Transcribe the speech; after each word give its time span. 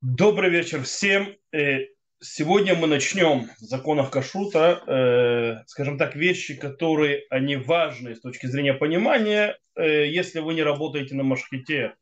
Добрый 0.00 0.50
вечер 0.50 0.82
всем. 0.84 1.34
Э, 1.52 1.86
Сегодня 2.20 2.76
мы 2.76 2.86
начнем 2.86 3.48
с 3.58 3.68
законов 3.68 4.10
кашрута, 4.10 4.80
э, 4.86 5.64
скажем 5.66 5.98
так, 5.98 6.14
вещи, 6.14 6.54
которые 6.54 7.24
они 7.30 7.56
важны 7.56 8.14
с 8.14 8.20
точки 8.20 8.46
зрения 8.46 8.74
понимания. 8.74 9.58
Э, 9.74 10.06
Если 10.06 10.38
вы 10.38 10.54
не 10.54 10.62
работаете 10.62 11.16
на 11.16 11.24
машхите 11.24 11.96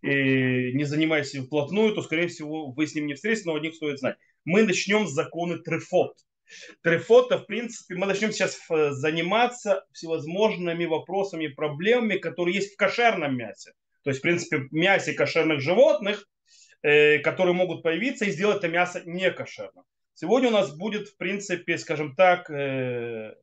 и 0.00 0.72
не 0.72 0.84
занимаетесь 0.84 1.34
им 1.34 1.44
вплотную, 1.44 1.94
то, 1.94 2.00
скорее 2.00 2.28
всего, 2.28 2.70
вы 2.70 2.86
с 2.86 2.94
ним 2.94 3.06
не 3.06 3.12
встретитесь, 3.12 3.44
но 3.44 3.56
о 3.56 3.60
них 3.60 3.74
стоит 3.74 3.98
знать. 3.98 4.16
Мы 4.46 4.62
начнем 4.62 5.06
с 5.06 5.10
законы 5.10 5.58
трефот. 5.58 6.16
Трефота, 6.82 7.36
в 7.36 7.46
принципе, 7.46 7.96
мы 7.96 8.06
начнем 8.06 8.32
сейчас 8.32 8.58
заниматься 8.68 9.84
всевозможными 9.92 10.86
вопросами 10.86 11.48
проблемами, 11.48 12.16
которые 12.16 12.54
есть 12.56 12.72
в 12.72 12.76
кошерном 12.76 13.36
мясе. 13.36 13.72
То 14.02 14.08
есть, 14.08 14.20
в 14.20 14.22
принципе, 14.22 14.60
в 14.60 14.72
мясе 14.72 15.12
кошерных 15.12 15.60
животных– 15.60 16.26
э, 16.82 17.18
которые 17.18 17.54
могут 17.54 17.82
появиться 17.82 18.24
и 18.24 18.30
сделать 18.30 18.58
это 18.58 18.68
мясо 18.68 19.02
не 19.04 19.30
кошерным. 19.30 19.84
Сегодня 20.14 20.48
у 20.48 20.52
нас 20.52 20.76
будет, 20.76 21.08
в 21.08 21.16
принципе, 21.16 21.78
скажем 21.78 22.14
так, 22.14 22.50
э, 22.50 23.34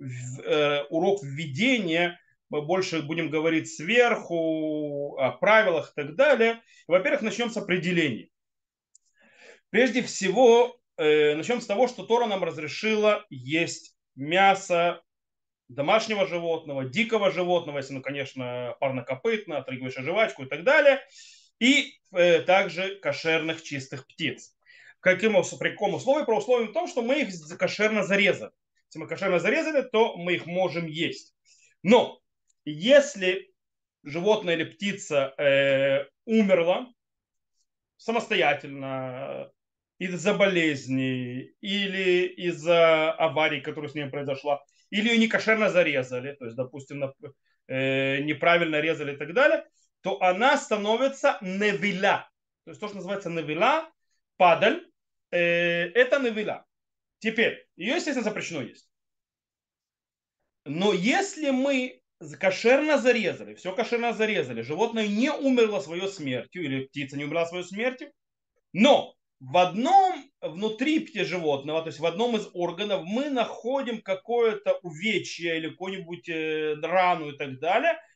э, 0.00 0.82
урок 0.90 1.22
введения. 1.22 2.20
Мы 2.50 2.62
больше 2.62 3.02
будем 3.02 3.30
говорить 3.30 3.74
сверху, 3.74 5.16
о 5.18 5.32
правилах 5.32 5.92
и 5.92 6.02
так 6.02 6.14
далее. 6.14 6.60
Во-первых, 6.86 7.22
начнем 7.22 7.50
с 7.50 7.56
определений. 7.56 8.30
Прежде 9.70 10.02
всего, 10.02 10.78
начнем 10.96 11.60
с 11.60 11.66
того, 11.66 11.88
что 11.88 12.04
Тора 12.04 12.26
нам 12.26 12.44
разрешила 12.44 13.24
есть 13.28 13.96
мясо 14.14 15.02
домашнего 15.68 16.26
животного, 16.26 16.84
дикого 16.84 17.32
животного, 17.32 17.78
если, 17.78 17.94
ну, 17.94 18.02
конечно, 18.02 18.76
парнокопытно, 18.78 19.58
отрыгиваешь 19.58 19.96
жвачку 19.96 20.44
и 20.44 20.46
так 20.46 20.62
далее 20.62 21.00
и 21.58 21.94
э, 22.14 22.40
также 22.42 22.96
кошерных 22.96 23.62
чистых 23.62 24.06
птиц. 24.06 24.54
Каким, 25.00 25.34
при 25.58 25.70
каком 25.70 25.94
условии? 25.94 26.24
Про 26.24 26.38
условие 26.38 26.68
в 26.68 26.72
том, 26.72 26.88
что 26.88 27.02
мы 27.02 27.20
их 27.20 27.58
кошерно 27.58 28.02
зарезали. 28.04 28.52
Если 28.88 28.98
мы 28.98 29.06
кошерно 29.06 29.38
зарезали, 29.38 29.82
то 29.82 30.16
мы 30.16 30.34
их 30.34 30.46
можем 30.46 30.86
есть. 30.86 31.34
Но 31.82 32.20
если 32.64 33.52
животное 34.02 34.54
или 34.54 34.64
птица 34.64 35.34
э, 35.38 36.06
умерла 36.24 36.92
самостоятельно 37.96 39.50
из-за 39.98 40.34
болезни 40.34 41.54
или 41.60 42.26
из-за 42.26 43.12
аварии, 43.12 43.60
которая 43.60 43.90
с 43.90 43.94
ней 43.94 44.06
произошла, 44.06 44.62
или 44.90 45.08
ее 45.08 45.18
некошерно 45.18 45.70
зарезали, 45.70 46.32
то 46.32 46.44
есть, 46.44 46.56
допустим, 46.56 47.12
э, 47.68 48.20
неправильно 48.20 48.80
резали 48.80 49.14
и 49.14 49.16
так 49.16 49.32
далее, 49.32 49.64
то 50.04 50.22
она 50.22 50.58
становится 50.58 51.38
невиля. 51.40 52.28
То 52.64 52.70
есть 52.70 52.80
то, 52.80 52.88
что 52.88 52.96
называется 52.96 53.30
невиля, 53.30 53.90
падаль, 54.36 54.86
э, 55.30 55.38
это 55.38 56.18
невиля. 56.18 56.66
Теперь, 57.20 57.66
ее, 57.74 57.94
естественно, 57.94 58.22
запрещено 58.22 58.60
есть. 58.60 58.86
Но 60.66 60.92
если 60.92 61.48
мы 61.50 62.02
кошерно 62.38 62.98
зарезали, 62.98 63.54
все 63.54 63.74
кошерно 63.74 64.12
зарезали, 64.12 64.60
животное 64.60 65.08
не 65.08 65.32
умерло 65.32 65.80
своей 65.80 66.08
смертью, 66.08 66.64
или 66.64 66.84
птица 66.84 67.16
не 67.16 67.24
умерла 67.24 67.46
своей 67.46 67.64
смертью, 67.64 68.12
но 68.74 69.14
в 69.40 69.56
одном, 69.56 70.30
внутри 70.42 71.08
животного, 71.24 71.80
то 71.80 71.88
есть 71.88 71.98
в 71.98 72.04
одном 72.04 72.36
из 72.36 72.46
органов 72.52 73.04
мы 73.06 73.30
находим 73.30 74.02
какое-то 74.02 74.78
увечье 74.82 75.56
или 75.56 75.70
какую-нибудь 75.70 76.28
э, 76.28 76.74
рану 76.82 77.30
и 77.30 77.36
так 77.38 77.58
далее– 77.58 77.98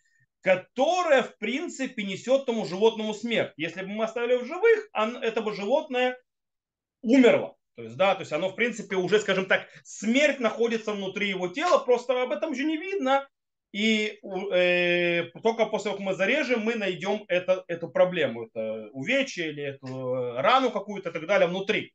которая, 0.49 1.23
в 1.23 1.37
принципе, 1.37 2.05
несет 2.05 2.47
тому 2.47 2.65
животному 2.65 3.13
смерть. 3.13 3.53
Если 3.59 3.83
бы 3.83 3.89
мы 3.89 4.05
оставили 4.05 4.37
в 4.37 4.47
живых, 4.47 4.89
это 4.95 5.43
бы 5.43 5.53
животное 5.53 6.19
умерло. 7.03 7.55
То 7.77 7.83
есть, 7.83 7.97
да, 7.97 8.15
то 8.15 8.23
есть 8.23 8.33
оно, 8.33 8.49
в 8.49 8.55
принципе, 8.55 8.97
уже, 8.97 9.21
скажем 9.21 9.45
так, 9.45 9.69
смерть 9.85 10.41
находится 10.41 10.93
внутри 10.93 11.29
его 11.29 11.49
тела, 11.49 11.77
просто 11.85 12.23
об 12.23 12.33
этом 12.33 12.53
еще 12.53 12.65
не 12.65 12.79
видно. 12.79 13.29
И 13.73 14.19
э, 14.55 15.25
только 15.43 15.67
после 15.67 15.91
того, 15.91 15.97
как 15.99 16.07
мы 16.07 16.15
зарежем, 16.15 16.61
мы 16.63 16.77
найдем 16.77 17.27
это, 17.29 17.63
эту 17.69 17.91
проблему, 17.91 18.47
это 18.47 18.89
увечье 18.93 19.51
или 19.51 19.63
эту 19.63 20.33
рану 20.39 20.71
какую-то 20.71 21.11
и 21.11 21.13
так 21.13 21.27
далее 21.27 21.47
внутри. 21.47 21.93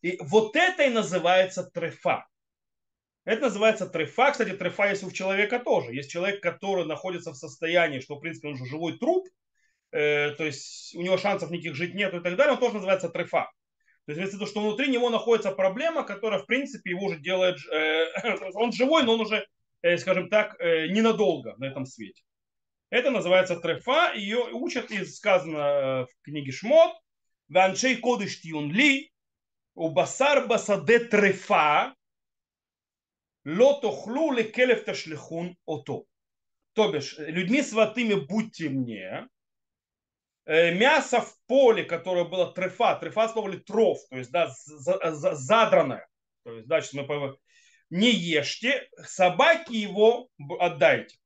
И 0.00 0.16
вот 0.22 0.56
это 0.56 0.84
и 0.84 0.88
называется 0.88 1.62
трефа. 1.62 2.26
Это 3.26 3.42
называется 3.42 3.88
трефа. 3.88 4.30
Кстати, 4.30 4.52
трефа 4.52 4.88
есть 4.88 5.02
у 5.02 5.10
человека 5.10 5.58
тоже. 5.58 5.92
Есть 5.92 6.10
человек, 6.12 6.40
который 6.40 6.86
находится 6.86 7.32
в 7.32 7.36
состоянии, 7.36 7.98
что, 7.98 8.14
в 8.14 8.20
принципе, 8.20 8.48
он 8.48 8.54
уже 8.54 8.66
живой 8.66 8.98
труп, 8.98 9.26
э, 9.90 10.30
то 10.30 10.44
есть 10.44 10.94
у 10.94 11.02
него 11.02 11.18
шансов 11.18 11.50
никаких 11.50 11.74
жить 11.74 11.92
нет 11.92 12.14
и 12.14 12.20
так 12.20 12.36
далее, 12.36 12.54
он 12.54 12.60
тоже 12.60 12.76
называется 12.76 13.08
трефа. 13.08 13.50
То 14.04 14.12
есть 14.12 14.18
имеется 14.20 14.38
в 14.38 14.48
что 14.48 14.60
внутри 14.60 14.88
него 14.88 15.10
находится 15.10 15.50
проблема, 15.50 16.04
которая, 16.04 16.38
в 16.38 16.46
принципе, 16.46 16.90
его 16.90 17.06
уже 17.06 17.18
делает... 17.18 17.58
Э, 17.72 18.50
он 18.54 18.70
живой, 18.70 19.02
но 19.02 19.14
он 19.14 19.22
уже, 19.22 19.44
э, 19.82 19.98
скажем 19.98 20.28
так, 20.28 20.54
э, 20.60 20.86
ненадолго 20.86 21.56
на 21.58 21.64
этом 21.64 21.84
свете. 21.84 22.22
Это 22.90 23.10
называется 23.10 23.56
трефа. 23.56 24.12
Ее 24.14 24.38
учат, 24.52 24.92
из 24.92 25.16
сказано 25.16 25.58
э, 25.58 26.04
в 26.04 26.22
книге 26.22 26.52
Шмот, 26.52 26.92
«Ваншей 27.48 27.96
кодыш 27.96 28.40
тюнли, 28.40 29.10
у 29.74 29.88
басар 29.88 30.46
басаде 30.46 31.00
трефа, 31.00 31.96
лотохлу 33.46 34.32
лекелев 34.32 34.84
ташлихун 34.84 35.56
ото. 35.64 36.04
То 36.74 36.92
бишь, 36.92 37.16
людьми 37.16 37.62
святыми 37.62 38.14
будьте 38.14 38.68
мне, 38.68 39.28
мясо 40.44 41.22
в 41.22 41.34
поле, 41.46 41.84
которое 41.84 42.24
было 42.24 42.52
трефа, 42.52 42.96
трефа 42.96 43.28
слово 43.28 43.48
ли 43.48 43.58
троф, 43.58 43.98
то 44.10 44.18
есть 44.18 44.30
да, 44.30 44.52
задранное, 44.66 46.06
то 46.44 46.52
есть 46.52 46.68
дальше 46.68 46.96
мы 46.96 47.36
не 47.88 48.10
ешьте, 48.10 48.88
собаки 49.04 49.72
его 49.72 50.28
отдайте. 50.58 51.16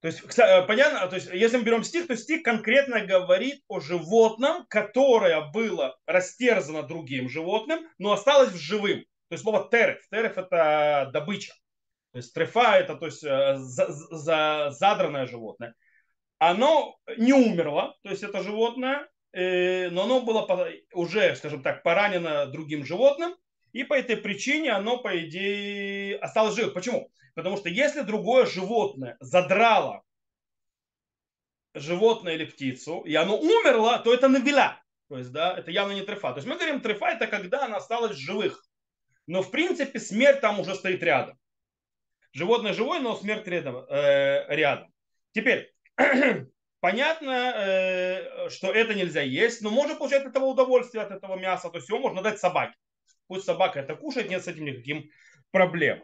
То 0.00 0.08
есть, 0.08 0.22
понятно, 0.68 1.08
то 1.08 1.16
есть, 1.16 1.28
если 1.32 1.56
мы 1.56 1.64
берем 1.64 1.82
стих, 1.82 2.06
то 2.06 2.16
стих 2.16 2.42
конкретно 2.42 3.00
говорит 3.04 3.64
о 3.66 3.80
животном, 3.80 4.66
которое 4.68 5.40
было 5.50 5.98
растерзано 6.06 6.84
другим 6.84 7.28
животным, 7.28 7.88
но 7.98 8.12
осталось 8.12 8.50
в 8.50 8.56
живым. 8.56 9.04
То 9.28 9.34
есть 9.34 9.42
слово 9.42 9.68
тереф. 9.70 10.06
Тереф 10.10 10.38
это 10.38 11.10
добыча. 11.12 11.52
То 12.12 12.18
есть 12.18 12.32
трефа 12.32 12.78
это 12.78 12.94
то 12.94 13.06
есть, 13.06 13.22
э, 13.22 13.56
за, 13.56 13.86
за, 13.90 14.70
задранное 14.70 15.26
животное. 15.26 15.74
Оно 16.38 16.96
не 17.16 17.32
умерло, 17.32 17.96
то 18.02 18.10
есть 18.10 18.22
это 18.22 18.42
животное, 18.42 19.08
э, 19.32 19.90
но 19.90 20.04
оно 20.04 20.22
было 20.22 20.46
уже, 20.92 21.36
скажем 21.36 21.62
так, 21.62 21.82
поранено 21.82 22.46
другим 22.46 22.84
животным, 22.84 23.34
и 23.72 23.84
по 23.84 23.94
этой 23.94 24.16
причине 24.16 24.72
оно, 24.72 24.98
по 24.98 25.18
идее, 25.26 26.16
осталось 26.16 26.54
живым. 26.54 26.72
Почему? 26.72 27.10
Потому 27.34 27.56
что 27.56 27.68
если 27.68 28.00
другое 28.00 28.46
животное 28.46 29.16
задрало 29.20 30.02
животное 31.74 32.34
или 32.34 32.46
птицу, 32.46 33.00
и 33.02 33.14
оно 33.14 33.38
умерло, 33.38 33.98
то 33.98 34.14
это 34.14 34.28
навиля. 34.28 34.82
То 35.08 35.18
есть, 35.18 35.32
да, 35.32 35.56
это 35.56 35.70
явно 35.70 35.92
не 35.92 36.02
трефа. 36.02 36.32
То 36.32 36.38
есть 36.38 36.48
мы 36.48 36.54
говорим, 36.54 36.80
трефа 36.80 37.06
это 37.06 37.26
когда 37.26 37.64
она 37.64 37.76
осталась 37.76 38.16
живых. 38.16 38.64
Но 39.28 39.42
в 39.42 39.50
принципе 39.50 40.00
смерть 40.00 40.40
там 40.40 40.58
уже 40.58 40.74
стоит 40.74 41.02
рядом. 41.02 41.38
Животное 42.32 42.72
живое, 42.72 42.98
но 43.00 43.14
смерть 43.14 43.46
рядом. 43.46 43.84
Э, 43.88 44.46
рядом. 44.48 44.90
Теперь, 45.32 45.70
понятно, 46.80 47.52
э, 47.54 48.48
что 48.48 48.72
это 48.72 48.94
нельзя 48.94 49.20
есть, 49.20 49.60
но 49.60 49.68
можно 49.70 49.94
получать 49.94 50.22
от 50.22 50.30
этого 50.30 50.46
удовольствие, 50.46 51.04
от 51.04 51.10
этого 51.10 51.36
мяса. 51.36 51.68
То 51.68 51.76
есть 51.76 51.90
его 51.90 51.98
можно 51.98 52.22
дать 52.22 52.40
собаке. 52.40 52.74
Пусть 53.26 53.44
собака 53.44 53.80
это 53.80 53.94
кушает, 53.94 54.30
нет 54.30 54.42
с 54.42 54.48
этим 54.48 54.64
никаким 54.64 55.10
проблем. 55.50 56.02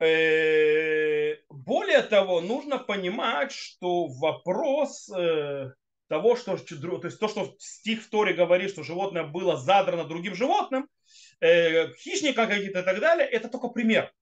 Э, 0.00 1.36
более 1.48 2.02
того, 2.02 2.40
нужно 2.40 2.78
понимать, 2.78 3.52
что 3.52 4.06
вопрос 4.06 5.08
э, 5.08 5.70
того, 6.08 6.34
что, 6.34 6.56
то 6.56 7.06
есть 7.06 7.20
то, 7.20 7.28
что 7.28 7.54
стих 7.60 8.02
в 8.02 8.10
Торе 8.10 8.34
говорит, 8.34 8.70
что 8.70 8.82
животное 8.82 9.22
было 9.22 9.56
задрано 9.56 10.02
другим 10.04 10.34
животным, 10.34 10.88
э, 11.40 11.92
хищника 11.94 12.46
какие-то 12.46 12.80
и 12.80 12.82
так 12.82 13.00
далее, 13.00 13.26
это 13.26 13.48
только 13.48 13.68
пример. 13.68 14.12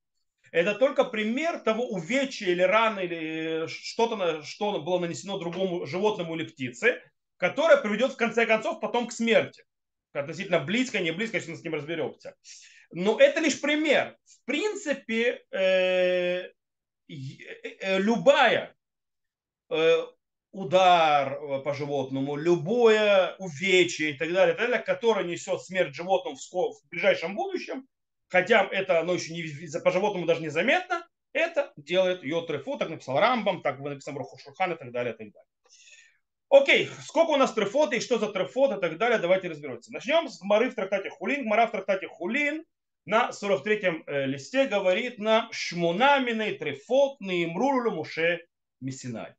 Это 0.50 0.74
только 0.74 1.04
пример 1.04 1.60
того 1.60 1.88
увечья 1.88 2.46
или 2.46 2.62
раны, 2.62 3.00
или 3.00 3.66
что-то, 3.66 4.42
что 4.42 4.80
было 4.80 4.98
нанесено 4.98 5.38
другому 5.38 5.86
животному 5.86 6.34
или 6.36 6.44
птице, 6.44 7.02
которое 7.36 7.76
приведет 7.76 8.12
в 8.12 8.16
конце 8.16 8.46
концов 8.46 8.80
потом 8.80 9.08
к 9.08 9.12
смерти. 9.12 9.64
Относительно 10.12 10.60
близко, 10.60 11.00
не 11.00 11.12
близко, 11.12 11.36
если 11.36 11.50
мы 11.50 11.56
с 11.58 11.62
ним 11.62 11.74
разберемся. 11.74 12.34
Но 12.90 13.18
это 13.20 13.40
лишь 13.40 13.60
пример. 13.60 14.16
В 14.24 14.44
принципе, 14.46 15.44
э, 15.50 16.50
э, 17.08 17.98
любая 17.98 18.74
э, 19.70 20.06
удар 20.52 21.32
э, 21.32 21.60
по 21.62 21.74
животному, 21.74 22.36
любое 22.36 23.34
увечье 23.38 24.10
и 24.10 24.14
так 24.14 24.32
далее, 24.32 24.54
и 24.54 24.58
так 24.58 24.68
далее 24.68 24.84
которое 24.84 25.24
несет 25.24 25.62
смерть 25.62 25.94
животному 25.94 26.36
в, 26.36 26.52
в 26.52 26.88
ближайшем 26.90 27.34
будущем, 27.34 27.86
хотя 28.28 28.66
это 28.70 29.00
оно 29.00 29.14
еще 29.14 29.32
не, 29.32 29.80
по 29.80 29.90
животному 29.90 30.26
даже 30.26 30.42
незаметно, 30.42 31.06
это 31.32 31.72
делает 31.76 32.22
ее 32.22 32.42
трефу, 32.42 32.78
так 32.78 32.88
написал 32.88 33.18
Рамбам, 33.18 33.62
так 33.62 33.78
написал 33.78 34.14
Рухушурхан 34.14 34.72
и 34.72 34.76
так 34.76 34.90
далее, 34.90 35.14
и 35.14 35.16
так 35.16 35.32
далее. 35.32 35.48
Окей, 36.50 36.88
сколько 37.04 37.30
у 37.30 37.36
нас 37.36 37.52
трефот 37.52 37.92
и 37.92 38.00
что 38.00 38.18
за 38.18 38.32
трефот 38.32 38.78
и 38.78 38.80
так 38.80 38.96
далее, 38.96 39.18
давайте 39.18 39.48
разберемся. 39.48 39.92
Начнем 39.92 40.28
с 40.28 40.40
Гмары 40.40 40.70
в 40.70 40.74
трактате 40.74 41.10
Хулин. 41.10 41.44
Гмара 41.44 41.66
в 41.66 41.72
трактате 41.72 42.08
Хулин 42.08 42.64
на 43.04 43.30
43-м 43.30 44.04
э, 44.06 44.24
листе 44.24 44.66
говорит 44.66 45.18
нам 45.18 45.52
Шмунаминой 45.52 46.54
трефот 46.54 47.20
наимрулю 47.20 47.90
муше 47.90 48.46
мисинай. 48.80 49.34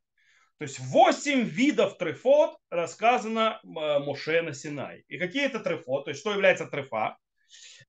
То 0.60 0.64
есть 0.64 0.78
8 0.78 1.40
видов 1.44 1.96
трефот 1.96 2.58
рассказано 2.68 3.60
э, 3.64 3.98
Муше 4.00 4.42
на 4.42 4.52
Синай. 4.52 5.04
И 5.08 5.16
какие 5.16 5.46
это 5.46 5.58
трефот, 5.58 6.04
то 6.04 6.10
есть 6.10 6.20
что 6.20 6.32
является 6.32 6.66
трефа, 6.66 7.16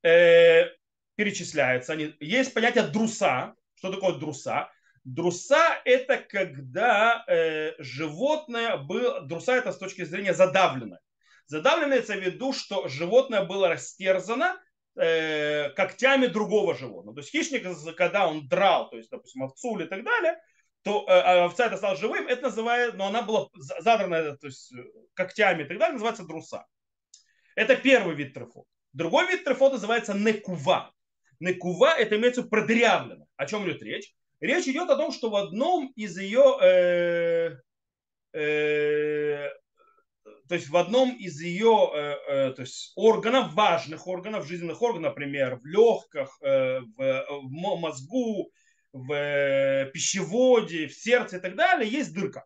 э, 0.04 0.68
перечисляются. 1.16 1.92
Они, 1.92 2.16
есть 2.22 2.54
понятие 2.54 2.88
друса. 2.88 3.56
Что 3.74 3.92
такое 3.92 4.14
друса? 4.14 4.72
Друса 5.04 5.82
это 5.84 6.16
когда 6.16 7.26
э, 7.28 7.74
животное 7.80 8.78
было, 8.78 9.20
друса 9.20 9.58
это 9.58 9.74
с 9.74 9.78
точки 9.78 10.06
зрения 10.06 10.34
задавленное. 10.34 11.02
Задавлено 11.48 11.90
имеется 11.90 12.16
в 12.16 12.22
виду, 12.22 12.54
что 12.54 12.88
животное 12.88 13.44
было 13.44 13.68
растерзано 13.68 14.58
э, 14.96 15.72
когтями 15.72 16.28
другого 16.28 16.74
животного. 16.74 17.16
То 17.16 17.20
есть 17.20 17.32
хищник, 17.32 17.68
когда 17.98 18.30
он 18.30 18.48
драл, 18.48 18.90
то 18.90 18.96
есть, 18.96 19.10
допустим, 19.10 19.44
овцу 19.44 19.78
или 19.78 19.88
так 19.88 20.06
далее, 20.06 20.40
то 20.83 21.06
э, 21.07 21.12
а 21.12 21.45
овца 21.45 21.68
это 21.68 21.78
стала 21.78 21.95
живым, 21.95 22.28
это 22.28 22.44
называется, 22.44 22.98
но 22.98 23.07
она 23.07 23.22
была 23.22 23.50
задрана 23.56 24.36
то 24.38 24.48
есть, 24.48 24.74
когтями 25.13 25.63
и 25.63 25.66
так 25.66 25.78
далее, 25.78 25.94
называется 25.94 26.25
друса. 26.25 26.66
Это 27.56 27.75
первый 27.75 28.16
вид 28.16 28.33
трефот. 28.33 28.66
Другой 28.94 29.28
вид 29.28 29.44
трефот 29.44 29.74
называется 29.74 30.13
некува. 30.13 30.92
Некува 31.39 31.98
это 31.98 32.18
имеется 32.18 32.44
продырявлено. 32.44 33.25
О 33.36 33.45
чем 33.45 33.66
идет 33.66 33.81
речь? 33.81 34.13
Речь 34.39 34.68
идет 34.68 34.89
о 34.89 34.95
том, 34.95 35.12
что 35.12 35.30
в 35.30 35.36
одном 35.36 35.92
из 35.95 36.18
ее, 36.18 36.57
э, 36.62 37.57
э, 38.34 39.50
то 40.48 40.56
есть 40.56 40.69
в 40.69 40.77
одном 40.77 41.16
из 41.16 41.39
ее 41.39 41.92
э, 41.94 42.16
э, 42.27 42.54
то 42.54 42.62
есть 42.63 42.92
органов, 42.95 43.54
важных 43.54 44.07
органов, 44.07 44.48
жизненных 44.48 44.81
органов, 44.81 45.12
например, 45.12 45.57
в 45.57 45.66
легких, 45.66 46.38
э, 46.42 46.80
в, 46.80 47.25
в 47.30 47.80
мозгу, 47.80 48.51
в 48.94 49.12
э, 49.14 49.92
пищеводе, 49.94 50.88
в 50.88 50.94
сердце 50.94 51.38
и 51.38 51.40
так 51.40 51.56
далее, 51.56 51.90
есть 51.90 52.14
дырка. 52.14 52.46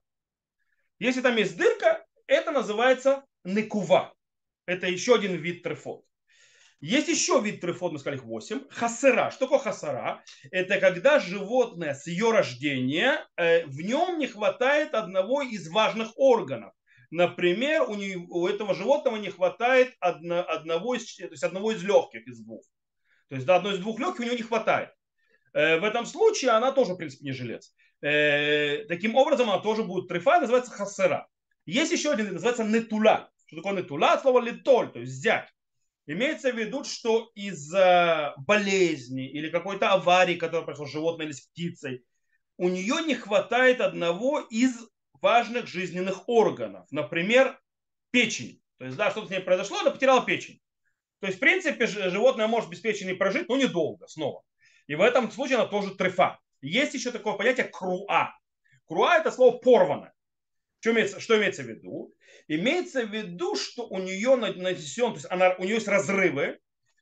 Если 0.99 1.21
там 1.21 1.35
есть 1.35 1.57
дырка, 1.57 2.05
это 2.27 2.51
называется 2.51 3.25
некува. 3.43 4.13
Это 4.65 4.87
еще 4.87 5.15
один 5.15 5.35
вид 5.35 5.63
трефот. 5.63 6.05
Есть 6.81 7.07
еще 7.07 7.41
вид 7.41 7.61
трефот, 7.61 7.93
мы 7.93 7.99
сказали 7.99 8.17
их 8.17 8.25
8. 8.25 8.67
Хасера. 8.69 9.31
Что 9.31 9.45
такое 9.45 9.59
хасара? 9.59 10.23
Это 10.51 10.79
когда 10.79 11.19
животное 11.19 11.93
с 11.93 12.05
ее 12.05 12.31
рождения, 12.31 13.25
э, 13.37 13.65
в 13.65 13.81
нем 13.81 14.19
не 14.19 14.27
хватает 14.27 14.93
одного 14.93 15.41
из 15.41 15.69
важных 15.69 16.11
органов. 16.15 16.73
Например, 17.11 17.83
у, 17.89 17.95
нее, 17.95 18.17
у 18.17 18.47
этого 18.47 18.75
животного 18.75 19.17
не 19.17 19.29
хватает 19.29 19.95
одно, 19.99 20.45
одного, 20.47 20.95
из, 20.95 21.15
то 21.15 21.25
есть 21.25 21.43
одного 21.43 21.71
из 21.71 21.83
легких 21.83 22.27
из 22.27 22.39
двух. 22.39 22.63
То 23.29 23.35
есть 23.35 23.47
до 23.47 23.55
одной 23.55 23.73
из 23.73 23.79
двух 23.79 23.99
легких 23.99 24.19
у 24.19 24.23
него 24.23 24.35
не 24.35 24.43
хватает. 24.43 24.89
Э, 25.55 25.79
в 25.79 25.85
этом 25.85 26.05
случае 26.05 26.51
она 26.51 26.71
тоже, 26.73 26.93
в 26.93 26.97
принципе, 26.97 27.25
не 27.25 27.31
жилец. 27.31 27.73
Э, 28.01 28.85
таким 28.89 29.15
образом, 29.15 29.49
она 29.49 29.59
тоже 29.59 29.83
будет 29.83 30.09
трефа, 30.09 30.39
называется 30.41 30.71
хасера. 30.71 31.27
Есть 31.65 31.93
еще 31.93 32.11
один, 32.11 32.33
называется 32.33 32.65
нетула. 32.65 33.31
Что 33.47 33.57
такое 33.57 33.81
нетула? 33.81 34.13
От 34.13 34.21
слова 34.21 34.41
литоль, 34.41 34.91
то 34.91 34.99
есть 34.99 35.13
взять. 35.13 35.49
Имеется 36.07 36.51
в 36.51 36.57
виду, 36.57 36.83
что 36.83 37.31
из-за 37.35 38.35
болезни 38.45 39.27
или 39.27 39.49
какой-то 39.49 39.91
аварии, 39.93 40.35
которая 40.35 40.65
произошла 40.65 40.87
с 40.87 40.91
животным 40.91 41.27
или 41.27 41.33
с 41.33 41.41
птицей, 41.41 42.05
у 42.57 42.67
нее 42.67 42.97
не 43.05 43.15
хватает 43.15 43.79
одного 43.79 44.41
из 44.41 44.75
важных 45.21 45.67
жизненных 45.67 46.27
органов. 46.27 46.85
Например, 46.91 47.57
печень. 48.11 48.61
То 48.77 48.85
есть, 48.85 48.97
да, 48.97 49.09
что-то 49.09 49.27
с 49.27 49.29
ней 49.31 49.39
произошло, 49.39 49.79
она 49.79 49.91
потеряла 49.91 50.23
печень. 50.23 50.59
То 51.21 51.27
есть, 51.27 51.37
в 51.37 51.39
принципе, 51.39 51.87
животное 51.87 52.47
может 52.47 52.69
без 52.69 52.81
печени 52.81 53.13
прожить, 53.13 53.47
но 53.47 53.55
недолго 53.55 54.05
снова. 54.07 54.43
И 54.87 54.95
в 54.95 55.01
этом 55.01 55.31
случае 55.31 55.57
она 55.57 55.67
тоже 55.67 55.95
трефа. 55.95 56.39
Есть 56.61 56.93
еще 56.93 57.11
такое 57.11 57.33
понятие 57.33 57.67
круа. 57.67 58.35
Круа 58.87 59.17
это 59.17 59.31
слово 59.31 59.57
порвано. 59.57 60.11
Что 60.79 60.91
имеется, 60.91 61.19
что 61.19 61.37
имеется 61.37 61.63
в 61.63 61.67
виду? 61.67 62.13
Имеется 62.47 63.05
в 63.05 63.11
виду, 63.11 63.55
что 63.55 63.87
у 63.87 63.97
нее 63.97 64.35
нанесен, 64.35 65.09
то 65.09 65.15
есть 65.15 65.27
она, 65.31 65.55
у 65.57 65.63
нее 65.63 65.75
есть 65.75 65.87
разрывы 65.87 66.59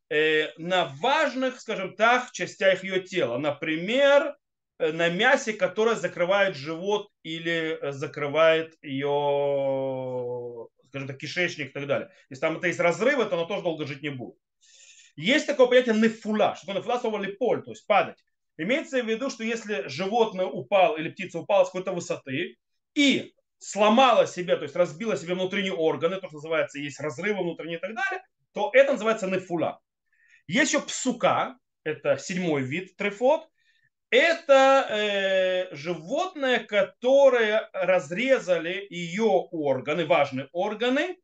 э, 0.10 0.48
на 0.58 0.86
важных, 1.02 1.60
скажем 1.60 1.96
так, 1.96 2.32
частях 2.32 2.84
ее 2.84 3.02
тела. 3.02 3.38
Например, 3.38 4.38
э, 4.80 4.92
на 4.94 5.10
мясе, 5.10 5.52
которое 5.52 5.96
закрывает 5.96 6.56
живот 6.56 7.10
или 7.24 7.78
э, 7.82 7.92
закрывает 7.92 8.74
ее, 8.82 10.70
скажем 10.88 11.08
так, 11.10 11.18
кишечник 11.18 11.72
и 11.72 11.74
так 11.74 11.88
далее. 11.88 12.10
Если 12.30 12.40
там 12.40 12.58
это 12.58 12.68
есть 12.68 12.80
разрывы, 12.80 13.26
то 13.26 13.38
она 13.38 13.46
тоже 13.46 13.64
долго 13.64 13.86
жить 13.86 14.02
не 14.02 14.10
будет. 14.10 14.38
Есть 15.16 15.48
такое 15.48 15.68
понятие 15.68 15.96
нефула. 15.96 16.56
Что 16.56 16.68
такое 16.68 16.82
нефула? 16.82 17.00
Слово 17.00 17.22
липоль, 17.22 17.64
то 17.64 17.72
есть 17.72 17.86
падать. 17.86 18.18
Имеется 18.58 19.02
в 19.02 19.08
виду, 19.08 19.30
что 19.30 19.44
если 19.44 19.88
животное 19.88 20.46
упало 20.46 20.98
или 20.98 21.10
птица 21.10 21.40
упала 21.40 21.64
с 21.64 21.68
какой-то 21.68 21.92
высоты, 21.92 22.58
и 22.94 23.34
сломала 23.58 24.28
себе, 24.28 24.56
то 24.56 24.64
есть 24.64 24.76
разбила 24.76 25.16
себе 25.16 25.34
внутренние 25.34 25.74
органы, 25.74 26.20
то, 26.20 26.28
что 26.28 26.36
называется, 26.36 26.80
есть 26.80 27.00
разрывы 27.00 27.42
внутренние 27.42 27.78
и 27.78 27.82
так 27.82 27.96
далее, 27.96 28.24
то 28.54 28.70
это 28.74 28.94
называется 28.94 29.28
нефула. 29.28 29.80
Есть 30.48 30.74
еще 30.74 30.82
псука, 30.82 31.58
это 31.84 32.18
седьмой 32.18 32.62
вид 32.64 32.96
трефот, 32.98 33.48
это 34.10 34.86
э, 34.90 35.76
животное, 35.76 36.60
которое 36.60 37.70
разрезали 37.74 38.86
ее 38.90 39.24
органы, 39.24 40.06
важные 40.06 40.50
органы, 40.52 41.18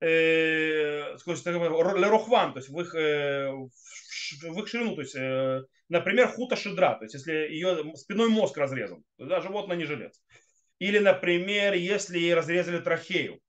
э, 0.00 1.16
лерохван, 1.26 2.52
то 2.52 2.58
есть 2.58 2.68
в 2.68 2.80
их, 2.80 2.94
э, 2.94 3.50
в 3.50 4.58
их 4.60 4.68
ширину, 4.68 4.94
то 4.94 5.02
есть, 5.02 5.14
э, 5.14 5.62
например, 5.88 6.28
хута 6.28 6.56
шедра, 6.56 6.94
то 6.94 7.04
есть 7.04 7.14
если 7.14 7.32
ее 7.32 7.94
спиной 7.96 8.28
мозг 8.28 8.56
разрезан, 8.56 9.04
то 9.18 9.26
да, 9.26 9.40
животное 9.40 9.76
не 9.76 9.84
жилец. 9.84 10.20
Или, 10.78 10.98
например, 10.98 11.74
если 11.74 12.18
ей 12.18 12.34
разрезали 12.34 12.78
трахею. 12.78 13.40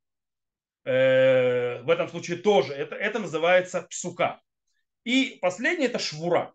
Э, 0.83 1.81
в 1.83 1.89
этом 1.89 2.09
случае 2.09 2.37
тоже. 2.37 2.73
Это, 2.73 2.95
это 2.95 3.19
называется 3.19 3.83
псука. 3.83 4.41
И 5.03 5.37
последнее 5.41 5.89
это 5.89 5.99
швура. 5.99 6.53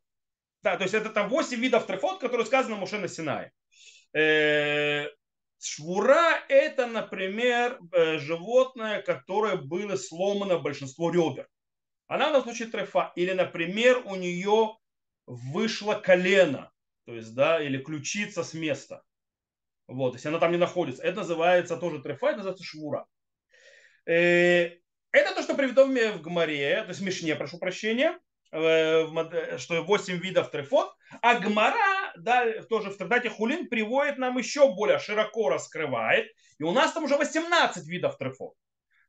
Да, 0.63 0.77
то 0.77 0.83
есть 0.83 0.95
это 0.95 1.11
там 1.11 1.29
8 1.29 1.59
видов 1.61 1.87
трефот, 1.87 2.21
которые 2.21 2.47
сказаны 2.47 2.77
Муше 2.77 2.99
на 2.99 3.09
Синае. 3.09 3.53
Э, 4.13 5.09
швура 5.59 6.45
это, 6.49 6.87
например, 6.87 7.79
э, 7.93 8.19
животное, 8.19 9.03
которое 9.03 9.57
было 9.57 9.97
сломано 9.97 10.59
большинство 10.59 11.11
ребер. 11.11 11.49
Она 12.07 12.29
в 12.29 12.31
этом 12.31 12.45
случае 12.45 12.69
трефа. 12.69 13.13
Или, 13.17 13.33
например, 13.33 14.03
у 14.05 14.15
нее 14.15 14.77
вышло 15.27 15.95
колено, 15.95 16.71
то 17.05 17.15
есть, 17.15 17.35
да, 17.35 17.61
или 17.63 17.79
ключица 17.79 18.45
с 18.45 18.55
места. 18.55 19.03
Вот, 19.89 20.15
если 20.15 20.29
она 20.29 20.39
там 20.39 20.53
не 20.53 20.59
находится. 20.59 21.03
Это 21.03 21.19
называется 21.19 21.77
тоже 21.77 22.01
трефа, 22.01 22.29
это 22.29 22.39
называется 22.39 22.65
швура. 22.65 23.07
Э, 24.07 24.71
это 25.13 25.35
то, 25.35 25.43
что 25.43 25.55
приведено 25.55 26.13
в 26.13 26.23
Гмаре, 26.23 26.83
то 26.83 26.89
есть 26.91 27.01
Мишне, 27.01 27.35
прошу 27.35 27.59
прощения, 27.59 28.19
э, 28.53 29.59
что 29.59 29.83
8 29.83 30.19
видов 30.19 30.51
трефот. 30.51 30.95
А 31.23 31.39
Гмара, 31.39 31.96
тоже 32.69 32.91
в 32.91 32.97
трактате 32.97 33.31
Хулин 33.31 33.69
приводит 33.69 34.19
нам 34.19 34.39
еще 34.39 34.73
более 34.73 34.99
широко 34.99 35.49
раскрывает. 35.49 36.31
И 36.59 36.63
у 36.63 36.73
нас 36.73 36.93
там 36.93 37.05
уже 37.05 37.17
18 37.17 37.87
видов 37.87 38.17
трефот. 38.17 38.55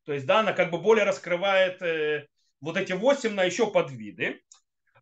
То 0.05 0.13
есть, 0.13 0.25
да, 0.25 0.39
она 0.39 0.53
как 0.53 0.71
бы 0.71 0.77
более 0.79 1.03
раскрывает 1.03 1.81
э, 1.81 2.27
вот 2.61 2.77
эти 2.77 2.93
8 2.93 3.33
на 3.33 3.43
еще 3.43 3.69
подвиды. 3.69 4.41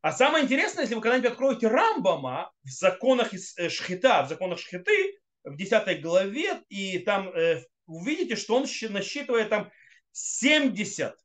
А 0.02 0.12
самое 0.12 0.44
интересное, 0.44 0.84
если 0.84 0.96
вы 0.96 1.02
когда-нибудь 1.02 1.32
откроете 1.32 1.68
Рамбама 1.68 2.52
в 2.64 2.70
законах 2.70 3.32
Шхита, 3.70 4.24
в 4.24 4.30
законах 4.30 4.60
Шхиты, 4.60 5.20
в 5.44 5.56
10 5.56 6.02
главе, 6.02 6.62
и 6.70 7.00
там 7.00 7.30
э, 7.30 7.64
увидите, 7.86 8.36
что 8.36 8.56
он 8.56 8.66
насчитывает 8.90 9.50
там 9.50 9.72
70 10.12 11.16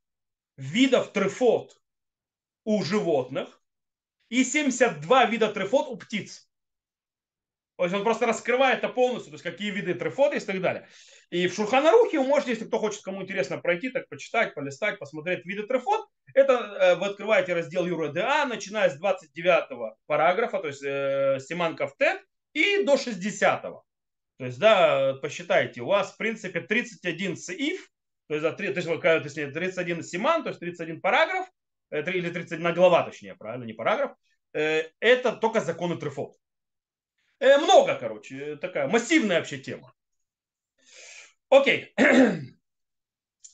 видов 0.57 1.13
трефот 1.13 1.81
у 2.65 2.83
животных 2.83 3.63
и 4.29 4.45
72 4.45 5.25
вида 5.27 5.53
трефот 5.53 5.89
у 5.89 5.97
птиц. 5.97 6.50
То 7.81 7.85
есть 7.85 7.97
он 7.97 8.05
просто 8.05 8.27
раскрывает 8.27 8.81
это 8.81 8.91
полностью, 8.91 9.31
то 9.31 9.37
есть 9.37 9.43
какие 9.43 9.71
виды 9.71 9.95
трефот 9.95 10.35
есть 10.35 10.47
и 10.47 10.53
так 10.53 10.61
далее. 10.61 10.87
И 11.31 11.47
в 11.47 11.55
Шурханарухе 11.55 12.19
вы 12.19 12.27
можете, 12.27 12.51
если 12.51 12.67
кто 12.67 12.79
хочет, 12.79 13.01
кому 13.01 13.23
интересно, 13.23 13.57
пройти, 13.57 13.89
так 13.89 14.07
почитать, 14.11 14.55
полистать, 14.55 14.99
посмотреть 14.99 15.47
виды 15.47 15.63
трефот. 15.63 16.07
Это 16.35 16.53
э, 16.53 16.95
вы 16.97 17.07
открываете 17.07 17.55
раздел 17.55 17.87
Юра 17.87 18.09
ДА, 18.09 18.45
начиная 18.45 18.91
с 18.91 18.99
29 18.99 19.97
параграфа, 20.05 20.59
то 20.59 20.67
есть 20.67 20.83
э, 20.83 21.39
Симанков 21.41 21.97
Тет, 21.97 22.21
и 22.53 22.85
до 22.85 22.99
60. 22.99 23.65
-го. 23.65 23.81
То 24.37 24.45
есть, 24.45 24.59
да, 24.59 25.15
посчитайте, 25.15 25.81
у 25.81 25.87
вас, 25.87 26.13
в 26.13 26.19
принципе, 26.19 26.61
31 26.61 27.39
сеиф, 27.39 27.89
то 28.29 28.35
есть, 28.35 28.57
то 28.57 28.63
есть, 28.63 28.89
точнее, 29.25 29.47
31 29.47 30.03
симан, 30.03 30.43
то 30.43 30.51
есть 30.51 30.61
31 30.61 31.01
параграф, 31.01 31.49
э, 31.93 32.03
или 32.03 32.29
31 32.29 32.75
глава, 32.75 33.05
точнее, 33.05 33.37
правильно, 33.37 33.65
не 33.65 33.73
параграф, 33.73 34.13
э, 34.53 34.83
это 35.01 35.33
только 35.33 35.63
законы 35.63 35.97
Трефот. 35.97 36.37
Э, 37.41 37.59
много, 37.59 37.97
короче, 37.97 38.57
такая 38.57 38.87
массивная 38.87 39.39
вообще 39.39 39.59
тема. 39.59 39.93
Окей. 41.49 41.95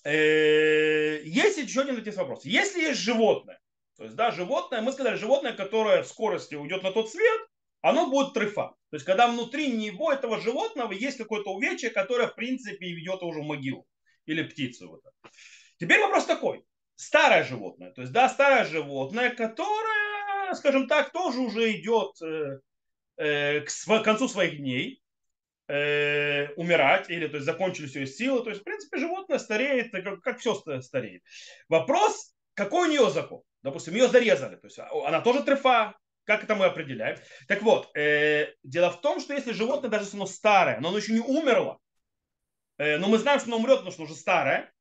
Э, 0.09 1.21
есть 1.25 1.59
еще 1.59 1.81
один 1.81 1.99
из 1.99 2.16
вопрос. 2.16 2.45
Если 2.45 2.81
есть 2.81 3.00
животное, 3.00 3.59
то 3.97 4.05
есть, 4.05 4.14
да, 4.14 4.31
животное, 4.31 4.81
мы 4.81 4.93
сказали, 4.93 5.16
животное, 5.16 5.52
которое 5.52 6.05
в 6.05 6.07
скорости 6.07 6.55
уйдет 6.55 6.85
на 6.85 6.93
тот 6.93 7.11
свет, 7.11 7.40
оно 7.81 8.09
будет 8.09 8.33
трефа. 8.33 8.69
То 8.90 8.95
есть, 8.97 9.05
когда 9.05 9.26
внутри 9.26 9.69
него, 9.69 10.12
этого 10.12 10.40
животного, 10.40 10.93
есть 10.93 11.19
какое-то 11.19 11.50
увечье, 11.50 11.90
которое, 11.90 12.28
в 12.28 12.37
принципе, 12.37 12.87
ведет 12.87 13.21
его 13.21 13.31
уже 13.31 13.40
в 13.40 13.47
могилу. 13.47 13.85
Или 14.26 14.45
птицу. 14.45 14.88
Вот. 14.90 15.00
Теперь 15.78 16.00
вопрос 16.00 16.26
такой. 16.26 16.64
Старое 16.95 17.43
животное. 17.43 17.93
То 17.93 18.02
есть, 18.02 18.12
да, 18.12 18.28
старое 18.28 18.64
животное, 18.64 19.31
которое, 19.31 20.55
скажем 20.55 20.87
так, 20.87 21.11
тоже 21.11 21.40
уже 21.40 21.73
идет 21.73 22.12
э, 22.23 22.26
э, 22.26 22.61
к 23.17 24.03
концу 24.03 24.29
своих 24.29 24.59
дней, 24.59 25.03
э, 25.69 26.53
умирать, 26.55 27.11
или 27.11 27.27
то 27.27 27.37
есть 27.37 27.47
закончились 27.47 27.95
ее 27.95 28.07
силы. 28.07 28.43
То 28.43 28.51
есть, 28.51 28.63
в 28.63 28.65
принципе, 28.65 28.99
животное 28.99 29.39
стареет, 29.39 29.91
как, 29.93 30.21
как 30.21 30.39
все 30.39 30.55
стареет. 30.81 31.23
Вопрос, 31.69 32.35
какой 32.55 32.89
у 32.89 32.91
нее 32.91 33.11
закон? 33.11 33.43
Допустим, 33.63 33.95
ее 33.95 34.09
зарезали. 34.09 34.57
То 34.57 34.67
есть 34.67 34.79
она 34.79 35.21
тоже 35.21 35.43
трефа, 35.43 35.95
как 36.25 36.45
это 36.45 36.55
мы 36.55 36.67
определяем? 36.67 37.19
Так 37.49 37.63
вот, 37.63 37.91
э, 37.97 38.53
дело 38.63 38.91
в 38.91 39.01
том, 39.01 39.21
что 39.21 39.35
если 39.35 39.53
животное, 39.53 39.91
даже 39.91 40.05
если 40.05 40.17
оно 40.17 40.27
старое, 40.27 40.81
но 40.81 40.89
оно 40.89 40.99
еще 40.99 41.13
не 41.13 41.21
умерло, 41.21 41.79
э, 42.79 42.99
но 42.99 43.09
мы 43.09 43.19
знаем, 43.19 43.41
что 43.41 43.49
оно 43.49 43.59
умрет, 43.59 43.79
потому 43.79 43.93
что 43.93 44.03
оно 44.03 44.11
уже 44.11 44.19
старое, 44.19 44.73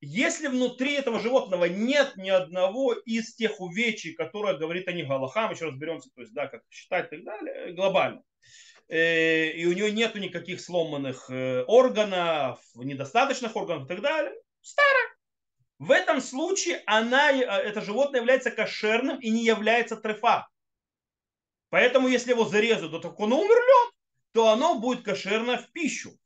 если 0.00 0.48
внутри 0.48 0.94
этого 0.94 1.20
животного 1.20 1.66
нет 1.66 2.16
ни 2.16 2.30
одного 2.30 2.94
из 2.94 3.34
тех 3.34 3.60
увечий, 3.60 4.14
которые 4.14 4.58
говорит 4.58 4.88
о 4.88 4.92
них 4.92 5.08
Галаха, 5.08 5.50
еще 5.50 5.66
разберемся, 5.66 6.08
то 6.14 6.22
есть, 6.22 6.32
да, 6.32 6.46
как 6.46 6.62
считать 6.70 7.12
и 7.12 7.16
так 7.16 7.24
далее, 7.24 7.72
глобально, 7.74 8.22
э, 8.88 9.50
и 9.50 9.66
у 9.66 9.72
нее 9.72 9.92
нету 9.92 10.18
никаких 10.18 10.60
сломанных 10.60 11.28
э, 11.28 11.64
органов, 11.66 12.60
недостаточных 12.74 13.54
органов 13.56 13.84
и 13.84 13.88
так 13.88 14.00
далее, 14.00 14.34
старое. 14.62 15.16
В 15.78 15.90
этом 15.90 16.20
случае 16.20 16.82
она, 16.86 17.30
э, 17.30 17.44
это 17.44 17.82
животное 17.82 18.20
является 18.20 18.50
кошерным 18.50 19.18
и 19.20 19.28
не 19.28 19.44
является 19.44 19.96
трефа. 19.96 20.48
Поэтому, 21.68 22.08
если 22.08 22.30
его 22.30 22.44
зарезают, 22.44 22.92
то 22.92 22.98
так 23.00 23.20
он 23.20 23.32
умерлет, 23.32 23.94
то 24.32 24.48
оно 24.48 24.78
будет 24.78 25.04
кошерно 25.04 25.58
в 25.58 25.70
пищу. 25.72 26.18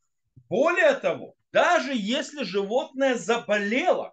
Более 0.48 0.94
того, 0.94 1.34
даже 1.54 1.92
если 1.94 2.42
животное 2.42 3.14
заболело 3.14 4.12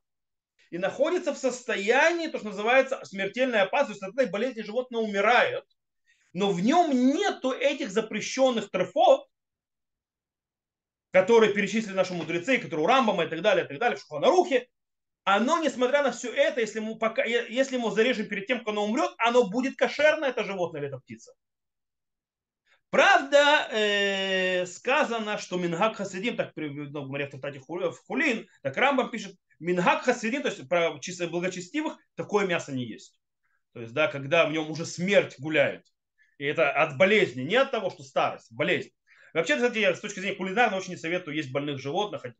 и 0.70 0.78
находится 0.78 1.34
в 1.34 1.40
состоянии, 1.40 2.28
то, 2.28 2.38
что 2.38 2.50
называется 2.50 3.04
смертельная 3.04 3.64
опасность, 3.64 4.04
от 4.04 4.14
этой 4.14 4.30
болезни 4.30 4.62
животное 4.62 5.02
умирает, 5.02 5.66
но 6.34 6.52
в 6.52 6.62
нем 6.62 6.92
нету 6.92 7.52
этих 7.52 7.90
запрещенных 7.90 8.70
трефов, 8.70 9.26
которые 11.10 11.52
перечислили 11.52 11.96
наши 11.96 12.14
мудрецы, 12.14 12.60
которые 12.60 12.86
у 12.86 12.88
Рамбама 12.88 13.26
и 13.26 13.28
так 13.28 13.42
далее, 13.42 13.66
и 13.66 13.68
так 13.68 13.80
далее, 13.80 13.98
в 13.98 14.02
Шуханарухе, 14.02 14.68
оно, 15.24 15.58
несмотря 15.64 16.04
на 16.04 16.12
все 16.12 16.32
это, 16.32 16.62
если 16.62 16.78
ему, 16.78 16.96
пока, 16.98 17.24
если 17.24 17.76
ему 17.76 17.90
зарежем 17.90 18.28
перед 18.28 18.46
тем, 18.46 18.60
как 18.60 18.68
оно 18.68 18.86
умрет, 18.86 19.12
оно 19.18 19.50
будет 19.50 19.76
кошерно, 19.78 20.26
это 20.26 20.44
животное 20.44 20.82
или 20.82 20.90
это 20.90 21.00
птица. 21.00 21.34
Правда, 22.92 23.70
э, 23.72 24.66
сказано, 24.66 25.38
что 25.38 25.58
Мингак 25.58 25.96
Хасидим, 25.96 26.36
так 26.36 26.54
приведено 26.54 27.06
в 27.06 27.10
Маре 27.10 27.30
в 27.32 27.98
Хулин, 28.06 28.48
так 28.62 28.76
Рамбам 28.76 29.10
пишет, 29.10 29.38
Мингак 29.60 30.04
Хасидим, 30.04 30.42
то 30.42 30.50
есть 30.50 30.68
про 30.68 31.00
чисто 31.00 31.30
благочестивых, 31.30 31.98
такое 32.16 32.46
мясо 32.46 32.74
не 32.74 32.86
есть. 32.86 33.18
То 33.74 33.80
есть, 33.80 33.94
да, 33.94 34.10
когда 34.10 34.46
в 34.46 34.52
нем 34.52 34.70
уже 34.70 34.86
смерть 34.86 35.36
гуляет. 35.40 35.86
И 36.38 36.44
это 36.44 36.70
от 36.70 36.98
болезни, 36.98 37.44
не 37.44 37.56
от 37.56 37.72
того, 37.72 37.92
что 37.92 38.04
старость, 38.04 38.52
болезнь. 38.52 38.90
Вообще, 39.34 39.56
кстати, 39.56 39.78
я 39.78 39.96
с 39.96 40.02
точки 40.02 40.20
зрения 40.20 40.36
кулинарной 40.36 40.80
очень 40.80 40.92
не 40.92 40.98
советую 40.98 41.38
есть 41.38 41.54
больных 41.54 41.80
животных, 41.80 42.26
это 42.26 42.36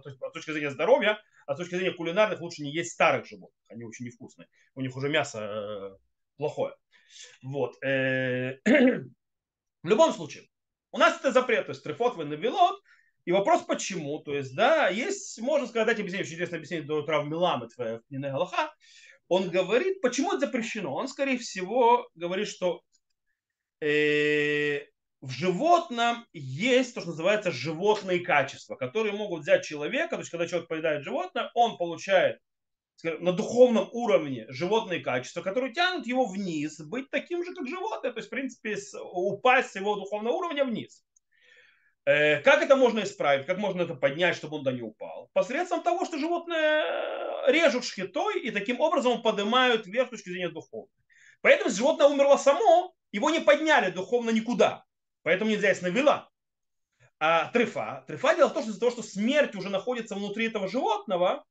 то 0.00 0.08
есть, 0.08 0.18
с 0.18 0.32
точки 0.32 0.52
зрения 0.52 0.70
здоровья, 0.70 1.20
а 1.46 1.54
с 1.54 1.58
точки 1.58 1.74
зрения 1.74 1.92
кулинарных 1.92 2.40
лучше 2.40 2.62
не 2.62 2.72
есть 2.72 2.92
старых 2.92 3.26
животных, 3.26 3.60
они 3.68 3.84
очень 3.84 4.06
невкусные, 4.06 4.48
у 4.74 4.80
них 4.80 4.96
уже 4.96 5.10
мясо 5.10 5.40
э, 5.42 5.96
плохое. 6.38 6.74
Вот. 7.42 7.76
В 9.82 9.88
любом 9.88 10.12
случае, 10.12 10.48
у 10.92 10.98
нас 10.98 11.18
это 11.18 11.32
запрет, 11.32 11.66
то 11.66 11.72
есть 11.72 11.82
трифот, 11.82 12.16
венавилот, 12.16 12.80
и 13.24 13.32
вопрос 13.32 13.62
почему, 13.62 14.18
то 14.20 14.34
есть, 14.34 14.54
да, 14.54 14.88
есть, 14.88 15.40
можно 15.40 15.66
сказать, 15.66 15.86
дать 15.86 16.00
объяснение, 16.00 16.24
очень 16.24 16.34
интересное 16.34 16.58
объяснение 16.58 16.86
до 16.86 17.02
Трав 17.02 17.26
Миламет 17.26 17.70
в 17.76 18.02
Нине 18.10 18.30
Галаха, 18.30 18.74
он 19.28 19.48
говорит, 19.48 20.00
почему 20.00 20.32
это 20.32 20.46
запрещено. 20.46 20.92
Он, 20.92 21.06
скорее 21.06 21.38
всего, 21.38 22.08
говорит, 22.16 22.48
что 22.48 22.82
э, 23.80 24.80
в 25.20 25.30
животном 25.30 26.26
есть 26.32 26.94
то, 26.94 27.00
что 27.00 27.10
называется 27.10 27.52
животные 27.52 28.20
качества, 28.20 28.74
которые 28.74 29.12
могут 29.12 29.42
взять 29.42 29.64
человека, 29.64 30.16
то 30.16 30.18
есть 30.18 30.30
когда 30.30 30.48
человек 30.48 30.68
поедает 30.68 31.04
животное, 31.04 31.50
он 31.54 31.76
получает 31.76 32.40
скажем, 33.00 33.24
на 33.24 33.32
духовном 33.32 33.88
уровне 33.92 34.44
животные 34.50 35.00
качества, 35.00 35.40
которые 35.40 35.72
тянут 35.72 36.06
его 36.06 36.26
вниз, 36.26 36.78
быть 36.80 37.10
таким 37.10 37.42
же, 37.42 37.54
как 37.54 37.66
животное, 37.66 38.12
то 38.12 38.18
есть, 38.18 38.28
в 38.28 38.30
принципе, 38.30 38.76
упасть 39.02 39.70
с 39.70 39.76
его 39.76 39.96
духовного 39.96 40.34
уровня 40.34 40.66
вниз. 40.66 41.02
Э, 42.04 42.40
как 42.42 42.62
это 42.62 42.76
можно 42.76 43.00
исправить? 43.00 43.46
Как 43.46 43.56
можно 43.56 43.82
это 43.82 43.94
поднять, 43.94 44.36
чтобы 44.36 44.56
он 44.56 44.64
туда 44.64 44.72
не 44.72 44.82
упал? 44.82 45.30
Посредством 45.32 45.82
того, 45.82 46.04
что 46.04 46.18
животное 46.18 46.84
э, 46.84 47.52
режут 47.52 47.84
шхитой 47.84 48.40
и 48.40 48.50
таким 48.50 48.80
образом 48.80 49.22
поднимают 49.22 49.86
вверх 49.86 50.08
с 50.08 50.10
точки 50.10 50.28
зрения 50.28 50.50
духовной. 50.50 50.94
Поэтому 51.40 51.70
животное 51.70 52.06
умерло 52.06 52.36
само, 52.36 52.94
его 53.12 53.30
не 53.30 53.40
подняли 53.40 53.90
духовно 53.90 54.28
никуда. 54.28 54.84
Поэтому 55.22 55.50
нельзя 55.50 55.70
есть 55.70 55.82
навела. 55.82 56.28
А 57.18 57.50
трефа, 57.50 58.04
трефа 58.06 58.34
дело 58.34 58.48
в 58.50 58.52
том, 58.52 58.62
что 58.62 58.72
из-за 58.72 58.80
того, 58.80 58.92
что 58.92 59.02
смерть 59.02 59.54
уже 59.54 59.70
находится 59.70 60.14
внутри 60.14 60.48
этого 60.48 60.68
животного, 60.68 61.44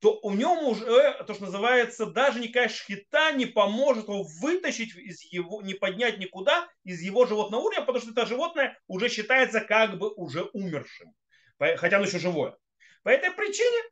то 0.00 0.18
у 0.22 0.32
нем 0.32 0.64
уже, 0.66 1.24
то, 1.26 1.34
что 1.34 1.44
называется, 1.44 2.06
даже 2.06 2.40
никакая 2.40 2.68
шхита 2.68 3.32
не 3.32 3.46
поможет 3.46 4.08
его 4.08 4.24
вытащить 4.40 4.94
из 4.94 5.22
его, 5.32 5.62
не 5.62 5.74
поднять 5.74 6.18
никуда 6.18 6.68
из 6.84 7.00
его 7.00 7.24
животного 7.26 7.62
уровня, 7.62 7.84
потому 7.84 8.00
что 8.00 8.10
это 8.10 8.26
животное 8.26 8.78
уже 8.86 9.08
считается 9.08 9.60
как 9.60 9.98
бы 9.98 10.12
уже 10.14 10.42
умершим, 10.52 11.12
хотя 11.58 11.96
оно 11.96 12.06
еще 12.06 12.18
живое. 12.18 12.56
По 13.02 13.08
этой 13.08 13.30
причине 13.30 13.82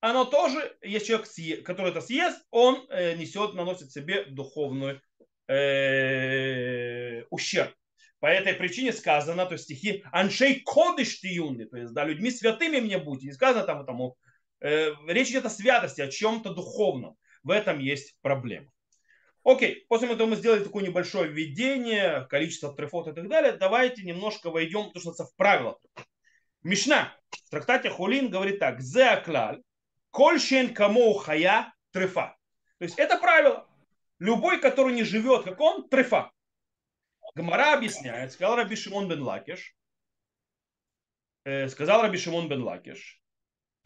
оно 0.00 0.24
тоже, 0.24 0.76
если 0.82 1.06
человек, 1.06 1.66
который 1.66 1.90
это 1.90 2.00
съест, 2.00 2.40
он 2.50 2.86
э, 2.88 3.16
несет, 3.16 3.54
наносит 3.54 3.90
себе 3.90 4.24
духовный 4.24 5.00
э, 5.48 7.24
ущерб. 7.30 7.74
По 8.20 8.26
этой 8.26 8.54
причине 8.54 8.92
сказано, 8.92 9.46
то 9.46 9.52
есть 9.52 9.64
стихи 9.64 10.04
«Аншей 10.12 10.60
кодыш 10.60 11.20
тиюнли», 11.20 11.64
то 11.64 11.76
есть 11.76 11.92
да, 11.92 12.04
людьми 12.04 12.30
святыми 12.30 12.80
мне 12.80 12.98
будьте. 12.98 13.26
Не 13.26 13.32
сказано 13.32 13.64
там 13.64 13.86
тому, 13.86 14.16
э, 14.24 14.27
речь 14.60 15.30
идет 15.30 15.46
о 15.46 15.50
святости, 15.50 16.00
о 16.00 16.08
чем-то 16.08 16.54
духовном. 16.54 17.16
В 17.42 17.50
этом 17.50 17.78
есть 17.78 18.16
проблема. 18.20 18.70
Окей, 19.44 19.86
после 19.88 20.12
этого 20.12 20.28
мы 20.28 20.36
сделали 20.36 20.62
такое 20.62 20.84
небольшое 20.84 21.30
введение, 21.30 22.26
количество 22.28 22.74
трефот 22.74 23.08
и 23.08 23.12
так 23.12 23.28
далее. 23.28 23.52
Давайте 23.52 24.02
немножко 24.02 24.50
войдем, 24.50 24.90
то, 24.90 25.00
что 25.00 25.12
в 25.12 25.34
правила. 25.36 25.78
Мишна 26.62 27.16
в 27.46 27.50
трактате 27.50 27.88
Хулин 27.88 28.30
говорит 28.30 28.58
так. 28.58 28.80
זה 28.80 29.04
הכלל, 29.04 29.62
כל 30.10 30.34
שאין 30.34 30.74
כמוה 30.74 31.72
חיה 31.92 32.09
טרפה. 32.09 32.36
То 32.78 32.84
есть 32.84 32.98
это 32.98 33.18
правило. 33.18 33.66
Любой, 34.18 34.60
который 34.60 34.92
не 34.92 35.04
живет, 35.04 35.44
как 35.44 35.60
он, 35.60 35.88
трефа. 35.88 36.30
Гмара 37.34 37.74
объясняет, 37.74 38.32
сказал 38.32 38.56
Раби 38.56 38.74
Шимон 38.74 39.08
бен 39.08 39.22
Лакиш, 39.22 39.76
э, 41.44 41.68
сказал 41.68 42.02
Раби 42.02 42.18
Шимон 42.18 42.48
бен 42.48 42.62
Лакиш, 42.62 43.17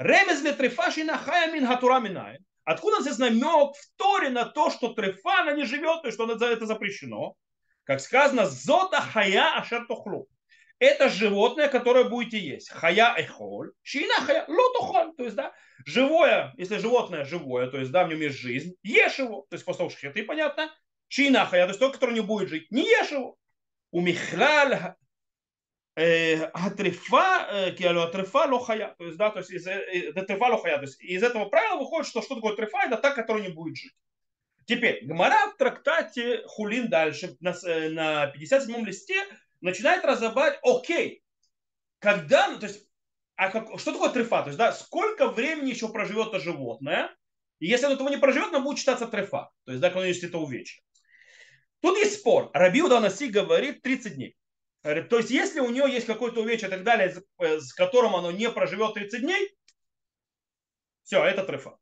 Ремез 0.02 0.42
ли 0.42 0.52
трефаши 0.52 1.04
на 1.04 1.16
хая 1.16 1.52
мин 1.52 1.64
хатура 1.64 2.00
минай. 2.00 2.38
Откуда 2.64 3.02
здесь 3.02 3.18
намек 3.18 3.76
в 3.76 3.96
Торе 3.96 4.30
на 4.30 4.44
то, 4.44 4.70
что 4.70 4.94
трефа, 4.94 5.42
она 5.42 5.52
не 5.52 5.64
живет, 5.64 6.04
и 6.04 6.10
что 6.10 6.30
это 6.32 6.66
запрещено? 6.66 7.34
Как 7.84 8.00
сказано, 8.00 8.46
зота 8.46 9.00
хая 9.00 9.56
ашер 9.58 9.86
тохлу. 9.86 10.26
Это 10.80 11.08
животное, 11.08 11.68
которое 11.68 12.04
будете 12.04 12.38
есть. 12.40 12.68
Хая 12.70 13.14
эхоль, 13.16 13.70
шина 13.82 14.14
хая 14.26 14.44
лотохоль. 14.48 15.14
То 15.16 15.22
есть, 15.22 15.36
да, 15.36 15.52
живое, 15.86 16.52
если 16.56 16.78
животное 16.78 17.24
живое, 17.24 17.68
то 17.68 17.78
есть, 17.78 17.92
да, 17.92 18.04
в 18.04 18.08
нем 18.08 18.20
есть 18.20 18.38
жизнь, 18.38 18.74
ешь 18.82 19.20
его. 19.20 19.46
То 19.50 19.54
есть, 19.54 19.64
после 19.64 19.88
того, 19.88 19.90
что 19.90 20.24
понятно, 20.24 20.74
шина 21.06 21.46
хая, 21.46 21.66
то 21.66 21.68
есть, 21.68 21.80
тот, 21.80 21.92
который 21.92 22.14
не 22.14 22.22
будет 22.22 22.48
жить, 22.48 22.72
не 22.72 22.82
ешь 22.82 23.12
его. 23.12 23.36
У 23.92 24.00
Михлаль 24.00 24.94
атрифа, 25.94 27.72
киалю 27.76 28.02
атрифа 28.02 28.46
лохая. 28.46 28.94
То 28.98 29.04
есть, 29.04 29.18
да, 29.18 29.30
то 29.30 29.40
есть 29.40 29.50
из 29.50 29.66
атрифа 29.66 30.46
лохая. 30.46 30.76
То 30.76 30.84
есть 30.84 31.00
из 31.00 31.22
этого 31.22 31.46
правила 31.46 31.78
выходит, 31.78 32.08
что 32.08 32.22
что 32.22 32.34
такое 32.34 32.52
атрифа, 32.52 32.78
это 32.86 32.96
та, 32.96 33.10
которая 33.10 33.42
не 33.42 33.50
будет 33.50 33.76
жить. 33.76 33.92
Теперь, 34.66 35.04
Гмара 35.04 35.50
в 35.50 35.56
трактате 35.56 36.42
Хулин 36.46 36.88
дальше, 36.88 37.36
на, 37.40 37.52
на 37.90 38.32
57-м 38.32 38.84
листе, 38.84 39.20
начинает 39.60 40.04
разобрать, 40.04 40.58
окей, 40.62 41.22
когда, 41.98 42.48
ну, 42.48 42.58
то 42.58 42.66
есть, 42.66 42.86
а 43.36 43.50
как, 43.50 43.78
что 43.80 43.92
такое 43.92 44.10
трефа? 44.10 44.42
То 44.42 44.48
есть, 44.48 44.58
да, 44.58 44.72
сколько 44.72 45.28
времени 45.28 45.70
еще 45.70 45.88
проживет 45.88 46.28
это 46.28 46.40
животное, 46.40 47.10
и 47.58 47.66
если 47.66 47.86
оно 47.86 47.94
этого 47.94 48.08
не 48.08 48.18
проживет, 48.18 48.48
оно 48.48 48.62
будет 48.62 48.78
считаться 48.78 49.06
трефа. 49.06 49.50
То 49.64 49.72
есть, 49.72 49.80
да, 49.80 49.88
есть 50.04 50.22
это 50.22 50.38
увечье. 50.38 50.82
Тут 51.80 51.98
есть 51.98 52.20
спор. 52.20 52.50
Раби 52.52 52.82
Уданаси 52.82 53.28
говорит 53.28 53.82
30 53.82 54.14
дней. 54.14 54.36
То 54.82 55.18
есть, 55.18 55.30
если 55.30 55.60
у 55.60 55.70
нее 55.70 55.84
есть 55.92 56.06
какое-то 56.06 56.40
увечье 56.40 56.66
и 56.66 56.70
так 56.70 56.82
далее, 56.82 57.14
с 57.38 57.72
которым 57.72 58.16
оно 58.16 58.32
не 58.32 58.50
проживет 58.50 58.94
30 58.94 59.20
дней, 59.20 59.56
Все, 61.04 61.22
это 61.24 61.44
трефа. 61.44 61.76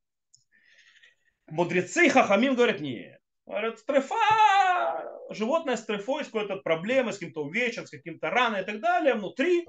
Мудрецы 1.47 2.09
Хахамим 2.11 2.54
говорят, 2.54 2.80
нет. 2.80 3.21
Говорят, 3.47 3.85
трефа, 3.85 5.26
животное 5.30 5.76
с 5.76 5.85
трефой, 5.85 6.25
с 6.25 6.26
какой-то 6.26 6.57
проблемой, 6.57 7.12
с 7.12 7.19
каким-то 7.19 7.45
увечьем, 7.45 7.87
с 7.87 7.90
каким-то 7.90 8.30
раной 8.30 8.62
и 8.62 8.64
так 8.64 8.80
далее, 8.80 9.14
внутри 9.14 9.66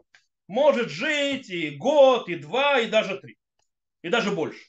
может 0.48 0.90
жить 0.90 1.50
и 1.50 1.72
год, 1.72 2.28
и 2.28 2.36
два, 2.36 2.80
и 2.80 2.90
даже 2.90 3.18
три. 3.20 3.38
И 4.02 4.10
даже 4.10 4.32
больше. 4.32 4.64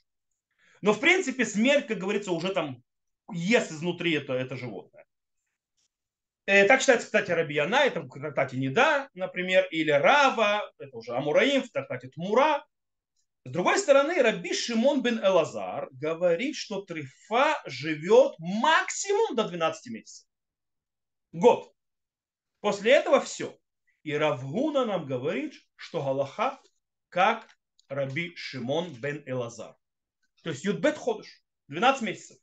Но 0.83 0.93
в 0.93 1.01
принципе 1.01 1.45
смерть, 1.45 1.87
как 1.87 1.99
говорится, 1.99 2.33
уже 2.33 2.53
там 2.53 2.83
ест 3.33 3.73
изнутри 3.73 4.13
это, 4.13 4.35
это 4.35 4.57
животное. 4.57 5.02
Э, 6.47 6.65
так 6.67 6.81
считается, 6.81 7.07
кстати, 7.07 7.31
Рабияна, 7.31 7.85
это 7.85 8.01
в 8.01 8.09
трактате 8.09 8.57
Неда, 8.57 9.09
например, 9.15 9.67
или 9.71 9.91
Рава, 9.91 10.71
это 10.79 10.97
уже 10.97 11.13
Амураим, 11.13 11.63
в 11.63 11.71
трактате 11.71 12.09
Тмура. 12.09 12.65
С 13.45 13.51
другой 13.51 13.79
стороны, 13.79 14.21
Раби 14.21 14.53
Шимон 14.53 15.03
бен 15.03 15.19
Элазар 15.25 15.89
говорит, 15.93 16.57
что 16.57 16.83
трифа 16.83 17.61
живет 17.67 18.35
максимум 18.39 19.37
до 19.37 19.49
12 19.49 19.93
месяцев. 19.93 20.29
Год. 21.33 21.73
После 22.61 22.93
этого 22.93 23.21
все. 23.21 23.59
И 24.03 24.13
Равгуна 24.13 24.85
нам 24.85 25.07
говорит, 25.07 25.55
что 25.77 26.03
Галаха 26.03 26.61
как 27.09 27.49
Раби 27.89 28.35
Шимон 28.37 28.93
бен 28.95 29.23
Элазар. 29.27 29.77
То 30.43 30.51
есть 30.51 30.65
Юдбет 30.65 30.97
ходишь. 30.97 31.43
12 31.69 32.03
месяцев. 32.03 32.39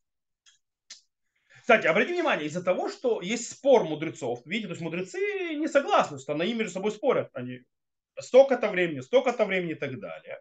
Кстати, 1.70 1.86
обратите 1.86 2.16
внимание, 2.16 2.48
из-за 2.48 2.64
того, 2.64 2.90
что 2.90 3.22
есть 3.22 3.52
спор 3.52 3.84
мудрецов, 3.84 4.42
видите, 4.44 4.70
то 4.70 4.72
есть 4.72 4.82
мудрецы 4.82 5.54
не 5.54 5.68
согласны, 5.68 6.18
что 6.18 6.34
они 6.34 6.56
между 6.56 6.74
собой 6.74 6.92
спорят. 6.92 7.30
Они 7.34 7.60
столько-то 8.20 8.70
времени, 8.72 9.02
столько-то 9.02 9.46
времени 9.46 9.74
и 9.74 9.76
так 9.76 10.00
далее. 10.00 10.40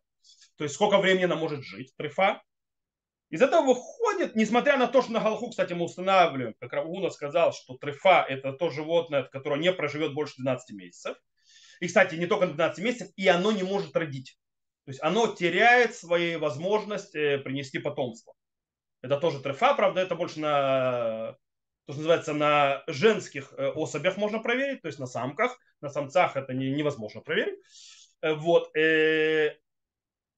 То 0.56 0.64
есть 0.64 0.76
сколько 0.76 0.96
времени 0.96 1.24
она 1.24 1.36
может 1.36 1.62
жить, 1.64 1.94
трефа. 1.98 2.42
Из 3.28 3.42
этого 3.42 3.60
выходит, 3.60 4.36
несмотря 4.36 4.78
на 4.78 4.86
то, 4.86 5.02
что 5.02 5.12
на 5.12 5.20
Галху, 5.20 5.50
кстати, 5.50 5.74
мы 5.74 5.84
устанавливаем, 5.84 6.54
как 6.58 6.72
Равуна 6.72 7.10
сказал, 7.10 7.52
что 7.52 7.76
трефа 7.76 8.24
это 8.26 8.54
то 8.54 8.70
животное, 8.70 9.24
которое 9.24 9.60
не 9.60 9.70
проживет 9.70 10.14
больше 10.14 10.36
12 10.38 10.74
месяцев. 10.78 11.18
И, 11.80 11.88
кстати, 11.88 12.14
не 12.14 12.24
только 12.24 12.46
12 12.46 12.82
месяцев, 12.82 13.08
и 13.16 13.28
оно 13.28 13.52
не 13.52 13.64
может 13.64 13.94
родить. 13.94 14.38
То 14.86 14.92
есть 14.92 15.02
оно 15.02 15.26
теряет 15.26 15.94
свои 15.94 16.36
возможности 16.36 17.36
принести 17.36 17.80
потомство. 17.80 18.32
Это 19.02 19.18
тоже 19.18 19.40
трефа, 19.40 19.74
правда, 19.74 20.00
это 20.00 20.14
больше 20.14 20.40
на, 20.40 21.36
то, 21.88 21.92
что 21.92 22.00
называется, 22.00 22.34
на 22.34 22.82
женских 22.86 23.54
э, 23.56 23.70
особях 23.70 24.18
можно 24.18 24.40
проверить, 24.40 24.82
то 24.82 24.88
есть 24.88 24.98
на 24.98 25.06
самках. 25.06 25.58
На 25.80 25.88
самцах 25.88 26.36
это 26.36 26.52
не, 26.52 26.70
невозможно 26.70 27.22
проверить. 27.22 27.58
Э, 28.20 28.34
вот. 28.34 28.76
Э, 28.76 29.56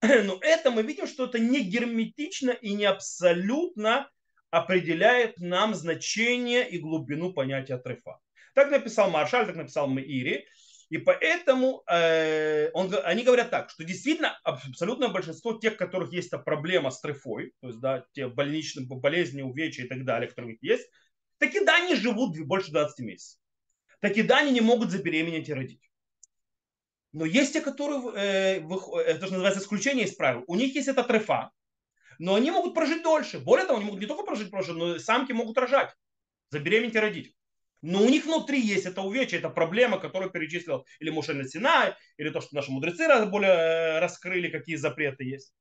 но 0.03 0.39
это 0.43 0.71
мы 0.71 0.83
видим, 0.83 1.09
что 1.09 1.25
это 1.25 1.39
не 1.39 1.61
герметично 1.61 2.51
и 2.51 2.73
не 2.75 2.85
абсолютно 2.85 4.09
определяет 4.51 5.39
нам 5.39 5.75
значение 5.75 6.69
и 6.69 6.79
глубину 6.79 7.33
понятия 7.33 7.79
трефа. 7.79 8.19
Так 8.55 8.71
написал 8.71 9.11
Маршаль, 9.11 9.47
так 9.47 9.57
написал 9.57 9.89
Меири. 9.89 10.47
И 10.91 10.99
поэтому 10.99 11.85
э, 11.87 12.71
он, 12.73 12.93
они 13.05 13.23
говорят 13.23 13.51
так, 13.51 13.71
что 13.71 13.85
действительно 13.85 14.37
абсолютное 14.43 15.09
большинство 15.09 15.53
тех, 15.53 15.75
у 15.75 15.77
которых 15.77 16.13
есть 16.13 16.31
проблема 16.45 16.91
с 16.91 17.01
трефой, 17.01 17.53
то 17.61 17.69
есть 17.69 17.79
да, 17.79 18.05
те 18.13 18.27
больничные 18.27 18.87
болезни, 18.87 19.41
увечья 19.41 19.85
и 19.85 19.89
так 19.89 20.05
далее, 20.05 20.29
которые 20.29 20.59
есть, 20.61 20.89
таки 21.39 21.65
да, 21.65 21.77
они 21.77 21.95
живут 21.95 22.37
больше 22.41 22.73
20 22.73 22.99
месяцев. 23.07 23.39
Таки 24.01 24.23
да, 24.23 24.39
они 24.39 24.51
не 24.51 24.61
могут 24.61 24.91
забеременеть 24.91 25.49
и 25.49 25.55
родить. 25.55 25.89
Но 27.13 27.25
есть 27.25 27.53
те, 27.53 27.61
которые, 27.61 28.03
э, 28.17 29.01
это 29.07 29.27
же 29.27 29.33
называется 29.33 29.61
исключение 29.61 30.07
из 30.07 30.17
правил. 30.17 30.43
У 30.49 30.57
них 30.57 30.75
есть 30.75 30.89
эта 30.89 31.05
трефа, 31.05 31.53
но 32.19 32.35
они 32.35 32.51
могут 32.51 32.75
прожить 32.75 33.05
дольше. 33.05 33.39
Более 33.39 33.65
того, 33.65 33.79
они 33.79 33.87
могут 33.87 34.01
не 34.01 34.07
только 34.07 34.25
прожить 34.25 34.51
дольше, 34.51 34.73
но 34.73 34.97
и 34.97 34.99
самки 34.99 35.31
могут 35.31 35.57
рожать, 35.57 35.95
забеременеть 36.51 36.97
и 36.97 37.01
родить. 37.01 37.37
Но 37.83 38.03
у 38.03 38.09
них 38.09 38.27
внутри 38.27 38.61
есть 38.61 38.87
это 38.87 39.01
увечье, 39.01 39.39
это 39.39 39.49
проблема, 39.49 39.99
которую 39.99 40.31
перечислил 40.31 40.87
или 40.99 41.11
Мушель 41.11 41.49
Синай, 41.49 41.95
или 42.19 42.31
то, 42.31 42.41
что 42.41 42.55
наши 42.55 42.71
мудрецы 42.71 43.07
более 43.27 43.51
э, 43.51 43.99
раскрыли, 44.01 44.51
какие 44.51 44.77
запреты 44.77 45.25
есть. 45.25 45.55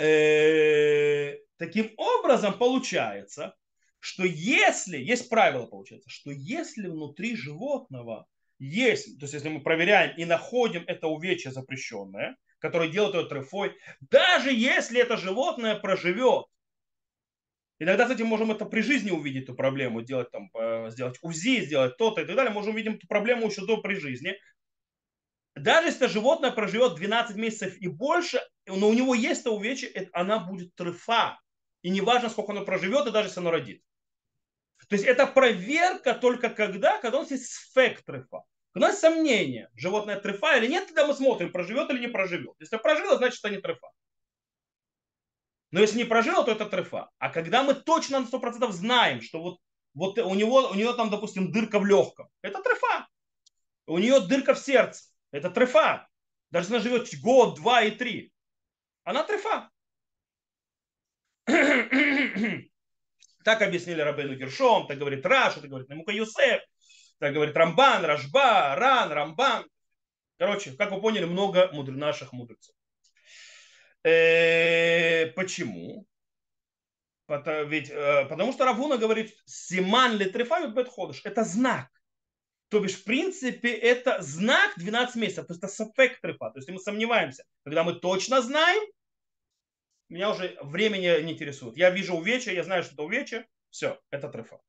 Э, 0.00 1.36
таким 1.56 1.92
образом 1.96 2.58
получается, 2.58 3.54
что 4.00 4.24
если, 4.24 4.96
есть 4.98 5.28
правило 5.28 5.66
получается, 5.66 6.08
что 6.10 6.30
если 6.30 6.88
внутри 6.88 7.36
животного 7.36 8.26
есть, 8.58 9.18
то 9.18 9.24
есть 9.24 9.34
если 9.34 9.48
мы 9.50 9.60
проверяем 9.60 10.16
и 10.16 10.24
находим 10.24 10.84
это 10.86 11.06
увечье 11.06 11.52
запрещенное, 11.52 12.36
которое 12.58 12.90
делает 12.90 13.14
ее 13.14 13.26
трефой, 13.26 13.74
даже 14.00 14.52
если 14.52 15.00
это 15.00 15.16
животное 15.16 15.76
проживет 15.76 16.46
Иногда, 17.80 18.04
кстати, 18.04 18.22
можем 18.22 18.50
это 18.52 18.66
при 18.66 18.82
жизни 18.82 19.10
увидеть, 19.10 19.44
эту 19.44 19.54
проблему, 19.54 20.02
делать 20.02 20.30
там, 20.30 20.50
сделать 20.90 21.18
УЗИ, 21.22 21.62
сделать 21.62 21.96
то-то 21.96 22.20
и 22.20 22.26
так 22.26 22.36
далее. 22.36 22.52
Можем 22.52 22.74
увидеть 22.74 22.96
эту 22.96 23.08
проблему 23.08 23.46
еще 23.46 23.64
до 23.64 23.78
при 23.78 23.94
жизни. 23.94 24.36
Даже 25.56 25.88
если 25.88 26.06
животное 26.06 26.50
проживет 26.50 26.94
12 26.94 27.36
месяцев 27.36 27.76
и 27.78 27.88
больше, 27.88 28.40
но 28.66 28.88
у 28.88 28.92
него 28.92 29.14
есть 29.14 29.40
это 29.40 29.50
увечье, 29.50 30.08
она 30.12 30.38
будет 30.38 30.74
трефа. 30.74 31.40
И 31.80 31.88
не 31.88 32.02
важно, 32.02 32.28
сколько 32.28 32.52
оно 32.52 32.66
проживет, 32.66 33.06
и 33.06 33.10
даже 33.10 33.28
если 33.28 33.40
оно 33.40 33.50
родит. 33.50 33.82
То 34.88 34.94
есть 34.94 35.06
это 35.06 35.26
проверка 35.26 36.14
только 36.14 36.50
когда, 36.50 36.98
когда 36.98 37.18
у 37.18 37.22
нас 37.22 37.30
есть 37.30 37.50
сфек 37.50 38.02
трефа. 38.02 38.42
У 38.74 38.78
нас 38.78 39.00
сомнение, 39.00 39.70
животное 39.74 40.20
трефа 40.20 40.58
или 40.58 40.66
нет, 40.66 40.86
тогда 40.86 41.06
мы 41.06 41.14
смотрим, 41.14 41.50
проживет 41.50 41.90
или 41.90 42.00
не 42.00 42.08
проживет. 42.08 42.54
Если 42.60 42.76
прожило, 42.76 43.16
значит, 43.16 43.40
это 43.42 43.54
не 43.54 43.60
трефа. 43.60 43.88
Но 45.70 45.80
если 45.80 45.98
не 45.98 46.04
прожила, 46.04 46.42
то 46.42 46.50
это 46.50 46.66
трефа. 46.66 47.10
А 47.18 47.30
когда 47.30 47.62
мы 47.62 47.74
точно 47.74 48.20
на 48.20 48.26
100% 48.26 48.70
знаем, 48.72 49.22
что 49.22 49.40
вот, 49.40 49.58
вот 49.94 50.18
у, 50.18 50.34
него, 50.34 50.68
у 50.70 50.74
нее 50.74 50.92
там, 50.94 51.10
допустим, 51.10 51.52
дырка 51.52 51.78
в 51.78 51.86
легком, 51.86 52.28
это 52.42 52.62
трефа. 52.62 53.06
У 53.86 53.98
нее 53.98 54.20
дырка 54.20 54.54
в 54.54 54.58
сердце, 54.58 55.04
это 55.30 55.50
трефа. 55.50 56.08
Даже 56.50 56.66
если 56.66 56.76
она 56.76 56.82
живет 56.82 57.20
год, 57.20 57.56
два 57.56 57.82
и 57.82 57.92
три, 57.92 58.32
она 59.04 59.22
трефа. 59.22 59.70
Так 63.42 63.62
объяснили 63.62 64.02
Рабейну 64.02 64.34
Гершом, 64.34 64.86
так 64.86 64.98
говорит 64.98 65.24
Раш, 65.24 65.54
так 65.54 65.64
говорит 65.64 65.88
Намука 65.88 66.12
Юсеф, 66.12 66.60
так 67.18 67.32
говорит 67.32 67.56
Рамбан, 67.56 68.04
Рашба, 68.04 68.74
Ран, 68.76 69.10
Рамбан. 69.10 69.64
Короче, 70.36 70.72
как 70.72 70.92
вы 70.92 71.00
поняли, 71.00 71.24
много 71.24 71.70
мудр, 71.72 71.92
наших 71.92 72.34
мудрецов. 72.34 72.74
Э, 74.02 75.26
почему? 75.32 76.06
Потому, 77.26 77.68
ведь, 77.68 77.90
э, 77.90 78.26
потому 78.28 78.52
что 78.52 78.64
Равуна 78.64 78.96
говорит, 78.96 79.34
Симан 79.44 80.16
литрифают 80.16 80.74
бетходыш. 80.74 81.20
Это 81.24 81.44
знак. 81.44 81.88
То 82.70 82.80
бишь, 82.80 82.94
в 82.94 83.04
принципе, 83.04 83.72
это 83.72 84.20
знак 84.22 84.72
12 84.76 85.16
месяцев. 85.16 85.46
То 85.46 85.52
есть 85.52 85.62
это 85.62 85.72
сафек 85.72 86.20
трефа. 86.20 86.50
То 86.50 86.58
есть 86.58 86.68
мы 86.68 86.78
сомневаемся. 86.78 87.44
Когда 87.64 87.84
мы 87.84 87.94
точно 87.94 88.42
знаем, 88.42 88.82
меня 90.08 90.30
уже 90.30 90.58
времени 90.62 91.22
не 91.22 91.32
интересует. 91.32 91.76
Я 91.76 91.90
вижу 91.90 92.14
увечья, 92.14 92.52
я 92.52 92.64
знаю, 92.64 92.82
что 92.82 92.94
это 92.94 93.02
увечье. 93.02 93.46
Все, 93.70 94.00
это 94.10 94.28
трефа. 94.28 94.60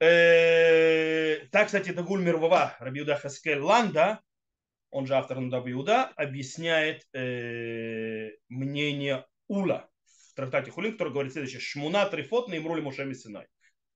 Э, 0.00 1.46
так, 1.50 1.66
кстати, 1.66 1.90
Дагуль 1.90 2.22
Мирвава, 2.22 2.76
Рабиуда 2.78 3.16
Хаскель 3.16 3.60
Ланда, 3.60 4.20
он 4.90 5.06
же 5.06 5.14
автор 5.14 5.40
Нудаба 5.40 5.70
Иуда, 5.70 6.12
объясняет 6.16 7.06
э, 7.12 8.30
мнение 8.48 9.26
Ула 9.46 9.88
в 10.30 10.34
трактате 10.34 10.70
Хулин, 10.70 10.92
который 10.92 11.12
говорит 11.12 11.32
следующее. 11.32 11.60
Шмуна 11.60 12.06
трифот 12.06 12.48
на 12.48 12.56
имрули 12.56 12.80
Мушеми 12.80 13.14
Синай. 13.14 13.46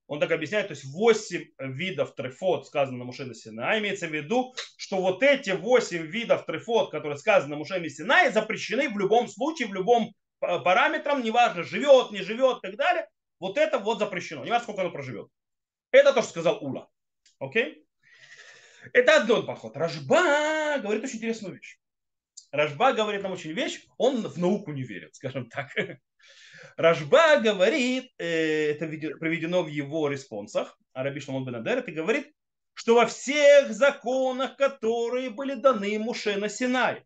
Он 0.07 0.19
так 0.19 0.31
объясняет, 0.31 0.67
то 0.67 0.73
есть 0.73 0.83
8 0.85 1.43
видов 1.59 2.13
трифот 2.13 2.67
сказано 2.67 2.97
на 2.97 3.05
Мушеме 3.05 3.33
Синай. 3.33 3.79
Имеется 3.79 4.07
в 4.07 4.13
виду, 4.13 4.53
что 4.77 4.97
вот 4.97 5.23
эти 5.23 5.51
8 5.51 6.05
видов 6.05 6.45
трифот, 6.45 6.91
которые 6.91 7.17
сказаны 7.17 7.51
на 7.51 7.57
Мушеме 7.57 7.89
Синай, 7.89 8.31
запрещены 8.31 8.89
в 8.89 8.99
любом 8.99 9.27
случае, 9.27 9.69
в 9.69 9.73
любом 9.73 10.13
параметрам, 10.39 11.23
неважно, 11.23 11.63
живет, 11.63 12.11
не 12.11 12.21
живет 12.21 12.57
и 12.57 12.67
так 12.67 12.75
далее. 12.75 13.07
Вот 13.39 13.57
это 13.57 13.79
вот 13.79 13.99
запрещено. 13.99 14.43
Неважно, 14.43 14.63
сколько 14.63 14.81
оно 14.81 14.91
проживет. 14.91 15.27
Это 15.91 16.13
то, 16.13 16.21
что 16.21 16.31
сказал 16.31 16.63
Ула. 16.63 16.89
Окей? 17.39 17.82
Это 18.91 19.21
один 19.21 19.45
подход. 19.45 19.77
Рожба 19.77 20.79
говорит 20.79 21.03
очень 21.03 21.17
интересную 21.17 21.55
вещь. 21.55 21.77
Рожба 22.51 22.93
говорит 22.93 23.23
нам 23.23 23.31
очень 23.31 23.53
вещь, 23.53 23.85
он 23.97 24.27
в 24.27 24.37
науку 24.37 24.71
не 24.73 24.83
верит, 24.83 25.15
скажем 25.15 25.49
так. 25.49 25.69
Рожба 26.77 27.39
говорит, 27.39 28.11
э, 28.17 28.71
это 28.71 28.87
приведено 28.87 29.63
в 29.63 29.67
его 29.67 30.07
респонсах, 30.07 30.77
Араби 30.93 31.19
Шламон 31.19 31.45
Бенадер, 31.45 31.79
это 31.79 31.91
говорит, 31.91 32.31
что 32.73 32.95
во 32.95 33.05
всех 33.05 33.71
законах, 33.73 34.55
которые 34.57 35.29
были 35.29 35.55
даны 35.55 35.97
Муше 35.97 36.35
на 36.37 36.49
Синай, 36.49 37.03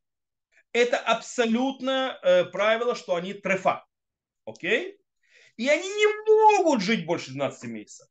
это 0.74 0.98
абсолютное 0.98 2.18
э, 2.22 2.46
правило, 2.46 2.96
что 2.96 3.16
они 3.16 3.34
трефа. 3.34 3.86
Окей? 4.46 5.00
И 5.56 5.68
они 5.68 5.88
не 5.88 6.58
могут 6.58 6.82
жить 6.82 7.06
больше 7.06 7.32
12 7.32 7.70
месяцев 7.70 8.08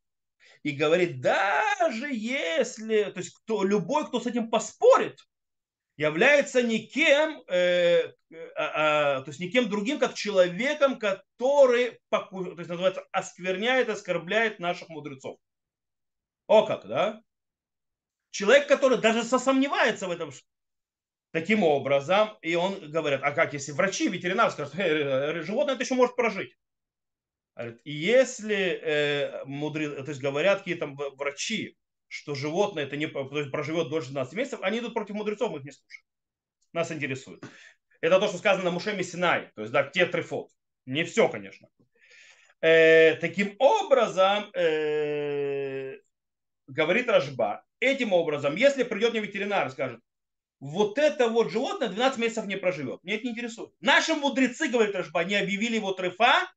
и 0.67 0.73
говорит, 0.73 1.21
даже 1.21 2.13
если, 2.13 3.05
то 3.05 3.19
есть 3.19 3.33
кто, 3.37 3.63
любой, 3.63 4.05
кто 4.05 4.19
с 4.19 4.25
этим 4.25 4.49
поспорит, 4.49 5.17
является 5.95 6.61
никем, 6.61 7.41
э, 7.47 8.11
э, 8.29 8.49
а, 8.57 9.21
то 9.21 9.29
есть 9.29 9.39
никем 9.39 9.69
другим, 9.69 9.97
как 9.97 10.13
человеком, 10.13 10.99
который, 10.99 12.01
то 12.09 12.55
есть 12.57 12.69
называется, 12.69 13.07
оскверняет, 13.13 13.87
оскорбляет 13.87 14.59
наших 14.59 14.89
мудрецов. 14.89 15.39
О 16.47 16.65
как, 16.65 16.85
да? 16.85 17.21
Человек, 18.31 18.67
который 18.67 18.97
даже 18.97 19.23
сомневается 19.23 20.09
в 20.09 20.11
этом, 20.11 20.33
таким 21.31 21.63
образом, 21.63 22.37
и 22.41 22.55
он 22.55 22.91
говорит, 22.91 23.21
а 23.23 23.31
как, 23.31 23.53
если 23.53 23.71
врачи, 23.71 24.09
ветеринар 24.09 24.51
скажут, 24.51 24.75
э, 24.77 25.43
животное 25.43 25.75
это 25.75 25.83
еще 25.83 25.95
может 25.95 26.17
прожить. 26.17 26.53
И 27.83 27.91
если 27.91 28.55
э, 28.55 29.45
мудры, 29.45 30.03
то 30.03 30.09
есть 30.09 30.21
говорят 30.21 30.59
какие-то 30.59 30.87
врачи, 30.87 31.75
что 32.07 32.35
животное 32.35 32.83
это 32.83 32.97
не 32.97 33.07
то 33.07 33.27
есть 33.37 33.51
проживет 33.51 33.89
дольше 33.89 34.11
12 34.11 34.33
месяцев, 34.35 34.59
они 34.61 34.79
идут 34.79 34.93
против 34.93 35.15
мудрецов, 35.15 35.51
мы 35.51 35.59
их 35.59 35.65
не 35.65 35.71
слушаем. 35.71 36.05
Нас 36.73 36.91
интересует. 36.91 37.43
Это 38.01 38.19
то, 38.19 38.27
что 38.27 38.37
сказано 38.37 38.65
на 38.65 38.71
Мушеме 38.71 39.03
Синай, 39.03 39.51
то 39.55 39.61
есть 39.61 39.73
да, 39.73 39.83
те 39.83 40.05
трефот. 40.05 40.49
Не 40.85 41.03
все, 41.03 41.27
конечно. 41.29 41.67
Э, 42.61 43.15
таким 43.15 43.55
образом, 43.59 44.51
э, 44.53 45.97
говорит 46.67 47.09
Рожба, 47.09 47.65
этим 47.79 48.13
образом, 48.13 48.55
если 48.55 48.83
придет 48.83 49.11
мне 49.11 49.21
ветеринар 49.21 49.67
и 49.67 49.71
скажет, 49.71 49.99
вот 50.59 50.97
это 50.97 51.27
вот 51.27 51.51
животное 51.51 51.89
12 51.89 52.19
месяцев 52.19 52.45
не 52.45 52.55
проживет. 52.55 53.03
Мне 53.03 53.15
это 53.15 53.25
не 53.25 53.31
интересует. 53.31 53.71
Наши 53.79 54.15
мудрецы, 54.15 54.69
говорит 54.69 54.95
Рожба, 54.95 55.23
не 55.23 55.35
объявили 55.35 55.75
его 55.75 55.91
трефа, 55.91 56.49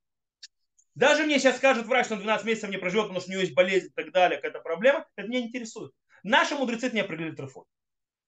даже 1.00 1.24
мне 1.24 1.38
сейчас 1.38 1.56
скажут 1.56 1.86
врач, 1.86 2.04
что 2.04 2.14
он 2.14 2.20
12 2.20 2.46
месяцев 2.46 2.68
не 2.68 2.76
проживет, 2.76 3.04
потому 3.04 3.20
что 3.20 3.30
у 3.30 3.32
него 3.32 3.40
есть 3.40 3.54
болезнь 3.54 3.86
и 3.86 3.90
так 3.90 4.12
далее, 4.12 4.36
какая-то 4.36 4.60
проблема, 4.60 5.06
это 5.16 5.26
меня 5.26 5.40
не 5.40 5.46
интересует. 5.46 5.92
Наши 6.22 6.54
мудрецы 6.54 6.90
не 6.90 7.00
определили 7.00 7.34
трефой. 7.34 7.64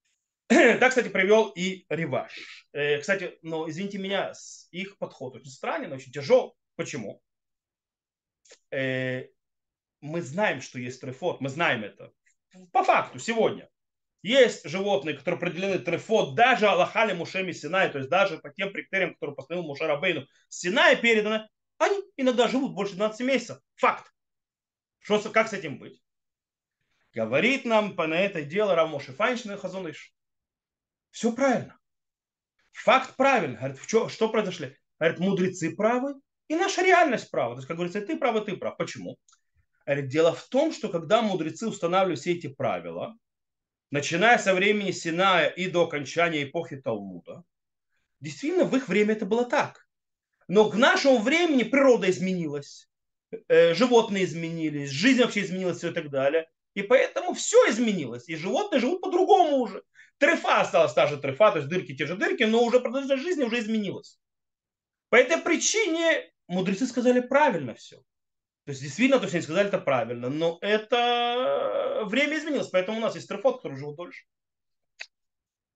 так, 0.48 0.88
кстати, 0.88 1.08
привел 1.08 1.50
и 1.50 1.84
Риваш. 1.90 2.32
Э, 2.72 2.98
кстати, 2.98 3.38
но 3.42 3.68
извините 3.68 3.98
меня, 3.98 4.32
их 4.70 4.96
подход 4.96 5.36
очень 5.36 5.50
странный, 5.50 5.92
очень 5.92 6.12
тяжел. 6.12 6.56
Почему? 6.76 7.22
Э, 8.70 9.26
мы 10.00 10.22
знаем, 10.22 10.62
что 10.62 10.78
есть 10.78 11.02
трефот, 11.02 11.42
мы 11.42 11.50
знаем 11.50 11.84
это. 11.84 12.10
По 12.72 12.84
факту, 12.84 13.18
сегодня. 13.18 13.68
Есть 14.22 14.66
животные, 14.66 15.14
которые 15.14 15.36
определены 15.36 15.78
трефот, 15.78 16.34
даже 16.36 16.68
Аллахали 16.68 17.12
Мушеми 17.12 17.52
Синай, 17.52 17.90
то 17.92 17.98
есть 17.98 18.08
даже 18.08 18.38
по 18.38 18.48
тем 18.48 18.72
критериям, 18.72 19.12
которые 19.12 19.36
постановил 19.36 19.68
Мушарабейну, 19.68 20.26
Синай 20.48 20.96
передано, 20.96 21.46
они 21.78 22.02
иногда 22.16 22.48
живут 22.48 22.74
больше 22.74 22.94
12 22.94 23.20
месяцев. 23.26 23.58
Факт. 23.76 24.12
Что, 24.98 25.20
как 25.30 25.48
с 25.48 25.52
этим 25.52 25.78
быть? 25.78 26.02
Говорит 27.12 27.64
нам 27.64 27.94
на 27.94 28.18
это 28.18 28.42
дело 28.42 28.74
Рамоши 28.74 29.12
Файншин 29.12 29.52
и 29.52 29.56
Хазуныш. 29.56 30.14
Все 31.10 31.32
правильно. 31.32 31.78
Факт 32.72 33.16
правильный. 33.16 33.58
Говорит, 33.58 33.82
что, 33.82 34.08
что 34.08 34.28
произошло? 34.28 34.68
Говорит, 34.98 35.18
мудрецы 35.18 35.74
правы, 35.74 36.14
и 36.48 36.54
наша 36.54 36.82
реальность 36.82 37.30
права. 37.30 37.54
То 37.54 37.58
есть, 37.58 37.68
как 37.68 37.76
говорится, 37.76 38.00
ты 38.00 38.18
прав, 38.18 38.36
и 38.36 38.44
ты 38.44 38.56
прав. 38.56 38.76
Почему? 38.76 39.18
Говорит, 39.84 40.08
дело 40.08 40.32
в 40.32 40.44
том, 40.48 40.72
что 40.72 40.88
когда 40.88 41.20
мудрецы 41.22 41.66
устанавливают 41.66 42.20
все 42.20 42.32
эти 42.32 42.46
правила, 42.46 43.16
начиная 43.90 44.38
со 44.38 44.54
времени 44.54 44.90
Синая 44.90 45.48
и 45.48 45.68
до 45.68 45.84
окончания 45.84 46.44
эпохи 46.44 46.76
Талмуда, 46.76 47.44
действительно 48.20 48.64
в 48.64 48.76
их 48.76 48.88
время 48.88 49.12
это 49.12 49.26
было 49.26 49.44
так. 49.44 49.81
Но 50.52 50.68
к 50.68 50.74
нашему 50.74 51.16
времени 51.16 51.62
природа 51.62 52.10
изменилась, 52.10 52.86
э, 53.48 53.72
животные 53.72 54.24
изменились, 54.24 54.90
жизнь 54.90 55.22
вообще 55.22 55.44
изменилась 55.44 55.78
все 55.78 55.92
и 55.92 55.94
так 55.94 56.10
далее. 56.10 56.46
И 56.74 56.82
поэтому 56.82 57.32
все 57.32 57.56
изменилось. 57.70 58.28
И 58.28 58.36
животные 58.36 58.78
живут 58.78 59.00
по-другому 59.00 59.56
уже. 59.56 59.82
Трефа 60.18 60.60
осталась 60.60 60.92
та 60.92 61.06
же 61.06 61.16
трефа, 61.16 61.52
то 61.52 61.56
есть 61.56 61.70
дырки 61.70 61.96
те 61.96 62.04
же 62.04 62.16
дырки, 62.16 62.42
но 62.42 62.62
уже 62.62 62.80
продолжительность 62.80 63.24
жизни 63.24 63.44
уже 63.44 63.60
изменилась. 63.60 64.18
По 65.08 65.16
этой 65.16 65.38
причине 65.38 66.30
мудрецы 66.48 66.86
сказали 66.86 67.20
правильно 67.20 67.74
все. 67.74 67.96
То 68.66 68.72
есть 68.72 68.82
действительно, 68.82 69.20
то 69.20 69.24
есть 69.24 69.34
они 69.34 69.44
сказали 69.44 69.68
это 69.68 69.78
правильно, 69.78 70.28
но 70.28 70.58
это 70.60 72.02
время 72.04 72.36
изменилось, 72.36 72.68
поэтому 72.68 72.98
у 72.98 73.00
нас 73.00 73.14
есть 73.14 73.26
трефот, 73.26 73.62
который 73.62 73.78
живут 73.78 73.96
дольше. 73.96 74.26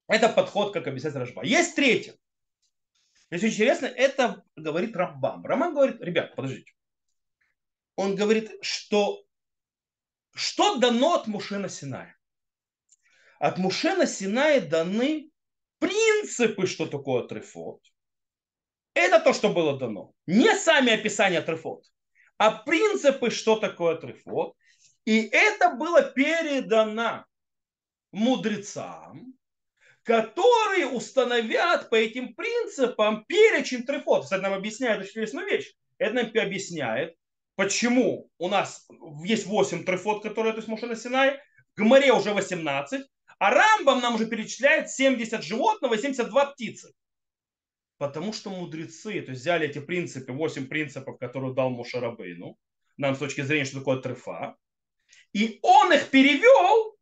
Это 0.07 0.29
подход, 0.29 0.75
как 0.75 0.87
объясняет 0.87 1.17
Рожба. 1.17 1.47
Есть 1.47 1.77
третий. 1.77 2.13
Если 3.31 3.49
интересно, 3.49 3.87
это 3.87 4.45
говорит 4.55 4.97
Рамбам. 4.97 5.45
Рамбам 5.45 5.75
говорит, 5.75 6.01
ребят, 6.01 6.37
подождите. 6.37 6.73
Он 7.97 8.15
говорит, 8.15 8.53
что 8.61 9.27
что 10.37 10.77
дано 10.77 11.15
от 11.15 11.27
Мушена 11.27 11.69
Синая? 11.69 12.15
От 13.39 13.57
Мушена 13.57 14.07
Синая 14.07 14.61
даны 14.61 15.31
принципы, 15.79 16.67
что 16.67 16.87
такое 16.87 17.27
трефот. 17.27 17.81
Это 18.93 19.19
то, 19.19 19.33
что 19.33 19.49
было 19.49 19.79
дано. 19.79 20.13
Не 20.27 20.55
сами 20.55 20.93
описания 20.93 21.41
трефот, 21.41 21.85
а 22.37 22.51
принципы, 22.51 23.31
что 23.31 23.57
такое 23.57 23.97
трефот. 23.97 24.55
И 25.07 25.23
это 25.33 25.71
было 25.71 26.03
передано 26.03 27.25
мудрецам, 28.13 29.36
которые 30.07 30.87
установят 30.87 31.91
по 31.91 31.97
этим 31.97 32.35
принципам 32.35 33.25
перечень 33.25 33.83
трефот. 33.83 34.27
Это 34.27 34.41
нам 34.41 34.53
объясняет 34.53 35.01
очень 35.01 35.21
вещь. 35.45 35.75
Это 35.99 36.15
нам 36.15 36.27
объясняет, 36.27 37.17
почему 37.57 38.31
у 38.39 38.49
нас 38.49 38.87
есть 39.25 39.47
8 39.47 39.85
трефот, 39.85 40.23
которые, 40.23 40.53
то 40.53 40.59
есть 40.59 40.69
Мушена 40.69 40.95
Синай, 40.95 41.41
в 41.75 41.81
Гмаре 41.81 42.13
уже 42.13 42.33
18, 42.33 43.05
а 43.41 43.51
Рамбам 43.51 44.01
нам 44.01 44.15
уже 44.15 44.27
перечисляет 44.27 44.91
70 44.91 45.43
животного 45.43 45.95
и 45.95 45.99
72 45.99 46.53
птицы. 46.53 46.93
Потому 47.99 48.33
что 48.33 48.51
мудрецы, 48.51 49.21
то 49.23 49.33
есть 49.33 49.41
взяли 49.41 49.67
эти 49.67 49.81
принципы, 49.81 50.33
8 50.33 50.69
принципов, 50.69 51.19
которые 51.19 51.53
дал 51.53 51.71
Мушарабейну, 51.71 52.57
нам 52.97 53.17
с 53.17 53.19
точки 53.19 53.41
зрения, 53.41 53.65
что 53.65 53.81
такое 53.81 54.01
трефа, 54.01 54.55
и 55.33 55.59
он 55.63 55.93
их 55.93 56.11
перевел 56.11 56.96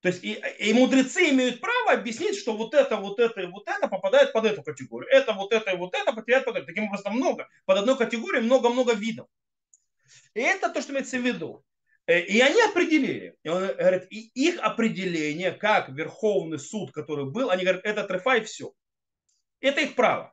то 0.00 0.08
есть 0.08 0.24
и, 0.24 0.42
и 0.58 0.72
мудрецы 0.72 1.28
имеют 1.30 1.60
право 1.60 1.92
объяснить, 1.92 2.38
что 2.38 2.56
вот 2.56 2.72
это, 2.72 2.96
вот 2.96 3.18
это 3.18 3.42
и 3.42 3.46
вот 3.46 3.68
это 3.68 3.86
попадает 3.86 4.32
под 4.32 4.46
эту 4.46 4.62
категорию. 4.62 5.10
Это, 5.10 5.34
вот 5.34 5.52
это 5.52 5.72
и 5.72 5.76
вот 5.76 5.94
это 5.94 6.12
попадает 6.12 6.44
под 6.46 6.56
это. 6.56 6.66
Таким 6.66 6.84
образом 6.84 7.14
много. 7.14 7.48
Под 7.66 7.78
одной 7.78 7.98
категорией 7.98 8.42
много-много 8.42 8.94
видов. 8.94 9.28
И 10.32 10.40
это 10.40 10.70
то, 10.70 10.80
что 10.80 10.92
имеется 10.92 11.18
в 11.18 11.26
виду. 11.26 11.64
Э, 12.06 12.18
и 12.18 12.40
они 12.40 12.62
определили. 12.62 13.36
И 13.42 13.48
он 13.50 13.66
говорит, 13.66 14.06
и 14.10 14.30
их 14.34 14.58
определение, 14.60 15.52
как 15.52 15.90
Верховный 15.90 16.58
суд, 16.58 16.92
который 16.92 17.26
был, 17.26 17.50
они 17.50 17.64
говорят, 17.64 17.84
это 17.84 18.04
трефа 18.04 18.36
и 18.36 18.44
все. 18.44 18.72
Это 19.60 19.82
их 19.82 19.96
право. 19.96 20.32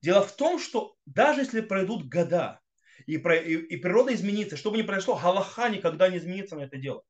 Дело 0.00 0.22
в 0.22 0.32
том, 0.32 0.58
что 0.58 0.96
даже 1.04 1.42
если 1.42 1.60
пройдут 1.60 2.08
года, 2.08 2.60
и, 3.06 3.16
и, 3.16 3.16
и 3.18 3.76
природа 3.76 4.14
изменится, 4.14 4.56
что 4.56 4.70
бы 4.70 4.78
ни 4.78 4.82
произошло, 4.82 5.16
Галаха 5.16 5.68
никогда 5.68 6.08
не 6.08 6.16
изменится 6.16 6.56
на 6.56 6.62
это 6.62 6.78
дело. 6.78 7.02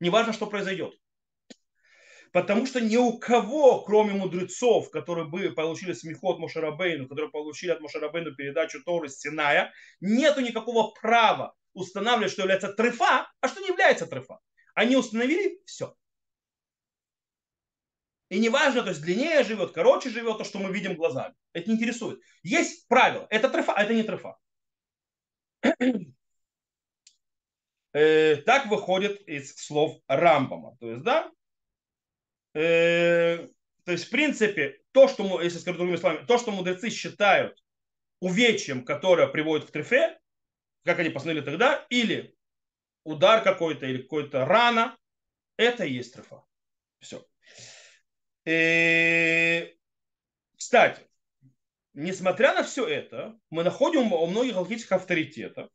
Неважно, 0.00 0.32
что 0.32 0.46
произойдет. 0.46 0.94
Потому 2.32 2.66
что 2.66 2.80
ни 2.80 2.96
у 2.96 3.18
кого, 3.18 3.82
кроме 3.82 4.12
мудрецов, 4.12 4.90
которые 4.90 5.26
бы 5.26 5.50
получили 5.50 5.92
смеху 5.92 6.32
от 6.32 6.38
Мошарабейну, 6.38 7.08
которые 7.08 7.30
получили 7.30 7.70
от 7.70 7.80
Мошарабейну 7.80 8.34
передачу 8.34 8.82
Торы 8.84 9.08
Синая, 9.08 9.72
нету 10.00 10.40
никакого 10.40 10.92
права 10.92 11.54
устанавливать, 11.72 12.32
что 12.32 12.42
является 12.42 12.72
трефа, 12.72 13.30
а 13.40 13.48
что 13.48 13.60
не 13.60 13.68
является 13.68 14.06
трефа. 14.06 14.40
Они 14.74 14.96
установили 14.96 15.60
все. 15.64 15.94
И 18.28 18.38
неважно, 18.38 18.82
то 18.82 18.90
есть 18.90 19.00
длиннее 19.00 19.42
живет, 19.42 19.72
короче 19.72 20.10
живет, 20.10 20.38
то, 20.38 20.44
что 20.44 20.58
мы 20.58 20.72
видим 20.72 20.96
глазами. 20.96 21.34
Это 21.54 21.70
не 21.70 21.76
интересует. 21.76 22.20
Есть 22.42 22.86
правило. 22.88 23.26
Это 23.30 23.48
трефа, 23.48 23.72
а 23.72 23.82
это 23.82 23.94
не 23.94 24.02
трефа. 24.02 24.36
Э, 27.94 28.36
так 28.36 28.66
выходит 28.66 29.26
из 29.26 29.56
слов 29.56 29.98
Рамбама. 30.06 30.76
То 30.78 30.90
есть, 30.90 31.02
да, 31.02 31.32
Э, 32.54 33.46
то 33.84 33.92
есть, 33.92 34.06
в 34.06 34.10
принципе, 34.10 34.80
то, 34.92 35.08
что, 35.08 35.24
мы, 35.24 35.42
если 35.42 35.58
сказать 35.58 35.78
другими 35.78 35.96
словами, 35.96 36.26
то, 36.26 36.38
что 36.38 36.50
мудрецы 36.50 36.90
считают 36.90 37.62
увечьем, 38.20 38.84
которое 38.84 39.28
приводит 39.28 39.66
к 39.66 39.70
трефе, 39.70 40.18
как 40.84 40.98
они 40.98 41.10
постановили 41.10 41.44
тогда, 41.44 41.86
или 41.88 42.36
удар 43.04 43.42
какой-то, 43.42 43.86
или 43.86 44.02
какой-то 44.02 44.44
рана, 44.44 44.96
это 45.56 45.84
и 45.84 45.92
есть 45.92 46.14
трефа. 46.14 46.42
Все. 47.00 47.24
И, 48.44 48.50
э, 48.50 49.74
кстати, 50.56 51.02
несмотря 51.94 52.54
на 52.54 52.62
все 52.62 52.86
это, 52.86 53.38
мы 53.50 53.64
находим 53.64 54.12
у 54.12 54.26
многих 54.26 54.54
галактических 54.54 54.92
авторитетов, 54.92 55.70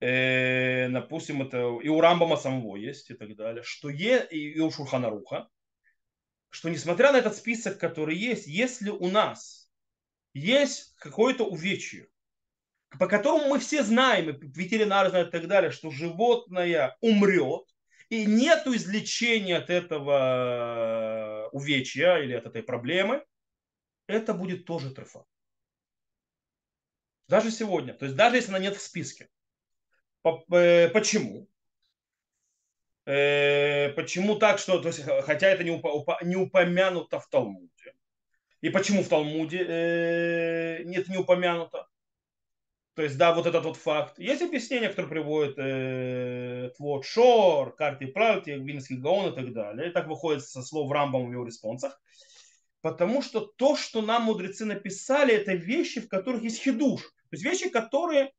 э, 0.00 0.88
допустим, 0.88 1.42
это 1.42 1.78
и 1.82 1.88
у 1.88 2.00
Рамбама 2.00 2.36
самого 2.36 2.76
есть 2.76 3.10
и 3.10 3.14
так 3.14 3.34
далее, 3.36 3.62
что 3.62 3.88
е, 3.88 4.26
и 4.26 4.58
у 4.60 4.70
Шурханаруха, 4.70 5.48
что 6.56 6.70
несмотря 6.70 7.12
на 7.12 7.18
этот 7.18 7.36
список, 7.36 7.78
который 7.78 8.16
есть, 8.16 8.46
если 8.46 8.88
у 8.88 9.10
нас 9.10 9.70
есть 10.32 10.94
какое-то 10.96 11.44
увечье, 11.44 12.08
по 12.98 13.08
которому 13.08 13.48
мы 13.48 13.58
все 13.58 13.82
знаем, 13.82 14.30
и 14.30 14.58
ветеринары 14.58 15.10
знают 15.10 15.28
и 15.28 15.32
так 15.32 15.48
далее, 15.48 15.70
что 15.70 15.90
животное 15.90 16.96
умрет, 17.02 17.68
и 18.08 18.24
нет 18.24 18.66
излечения 18.66 19.58
от 19.58 19.68
этого 19.68 21.50
увечья 21.52 22.16
или 22.22 22.32
от 22.32 22.46
этой 22.46 22.62
проблемы, 22.62 23.22
это 24.06 24.32
будет 24.32 24.64
тоже 24.64 24.94
трефа. 24.94 25.26
Даже 27.28 27.50
сегодня. 27.50 27.92
То 27.92 28.06
есть 28.06 28.16
даже 28.16 28.36
если 28.36 28.48
она 28.48 28.60
нет 28.60 28.76
в 28.78 28.80
списке. 28.80 29.28
Э, 30.24 30.88
почему? 30.88 31.50
Э, 33.06 33.90
почему 33.90 34.34
так, 34.34 34.58
что, 34.58 34.80
то 34.80 34.88
есть, 34.88 35.02
хотя 35.22 35.48
это 35.48 35.62
не, 35.62 35.70
упо, 35.70 36.18
не 36.22 36.36
упомянуто 36.36 37.20
в 37.20 37.28
Талмуде. 37.28 37.94
И 38.60 38.70
почему 38.70 39.02
в 39.02 39.08
Талмуде 39.08 39.64
э, 39.64 40.82
нет 40.84 41.08
не 41.08 41.16
упомянуто? 41.16 41.86
То 42.94 43.02
есть, 43.02 43.16
да, 43.16 43.32
вот 43.32 43.46
этот 43.46 43.64
вот 43.64 43.76
факт. 43.76 44.18
Есть 44.18 44.42
объяснение, 44.42 44.88
которое 44.88 45.08
приводит 45.08 45.54
э, 45.58 46.70
Твот 46.76 47.04
Шор, 47.04 47.76
Карти 47.76 48.06
Правти, 48.06 48.50
Винский 48.50 48.96
Гаон 48.96 49.32
и 49.32 49.36
так 49.36 49.52
далее. 49.52 49.88
И 49.90 49.92
так 49.92 50.08
выходит 50.08 50.44
со 50.44 50.62
слов 50.62 50.90
Рамбам 50.90 51.28
в 51.28 51.32
его 51.32 51.44
респонсах. 51.44 52.00
Потому 52.80 53.22
что 53.22 53.40
то, 53.40 53.76
что 53.76 54.00
нам 54.00 54.24
мудрецы 54.24 54.64
написали, 54.64 55.34
это 55.34 55.52
вещи, 55.52 56.00
в 56.00 56.08
которых 56.08 56.42
есть 56.42 56.62
хидуш. 56.62 57.02
То 57.02 57.32
есть 57.32 57.44
вещи, 57.44 57.68
которые 57.68 58.32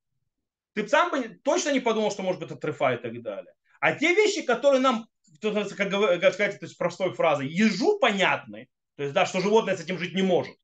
ты 0.73 0.87
сам 0.87 1.11
бы 1.11 1.39
точно 1.43 1.71
не 1.71 1.79
подумал, 1.79 2.11
что 2.11 2.23
может 2.23 2.41
быть 2.41 2.51
это 2.51 2.59
трефа 2.59 2.93
и 2.93 2.97
так 2.97 3.21
далее. 3.21 3.53
А 3.79 3.93
те 3.93 4.13
вещи, 4.13 4.41
которые 4.41 4.81
нам, 4.81 5.07
как, 5.41 5.69
сказать, 5.69 6.59
то 6.59 6.65
есть 6.65 6.77
простой 6.77 7.13
фразой, 7.13 7.47
ежу 7.47 7.99
понятны, 7.99 8.67
то 8.95 9.03
есть, 9.03 9.13
да, 9.13 9.25
что 9.25 9.39
животное 9.39 9.77
с 9.77 9.81
этим 9.81 9.97
жить 9.99 10.15
не 10.15 10.23
может. 10.23 10.55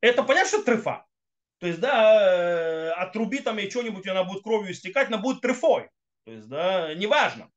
Это 0.00 0.22
понятно, 0.22 0.48
что 0.48 0.62
трефа. 0.62 1.04
То 1.58 1.66
есть, 1.66 1.80
да, 1.80 2.30
э, 2.32 2.90
отруби 2.92 3.40
там 3.40 3.58
и 3.58 3.68
что-нибудь, 3.68 4.06
она 4.06 4.22
будет 4.22 4.44
кровью 4.44 4.72
истекать, 4.72 5.08
она 5.08 5.18
будет 5.18 5.40
трефой. 5.40 5.90
То 6.24 6.30
есть, 6.30 6.48
да, 6.48 6.94
неважно. 6.94 7.50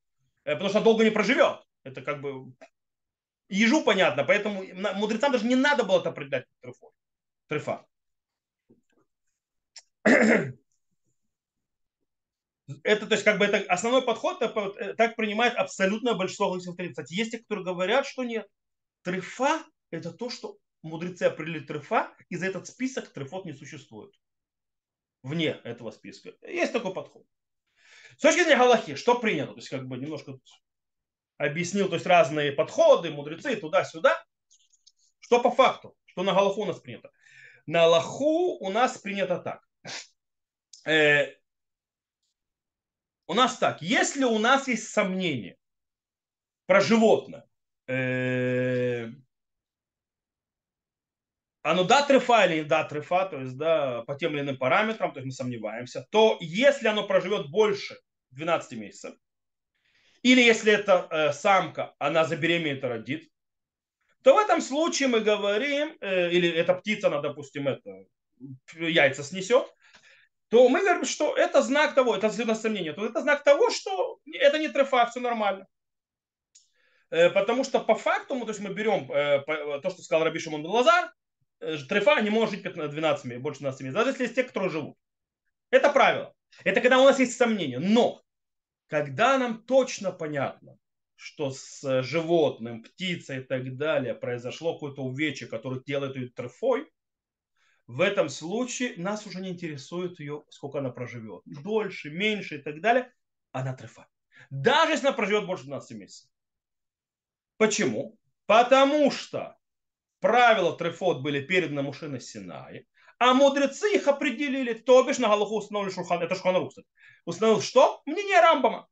Э, 0.44 0.54
потому 0.54 0.70
что 0.70 0.78
она 0.78 0.84
долго 0.84 1.04
не 1.04 1.10
проживет. 1.10 1.62
Это 1.84 2.02
как 2.02 2.20
бы 2.20 2.52
ежу 3.48 3.84
понятно. 3.84 4.24
Поэтому 4.24 4.64
мудрецам 4.94 5.30
даже 5.30 5.46
не 5.46 5.54
надо 5.54 5.84
было 5.84 6.00
это 6.00 6.08
определять 6.08 6.46
трефой. 6.60 6.90
Трефа. 7.46 7.86
Это, 12.84 13.06
то 13.06 13.14
есть, 13.14 13.24
как 13.24 13.38
бы 13.38 13.44
это 13.44 13.58
основной 13.72 14.02
подход, 14.02 14.40
э, 14.40 14.94
так 14.94 15.16
принимает 15.16 15.54
абсолютное 15.54 16.14
большинство 16.14 16.52
авторитетов. 16.52 17.04
Кстати, 17.04 17.14
есть 17.14 17.32
те, 17.32 17.38
которые 17.38 17.64
говорят, 17.64 18.06
что 18.06 18.24
нет. 18.24 18.46
Трефа– 19.02 19.64
это 19.90 20.12
то, 20.12 20.30
что 20.30 20.56
мудрецы 20.82 21.24
определили 21.24 21.64
трефа, 21.64 22.14
и 22.28 22.36
за 22.36 22.46
этот 22.46 22.66
список 22.66 23.08
трефот 23.08 23.44
не 23.44 23.52
существует. 23.52 24.14
Вне 25.22 25.60
этого 25.64 25.90
списка. 25.90 26.34
Есть 26.42 26.72
такой 26.72 26.94
подход. 26.94 27.24
С 28.16 28.22
точки 28.22 28.42
зрения 28.42 28.58
Галахи, 28.58 28.94
что 28.94 29.18
принято? 29.18 29.52
То 29.52 29.58
есть, 29.58 29.68
как 29.68 29.86
бы 29.86 29.96
немножко 29.96 30.38
объяснил, 31.38 31.88
то 31.88 31.94
есть 31.94 32.06
разные 32.06 32.52
подходы, 32.52 33.10
мудрецы, 33.10 33.56
туда-сюда. 33.56 34.22
Что 35.18 35.40
по 35.40 35.50
факту? 35.50 35.96
Что 36.04 36.22
на 36.22 36.32
Галаху 36.32 36.62
у 36.62 36.66
нас 36.66 36.78
принято? 36.80 37.10
На 37.66 37.84
Аллаху 37.84 38.58
у 38.58 38.70
нас 38.70 38.98
принято 38.98 39.38
так. 39.38 39.66
У 43.26 43.34
нас 43.34 43.58
так, 43.58 43.82
если 43.82 44.24
у 44.24 44.38
нас 44.38 44.68
есть 44.68 44.88
сомнения 44.88 45.56
про 46.66 46.80
животное, 46.80 47.46
э, 47.86 49.08
оно 51.62 51.84
да 51.84 52.02
трефа 52.02 52.44
или 52.46 52.62
да 52.62 52.84
трефа, 52.84 53.26
то 53.26 53.40
есть 53.40 53.56
да, 53.56 54.02
по 54.02 54.14
тем 54.16 54.32
или 54.32 54.40
иным 54.40 54.58
параметрам, 54.58 55.12
то 55.12 55.20
есть 55.20 55.26
мы 55.26 55.32
сомневаемся, 55.32 56.06
то 56.10 56.36
если 56.40 56.88
оно 56.88 57.06
проживет 57.06 57.50
больше 57.50 57.96
12 58.30 58.78
месяцев, 58.78 59.14
или 60.22 60.40
если 60.40 60.72
это 60.72 61.08
э, 61.10 61.32
самка, 61.32 61.94
она 61.98 62.24
забеременеет 62.24 62.84
и 62.84 62.86
родит, 62.86 63.32
то 64.22 64.34
в 64.34 64.38
этом 64.38 64.60
случае 64.60 65.08
мы 65.08 65.20
говорим, 65.20 65.96
э, 66.00 66.30
или 66.30 66.48
эта 66.48 66.74
птица, 66.74 67.08
она, 67.08 67.20
допустим, 67.20 67.68
это 67.68 68.04
яйца 68.74 69.22
снесет, 69.22 69.66
то 70.52 70.68
мы 70.68 70.80
говорим, 70.80 71.06
что 71.06 71.34
это 71.34 71.62
знак 71.62 71.94
того, 71.94 72.14
это 72.14 72.30
на 72.44 72.54
сомнение, 72.54 72.92
то 72.92 73.06
это 73.06 73.22
знак 73.22 73.42
того, 73.42 73.70
что 73.70 74.18
это 74.34 74.58
не 74.58 74.68
трефа, 74.68 75.06
все 75.06 75.18
нормально. 75.18 75.66
Э, 77.08 77.30
потому 77.30 77.64
что 77.64 77.80
по 77.80 77.94
факту, 77.94 78.38
то 78.38 78.48
есть 78.48 78.60
мы 78.60 78.74
берем 78.74 79.10
э, 79.10 79.40
то, 79.80 79.88
что 79.88 80.02
сказал 80.02 80.24
Раби 80.24 80.38
Шимон 80.38 80.66
Лазар, 80.66 81.10
э, 81.60 81.78
трефа 81.88 82.20
не 82.20 82.28
может 82.28 82.50
жить 82.50 82.64
12, 82.64 83.40
больше 83.40 83.60
12 83.60 83.80
месяцев, 83.80 83.94
даже 83.94 84.10
если 84.10 84.24
есть 84.24 84.34
те, 84.34 84.42
которые 84.42 84.68
живут. 84.68 84.98
Это 85.70 85.90
правило. 85.90 86.34
Это 86.64 86.82
когда 86.82 86.98
у 86.98 87.04
нас 87.04 87.18
есть 87.18 87.38
сомнения. 87.38 87.78
Но 87.78 88.20
когда 88.88 89.38
нам 89.38 89.62
точно 89.62 90.12
понятно, 90.12 90.76
что 91.16 91.50
с 91.50 92.02
животным, 92.02 92.82
птицей 92.82 93.38
и 93.38 93.42
так 93.42 93.74
далее 93.78 94.14
произошло 94.14 94.74
какое-то 94.74 95.02
увечье, 95.02 95.48
которое 95.48 95.80
делает 95.80 96.16
ее 96.16 96.28
трефой, 96.28 96.91
в 97.86 98.00
этом 98.00 98.28
случае 98.28 98.94
нас 98.96 99.26
уже 99.26 99.40
не 99.40 99.50
интересует 99.50 100.20
ее, 100.20 100.44
сколько 100.48 100.78
она 100.78 100.90
проживет. 100.90 101.42
Дольше, 101.44 102.10
меньше 102.10 102.56
и 102.56 102.62
так 102.62 102.80
далее. 102.80 103.12
Она 103.50 103.74
трефа. 103.74 104.06
Даже 104.50 104.92
если 104.92 105.06
она 105.06 105.16
проживет 105.16 105.46
больше 105.46 105.64
12 105.64 105.98
месяцев. 105.98 106.30
Почему? 107.56 108.18
Потому 108.46 109.10
что 109.10 109.56
правила 110.20 110.76
трефот 110.76 111.22
были 111.22 111.44
переданы 111.44 111.82
Муше 111.82 112.08
на 112.08 112.20
Синае, 112.20 112.86
а 113.18 113.34
мудрецы 113.34 113.94
их 113.94 114.08
определили, 114.08 114.72
то 114.72 115.02
бишь 115.04 115.18
на 115.18 115.28
Галаху 115.28 115.56
установили 115.56 115.92
Шурхан, 115.92 116.22
это 116.22 116.34
Шурхан 116.34 116.56
Рух, 116.56 116.72
установил 117.24 117.60
что? 117.60 118.02
Мнение 118.04 118.40
Рамбама. 118.40 118.88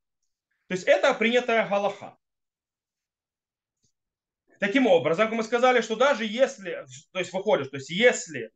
То 0.68 0.74
есть 0.74 0.86
это 0.86 1.12
принятая 1.14 1.68
Галаха. 1.68 2.16
Таким 4.60 4.86
образом, 4.86 5.34
мы 5.34 5.42
сказали, 5.42 5.80
что 5.80 5.96
даже 5.96 6.26
если, 6.26 6.84
то 7.12 7.18
есть 7.18 7.32
выходит, 7.32 7.70
то 7.70 7.78
есть 7.78 7.88
если 7.88 8.50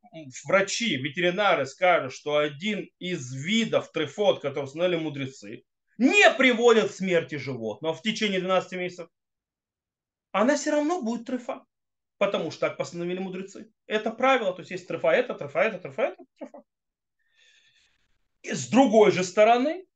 врачи, 0.45 0.99
ветеринары 0.99 1.64
скажут, 1.64 2.12
что 2.12 2.37
один 2.37 2.90
из 2.99 3.33
видов 3.33 3.90
трефот, 3.90 4.43
который 4.43 4.64
установили 4.64 5.01
мудрецы, 5.01 5.64
не 5.97 6.31
приводит 6.37 6.90
к 6.90 6.95
смерти 6.95 7.37
животного 7.37 7.95
в 7.95 8.03
течение 8.03 8.40
12 8.40 8.73
месяцев, 8.73 9.09
она 10.31 10.57
все 10.57 10.73
равно 10.73 11.01
будет 11.01 11.27
трефа. 11.27 11.64
Потому 12.19 12.51
что 12.51 12.69
так 12.69 12.77
постановили 12.77 13.19
мудрецы. 13.19 13.73
Это 13.87 14.11
правило, 14.11 14.53
то 14.53 14.61
есть 14.61 14.73
есть 14.73 14.87
трефа 14.87 15.09
это, 15.09 15.35
трефа 15.35 15.61
это, 15.61 15.79
трефа 15.79 16.03
это, 16.03 16.25
трефа. 16.38 16.64
И 18.43 18.53
с 18.53 18.69
другой 18.69 19.11
же 19.11 19.25
стороны, 19.25 19.87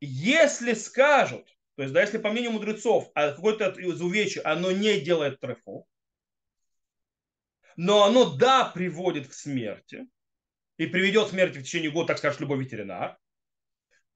если 0.00 0.72
скажут, 0.72 1.56
то 1.78 1.82
есть, 1.82 1.94
да, 1.94 2.00
если 2.00 2.18
по 2.18 2.32
мнению 2.32 2.50
мудрецов, 2.50 3.08
а 3.14 3.30
какое-то 3.30 3.70
из 3.80 4.02
оно 4.44 4.72
не 4.72 4.98
делает 4.98 5.38
трефу, 5.38 5.86
но 7.76 8.02
оно, 8.02 8.34
да, 8.34 8.64
приводит 8.64 9.28
к 9.28 9.32
смерти, 9.32 10.08
и 10.76 10.86
приведет 10.86 11.28
к 11.28 11.30
смерти 11.30 11.58
в 11.58 11.62
течение 11.62 11.92
года, 11.92 12.08
так 12.08 12.18
скажет 12.18 12.40
любой 12.40 12.58
ветеринар, 12.58 13.16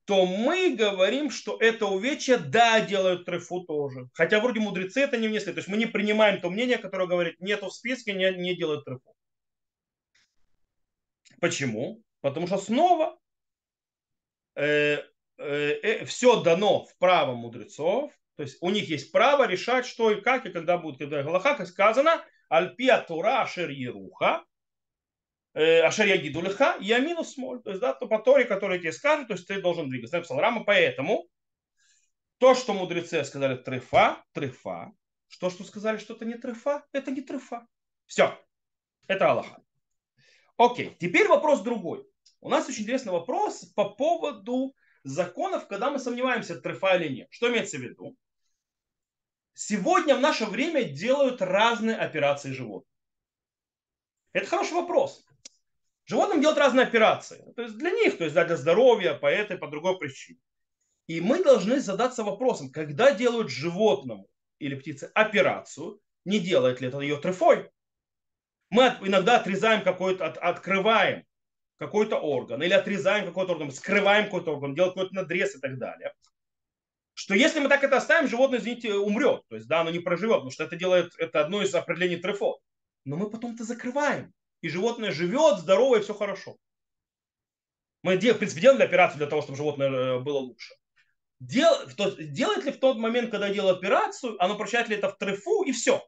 то 0.07 0.27
мы 0.27 0.75
говорим, 0.75 1.31
что 1.31 1.57
это 1.61 1.87
увечья, 1.87 2.37
да, 2.37 2.81
делают 2.81 3.27
трефу 3.27 3.61
тоже. 3.61 4.09
Хотя 4.13 4.41
вроде 4.41 4.59
мудрецы 4.59 5.01
это 5.01 5.17
не 5.17 5.29
внесли. 5.29 5.53
То 5.53 5.59
есть 5.59 5.69
мы 5.69 5.77
не 5.77 5.87
принимаем 5.87 6.41
то 6.41 6.51
мнение, 6.51 6.79
которое 6.79 7.07
говорит, 7.07 7.39
нету 7.39 7.69
в 7.69 7.73
списке, 7.73 8.13
не, 8.13 8.29
не 8.39 8.57
делают 8.57 8.85
трефу. 8.85 9.15
Почему? 11.41 12.03
Потому 12.23 12.49
что 12.49 12.59
снова 12.59 13.17
э, 14.57 14.99
все 16.07 16.43
дано 16.43 16.85
в 16.85 16.97
право 16.99 17.35
мудрецов, 17.35 18.13
то 18.37 18.43
есть 18.43 18.59
у 18.61 18.71
них 18.71 18.89
есть 18.89 19.13
право 19.13 19.47
решать, 19.47 19.87
что 19.87 20.11
и 20.11 20.21
как, 20.21 20.47
и 20.47 20.51
когда 20.51 20.79
будет, 20.79 20.99
когда 20.99 21.23
Галаха, 21.23 21.55
как 21.55 21.69
сказано, 21.69 22.25
Альпия 22.49 23.01
Тура 23.01 23.43
Ашер 23.43 23.71
Еруха, 23.71 24.45
э, 25.55 25.81
Ашер 25.81 26.07
Ягидулиха, 26.07 26.77
я 26.81 26.99
минус 26.99 27.35
смоль. 27.35 27.63
То 27.63 27.71
есть, 27.71 27.81
да, 27.81 27.93
то 27.93 28.07
по 28.07 28.19
Торе, 28.19 28.45
который 28.45 28.79
тебе 28.79 28.93
скажет, 28.93 29.29
то 29.29 29.35
есть 29.35 29.47
ты 29.47 29.61
должен 29.61 29.89
двигаться. 29.89 30.17
Написал 30.17 30.39
Рама, 30.39 30.65
поэтому 30.65 31.29
то, 32.39 32.55
что 32.55 32.75
мудрецы 32.75 33.23
сказали 33.25 33.57
трефа, 33.57 34.25
трефа, 34.33 34.93
что, 35.29 35.51
что 35.51 35.65
сказали, 35.65 35.99
что 35.99 36.15
это 36.15 36.25
не 36.25 36.35
трефа, 36.35 36.85
это 36.93 37.11
не 37.11 37.21
трефа. 37.21 37.67
Все. 38.07 38.39
Это 39.07 39.31
Аллаха. 39.31 39.63
Окей, 40.57 40.97
теперь 40.99 41.29
вопрос 41.29 41.61
другой. 41.61 42.07
У 42.41 42.49
нас 42.49 42.69
очень 42.69 42.83
интересный 42.83 43.13
вопрос 43.13 43.65
по 43.75 43.91
поводу 43.91 44.75
законов, 45.05 45.67
когда 45.69 45.91
мы 45.91 45.99
сомневаемся, 45.99 46.61
трефа 46.61 46.97
или 46.97 47.13
нет. 47.13 47.29
Что 47.31 47.51
имеется 47.51 47.79
в 47.79 47.81
виду? 47.81 48.17
Сегодня 49.55 50.17
в 50.17 50.21
наше 50.21 50.47
время 50.47 50.85
делают 50.85 51.43
разные 51.43 51.97
операции 51.97 52.53
животных. 52.53 52.89
Это 54.33 54.47
хороший 54.47 54.75
вопрос. 54.75 55.25
Животным 56.07 56.41
делают 56.41 56.59
разные 56.59 56.87
операции. 56.87 57.53
То 57.55 57.63
есть 57.63 57.77
для 57.77 57.91
них, 57.91 58.19
то 58.19 58.25
есть 58.25 58.35
для 58.35 58.57
здоровья, 58.57 59.15
по 59.15 59.27
этой, 59.27 59.59
по 59.59 59.69
другой 59.69 59.99
причине. 59.99 60.41
И 61.07 61.21
мы 61.21 61.43
должны 61.43 61.81
задаться 61.81 62.25
вопросом, 62.25 62.71
когда 62.71 63.13
делают 63.13 63.51
животному 63.51 64.29
или 64.59 64.75
птице 64.75 65.11
операцию, 65.15 66.01
не 66.25 66.39
делает 66.39 66.81
ли 66.81 66.89
это 66.89 67.01
ее 67.01 67.17
трефой? 67.17 67.71
Мы 68.71 68.97
иногда 69.03 69.39
отрезаем 69.39 69.83
какой-то, 69.83 70.27
от, 70.27 70.39
открываем 70.39 71.27
какой-то 71.83 72.17
орган, 72.17 72.63
или 72.63 72.73
отрезаем 72.73 73.27
какой-то 73.27 73.53
орган, 73.53 73.71
скрываем 73.71 74.27
какой-то 74.27 74.53
орган, 74.53 74.75
делаем 74.75 74.95
какой-то 74.95 75.15
надрез 75.15 75.57
и 75.57 75.61
так 75.61 75.79
далее. 75.79 76.13
что 77.15 77.35
если 77.35 77.61
мы 77.61 77.69
так 77.69 77.85
это 77.85 77.97
оставим, 77.97 78.29
животное, 78.29 78.59
извините, 78.59 78.95
умрет. 78.95 79.43
То 79.49 79.57
есть, 79.57 79.69
да, 79.69 79.81
оно 79.81 79.91
не 79.91 79.99
проживет, 79.99 80.37
потому 80.37 80.51
что 80.51 80.65
это 80.65 80.77
делает, 80.77 81.13
это 81.19 81.45
одно 81.45 81.63
из 81.63 81.75
определений 81.75 82.17
трефо. 82.17 82.59
Но 83.05 83.17
мы 83.17 83.31
потом 83.31 83.55
это 83.55 83.65
закрываем. 83.65 84.33
И 84.63 84.69
животное 84.69 85.11
живет, 85.11 85.59
здоровое, 85.59 86.01
все 86.01 86.15
хорошо. 86.15 86.57
Мы, 88.03 88.17
в 88.17 88.21
принципе, 88.21 88.61
делали 88.61 88.83
операцию 88.83 89.19
для 89.19 89.27
того, 89.27 89.43
чтобы 89.43 89.57
животное 89.57 89.91
э, 89.91 90.19
было 90.21 90.39
лучше. 90.39 90.75
Дел, 91.39 91.73
то, 91.97 92.11
делает 92.11 92.65
ли 92.65 92.73
в 92.73 92.79
тот 92.79 92.97
момент, 92.97 93.31
когда 93.31 93.49
я 93.49 93.55
делаю 93.55 93.77
операцию, 93.77 94.43
оно 94.43 94.57
прощает 94.57 94.89
ли 94.89 94.97
это 94.97 95.09
в 95.09 95.19
трефу, 95.19 95.65
и 95.65 95.73
все. 95.73 96.03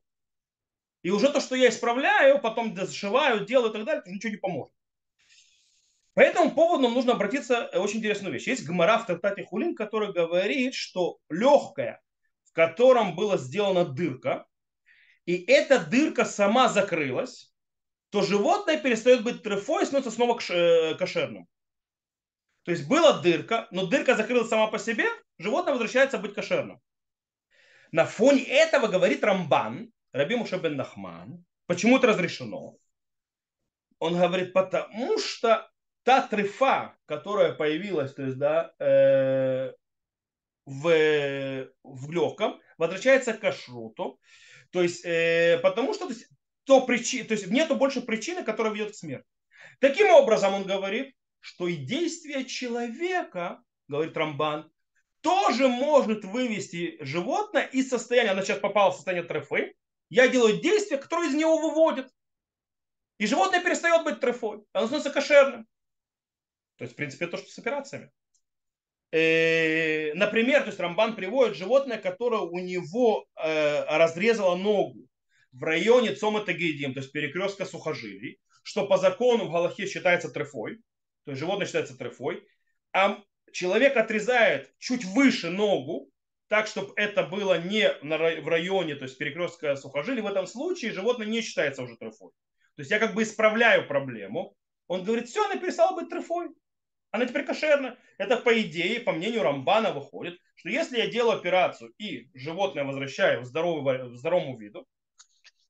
И 1.03 1.11
уже 1.11 1.31
то, 1.31 1.41
что 1.41 1.55
я 1.55 1.69
исправляю, 1.69 2.41
потом 2.41 2.75
зашиваю, 2.75 3.45
делаю 3.45 3.71
и 3.71 3.73
так 3.73 3.85
далее, 3.85 4.03
ничего 4.07 4.31
не 4.31 4.39
поможет. 4.39 4.75
По 6.15 6.21
этому 6.21 6.53
поводу 6.53 6.85
нам 6.85 6.95
нужно 6.95 7.13
обратиться 7.13 7.69
к 7.73 7.79
очень 7.79 7.99
интересную 7.99 8.33
вещь. 8.33 8.47
Есть 8.47 8.65
гмара 8.65 8.99
в 8.99 9.07
трактате 9.07 9.45
Хулин, 9.45 9.75
который 9.75 10.13
говорит, 10.13 10.75
что 10.75 11.19
легкая, 11.29 12.01
в 12.45 12.53
котором 12.53 13.17
была 13.17 13.37
сделана 13.37 13.85
дырка, 13.85 14.47
и 15.27 15.37
эта 15.47 15.85
дырка 15.85 16.25
сама 16.25 16.69
закрылась, 16.69 17.53
то 18.11 18.23
животное 18.23 18.79
перестает 18.79 19.25
быть 19.25 19.43
трефой 19.43 19.83
и 19.83 19.87
становится 19.87 20.13
снова 20.13 20.39
э, 20.51 20.95
кошерным. 20.95 21.49
То 22.63 22.71
есть 22.71 22.87
была 22.87 23.21
дырка, 23.21 23.67
но 23.73 23.87
дырка 23.87 24.15
закрылась 24.15 24.49
сама 24.49 24.69
по 24.69 24.79
себе, 24.79 25.07
животное 25.39 25.73
возвращается 25.73 26.19
быть 26.19 26.35
кошерным. 26.35 26.81
На 27.91 28.07
фоне 28.07 28.45
этого 28.45 28.87
говорит 28.87 29.25
Рамбан, 29.25 29.91
Раби 30.13 30.37
Муша 30.37 30.59
бен 30.59 30.77
Нахман, 30.77 31.45
почему 31.67 31.99
это 31.99 32.07
разрешено? 32.07 32.77
Он 33.99 34.17
говорит, 34.17 34.53
потому 34.53 35.19
что 35.19 35.69
та 36.05 36.23
трефа, 36.23 36.97
которая 37.07 37.53
появилась, 37.53 38.15
то 38.15 38.23
есть, 38.23 38.39
да, 38.39 38.75
э, 38.79 39.73
в, 40.67 41.69
в 41.83 42.13
легком, 42.13 42.61
возвращается 42.79 43.33
к 43.33 43.41
кашруту. 43.41 44.21
То 44.71 44.83
есть, 44.83 45.05
э, 45.05 45.59
потому 45.63 45.95
что 45.95 46.07
то 46.07 46.13
есть, 46.13 46.29
то, 46.65 46.87
причи, 46.87 47.23
то 47.25 47.35
есть 47.35 47.49
нету 47.49 47.75
больше 47.75 48.01
причины, 48.03 48.45
которая 48.45 48.73
ведет 48.73 48.93
к 48.93 48.95
смерти. 48.95 49.27
Таким 49.81 50.11
образом, 50.11 50.55
он 50.55 50.65
говорит, 50.65 51.15
что 51.41 51.69
и 51.69 51.77
действие 51.77 52.45
человека, 52.45 53.63
говорит 53.89 54.17
Рамбан, 54.17 54.71
тоже 55.21 55.69
может 55.69 56.25
вывести 56.25 56.99
животное 57.01 57.65
из 57.65 57.89
состояния, 57.89 58.31
оно 58.31 58.43
сейчас 58.43 58.59
попало 58.59 58.93
в 58.93 58.97
состояние 58.97 59.27
трефы, 59.27 59.75
я 60.11 60.29
делаю 60.29 60.61
действие, 60.61 61.01
которое 61.01 61.29
из 61.29 61.35
него 61.35 61.59
выводит. 61.59 62.11
И 63.19 63.27
животное 63.27 63.63
перестает 63.63 64.05
быть 64.05 64.21
трефой, 64.21 64.65
оно 64.73 64.87
становится 64.87 65.11
кошерным. 65.11 65.67
То 66.77 66.85
есть, 66.85 66.95
в 66.95 66.97
принципе, 66.97 67.27
то, 67.27 67.37
что 67.37 67.49
с 67.49 67.59
операциями. 67.59 68.11
Э, 69.13 70.13
например, 70.15 70.63
то 70.63 70.69
есть 70.69 70.81
Рамбан 70.81 71.15
приводит 71.15 71.57
животное, 71.57 71.99
которое 71.99 72.41
у 72.41 72.59
него 72.59 73.27
э, 73.37 73.85
разрезало 73.97 74.57
ногу 74.57 75.07
в 75.53 75.63
районе 75.63 76.15
Цома 76.15 76.41
Тагидим, 76.41 76.95
то 76.95 77.01
есть 77.01 77.13
перекрестка 77.13 77.65
сухожилий, 77.65 78.41
что 78.65 78.89
по 78.89 78.99
закону 78.99 79.45
в 79.45 79.53
Галахе 79.53 79.87
считается 79.87 80.31
трефой, 80.31 80.79
то 81.25 81.31
есть 81.31 81.39
животное 81.39 81.67
считается 81.67 81.97
трефой, 81.97 82.45
а 82.93 83.23
человек 83.53 83.97
отрезает 83.97 84.75
чуть 84.79 85.05
выше 85.05 85.51
ногу, 85.51 86.11
так, 86.49 86.67
чтобы 86.67 86.93
это 86.97 87.23
было 87.23 87.59
не 87.61 87.89
в 88.03 88.49
районе, 88.49 88.97
то 88.97 89.05
есть 89.05 89.17
перекрестка 89.17 89.77
сухожилий, 89.77 90.23
в 90.23 90.27
этом 90.27 90.47
случае 90.47 90.93
животное 90.93 91.27
не 91.27 91.41
считается 91.41 91.83
уже 91.83 91.97
трефой. 91.97 92.33
То 92.77 92.81
есть 92.81 92.91
я 92.91 92.99
как 92.99 93.15
бы 93.15 93.23
исправляю 93.23 93.87
проблему. 93.87 94.57
Он 94.89 95.05
говорит, 95.05 95.29
все, 95.29 95.45
она 95.45 95.57
перестала 95.57 95.95
быть 95.95 96.11
трефой. 96.11 96.49
Она 97.15 97.27
теперь 97.27 97.47
кошерна. 97.47 97.97
Это 98.19 98.37
по 98.37 98.61
идее, 98.61 98.99
по 98.99 99.13
мнению 99.13 99.45
Рамбана 99.45 99.93
выходит, 99.93 100.41
что 100.57 100.69
если 100.69 100.99
я 100.99 101.07
делаю 101.07 101.39
операцию 101.39 101.95
и 101.97 102.29
животное 102.35 102.83
возвращаю 102.83 103.43
в, 103.43 103.45
здоровый, 103.45 104.03
в 104.09 104.17
здоровому 104.17 104.59
виду, 104.59 104.85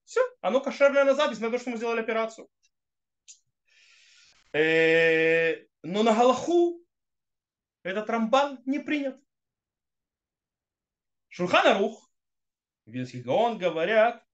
все, 0.06 0.22
оно 0.40 0.62
кошерное 0.62 1.04
назад, 1.04 1.32
несмотря 1.32 1.50
на 1.50 1.58
то, 1.58 1.60
что 1.60 1.70
мы 1.70 1.76
сделали 1.76 2.00
операцию. 2.00 2.48
Э, 4.54 5.66
но 5.82 6.02
на 6.02 6.14
Галаху 6.14 6.82
этот 7.82 8.08
рамбан 8.08 8.62
не 8.64 8.78
принят. 8.78 9.20
Шурхана 11.28 11.78
Рух, 11.78 12.10
Вильский 12.86 13.20
Гаон 13.20 13.58
говорят, 13.58 14.24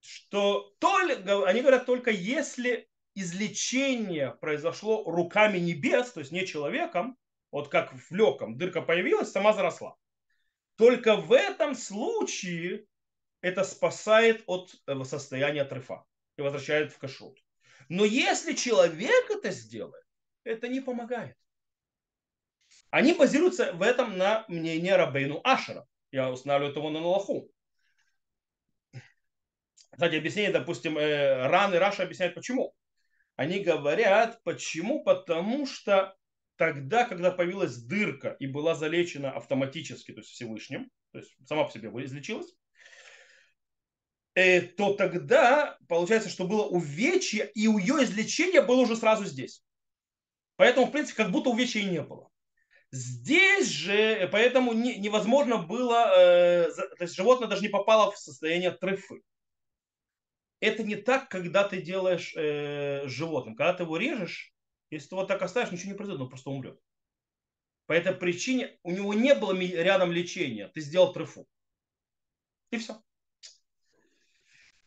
что 0.00 0.74
только, 0.80 1.46
они 1.48 1.62
говорят 1.62 1.86
только 1.86 2.10
если 2.10 2.91
излечение 3.14 4.32
произошло 4.40 5.04
руками 5.04 5.58
небес, 5.58 6.12
то 6.12 6.20
есть 6.20 6.32
не 6.32 6.46
человеком, 6.46 7.16
вот 7.50 7.68
как 7.68 7.92
в 7.92 8.10
легком, 8.12 8.56
дырка 8.56 8.82
появилась, 8.82 9.30
сама 9.30 9.52
заросла. 9.52 9.96
Только 10.76 11.16
в 11.16 11.32
этом 11.32 11.74
случае 11.74 12.86
это 13.42 13.64
спасает 13.64 14.42
от 14.46 14.74
э, 14.86 15.04
состояния 15.04 15.64
трефа 15.64 16.04
и 16.36 16.42
возвращает 16.42 16.92
в 16.92 16.98
кашрут. 16.98 17.38
Но 17.88 18.04
если 18.04 18.54
человек 18.54 19.30
это 19.30 19.50
сделает, 19.50 20.04
это 20.44 20.68
не 20.68 20.80
помогает. 20.80 21.36
Они 22.90 23.12
базируются 23.12 23.72
в 23.72 23.82
этом 23.82 24.16
на 24.16 24.44
мнении 24.48 24.90
Рабейну 24.90 25.40
Ашера. 25.44 25.86
Я 26.10 26.30
устанавливаю 26.30 26.76
его 26.76 26.90
на 26.90 27.00
Налаху. 27.00 27.50
Кстати, 29.90 30.14
объяснение, 30.14 30.52
допустим, 30.52 30.96
э, 30.96 31.48
Ран 31.48 31.74
и 31.74 31.78
Раша 31.78 32.02
объясняют 32.04 32.34
почему. 32.34 32.74
Они 33.36 33.60
говорят, 33.60 34.42
почему? 34.44 35.02
Потому 35.02 35.66
что 35.66 36.14
тогда, 36.56 37.04
когда 37.04 37.30
появилась 37.30 37.76
дырка 37.76 38.36
и 38.38 38.46
была 38.46 38.74
залечена 38.74 39.32
автоматически, 39.32 40.12
то 40.12 40.20
есть 40.20 40.30
Всевышним, 40.30 40.90
то 41.12 41.18
есть 41.18 41.34
сама 41.46 41.64
по 41.64 41.70
себе 41.72 41.88
излечилась, 41.88 42.54
Э, 44.34 44.62
то 44.62 44.94
тогда 44.94 45.76
получается, 45.88 46.30
что 46.30 46.46
было 46.46 46.64
увечье, 46.64 47.50
и 47.54 47.66
у 47.68 47.78
ее 47.78 48.02
излечения 48.04 48.62
было 48.62 48.80
уже 48.80 48.96
сразу 48.96 49.26
здесь. 49.26 49.62
Поэтому, 50.56 50.86
в 50.86 50.90
принципе, 50.90 51.22
как 51.22 51.32
будто 51.32 51.50
увечья 51.50 51.80
и 51.80 51.84
не 51.84 52.02
было. 52.02 52.28
Здесь 52.90 53.68
же, 53.68 53.94
э, 53.94 54.28
поэтому 54.28 54.72
не, 54.72 54.96
невозможно 54.96 55.58
было, 55.58 56.12
э, 56.16 56.70
то 56.72 57.02
есть 57.04 57.14
животное 57.14 57.48
даже 57.48 57.62
не 57.62 57.68
попало 57.68 58.10
в 58.10 58.18
состояние 58.18 58.70
трефы. 58.70 59.22
Это 60.62 60.84
не 60.84 60.94
так, 60.94 61.28
когда 61.28 61.66
ты 61.66 61.82
делаешь 61.82 62.34
э, 62.36 63.08
животным. 63.08 63.56
Когда 63.56 63.74
ты 63.74 63.82
его 63.82 63.96
режешь, 63.96 64.54
если 64.90 65.08
ты 65.08 65.16
его 65.16 65.24
так 65.24 65.42
оставишь, 65.42 65.72
ничего 65.72 65.90
не 65.90 65.96
произойдет, 65.96 66.22
он 66.22 66.28
просто 66.28 66.50
умрет. 66.50 66.78
По 67.86 67.94
этой 67.94 68.14
причине 68.14 68.78
у 68.84 68.92
него 68.92 69.12
не 69.12 69.34
было 69.34 69.52
рядом 69.58 70.12
лечения. 70.12 70.68
Ты 70.68 70.80
сделал 70.80 71.12
трефу. 71.12 71.48
И 72.70 72.78
все. 72.78 73.02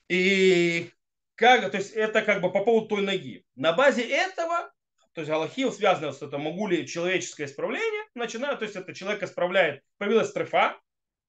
И 0.08 0.92
как, 1.36 1.70
то 1.70 1.78
есть 1.78 1.92
это 1.92 2.22
как 2.22 2.42
бы 2.42 2.54
по 2.54 2.64
поводу 2.64 2.88
той 2.88 3.02
ноги. 3.02 3.46
На 3.56 3.74
базе 3.74 4.08
этого, 4.08 4.72
то 5.12 5.20
есть 5.20 5.30
Галахил 5.30 5.74
связано 5.74 6.14
с 6.14 6.22
этим, 6.22 6.40
могу 6.40 6.68
ли 6.68 6.88
человеческое 6.88 7.48
исправление, 7.48 8.06
начинаю, 8.14 8.58
то 8.58 8.64
есть 8.64 8.78
это 8.78 8.94
человек 8.94 9.24
исправляет, 9.24 9.84
появилась 9.98 10.32
трефа, 10.32 10.80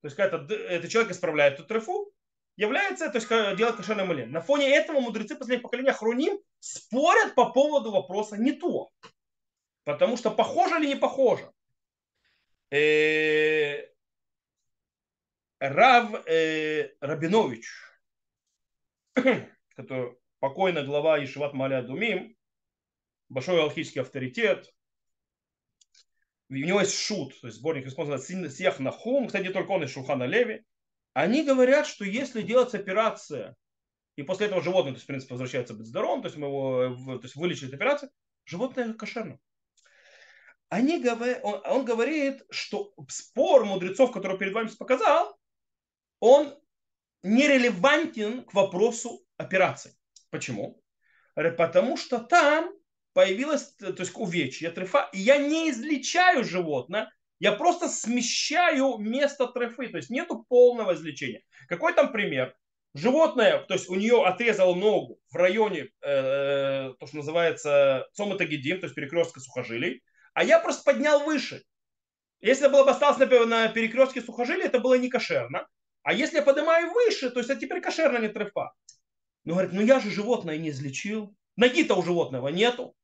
то 0.03 0.07
есть 0.07 0.17
это, 0.17 0.37
это 0.55 0.87
человек 0.87 1.11
исправляет 1.11 1.55
эту 1.55 1.65
трефу, 1.65 2.13
является, 2.57 3.11
то 3.11 3.16
есть 3.16 3.29
делает 3.57 3.77
кошерный 3.77 4.05
малин. 4.05 4.33
На 4.33 4.40
фоне 4.40 4.75
этого 4.75 5.01
мудрецы 5.01 5.37
последних 5.37 5.62
поколения 5.62 5.92
Хруним 5.92 6.38
спорят 6.59 7.35
по 7.35 7.51
поводу 7.51 7.92
вопроса 7.92 8.37
не 8.37 8.53
то. 8.53 8.90
Потому 9.85 10.16
что 10.16 10.31
похоже 10.31 10.79
или 10.79 10.88
не 10.88 10.97
похоже. 10.97 11.51
Э, 12.71 13.87
Рав 15.61 16.27
э, 16.27 16.90
Рабинович, 17.01 17.69
который 19.77 20.16
покойный 20.40 20.85
глава 20.85 21.23
Ишиват 21.23 21.53
Маля 21.53 21.83
Думим, 21.83 22.37
большой 23.29 23.62
алхимический 23.62 24.01
авторитет. 24.01 24.73
У 26.49 26.55
него 26.55 26.81
есть 26.81 26.95
шут, 26.95 27.40
то 27.40 27.49
есть 27.49 27.59
сборник 27.59 27.87
используется 27.87 28.51
Сиях 28.51 28.78
Нахум, 28.78 29.26
кстати, 29.26 29.45
не 29.45 29.53
только 29.53 29.70
он 29.70 29.85
из 29.85 29.93
Шухана 29.93 30.24
Леви. 30.24 30.64
Они 31.17 31.45
говорят, 31.45 31.87
что 31.87 32.05
если 32.05 32.43
делается 32.43 32.77
операция, 32.77 33.57
и 34.17 34.23
после 34.23 34.49
этого 34.49 34.61
животное, 34.61 34.93
то 34.93 34.97
есть, 34.97 35.05
в 35.05 35.07
принципе, 35.07 35.33
возвращается 35.33 35.73
быть 35.73 35.87
здоровым, 35.87 36.21
то 36.21 36.27
есть 36.27 36.37
мы 36.37 36.49
его 36.49 37.17
то 37.17 37.23
есть, 37.23 37.37
вылечили 37.37 37.75
операцию, 37.75 38.11
животное 38.45 38.93
кошерно. 38.93 39.39
Они 40.69 41.03
говорят, 41.03 41.41
он, 41.43 41.62
он 41.64 41.85
говорит, 41.87 42.43
что 42.51 42.93
спор 43.09 43.64
мудрецов, 43.64 44.12
который 44.12 44.37
перед 44.37 44.53
вами 44.53 44.69
показал, 44.79 45.39
он 46.21 46.55
нерелевантен 47.23 48.45
к 48.45 48.53
вопросу 48.53 49.25
операции. 49.39 49.97
Почему? 50.29 50.83
Потому 51.35 51.97
что 51.97 52.19
там 52.19 52.71
появилась, 53.14 53.75
то 53.77 53.97
есть 53.99 54.14
увечье, 54.17 54.71
трефа, 54.71 55.09
и 55.14 55.21
я 55.21 55.39
не 55.39 55.71
излечаю 55.71 56.45
животное, 56.45 57.11
я 57.39 57.53
просто 57.53 57.89
смещаю 57.89 58.97
место 58.99 59.47
трефы, 59.47 59.89
то 59.89 59.99
есть 59.99 60.11
нету 60.11 60.45
полного 60.49 60.95
излечения. 60.95 61.43
Какой 61.68 61.93
там 61.93 62.12
пример? 62.12 62.57
Животное, 62.95 63.59
то 63.59 63.74
есть 63.74 63.91
у 63.91 63.95
нее 63.95 64.24
отрезало 64.24 64.74
ногу 64.74 65.20
в 65.30 65.37
районе, 65.37 65.91
э, 66.01 66.95
то, 66.99 67.07
что 67.07 67.16
называется 67.16 68.07
цоматогидим, 68.14 68.80
то 68.80 68.87
есть 68.87 68.95
перекрестка 68.95 69.41
сухожилий, 69.41 70.03
а 70.32 70.45
я 70.45 70.59
просто 70.59 70.82
поднял 70.84 71.22
выше. 71.24 71.62
Если 72.41 72.68
было 72.68 72.84
бы 72.84 72.91
осталось 72.91 73.18
на, 73.18 73.47
на 73.47 73.68
перекрестке 73.68 74.22
сухожилия, 74.22 74.66
это 74.66 74.80
было 74.80 74.95
не 74.95 75.11
кошерно. 75.11 75.66
А 76.03 76.12
если 76.12 76.37
я 76.37 76.43
поднимаю 76.43 76.93
выше, 76.93 77.30
то 77.30 77.41
есть 77.41 77.51
это 77.51 77.61
теперь 77.61 77.80
кошерно 77.80 78.18
не 78.18 78.28
трефа. 78.28 78.72
Ну, 79.45 79.55
говорит, 79.55 79.72
ну 79.72 79.82
я 79.82 80.01
же 80.01 80.11
животное 80.11 80.57
не 80.57 80.70
излечил. 80.70 81.34
Ноги-то 81.57 81.95
у 81.97 82.03
животного 82.03 82.49
нету. 82.49 82.95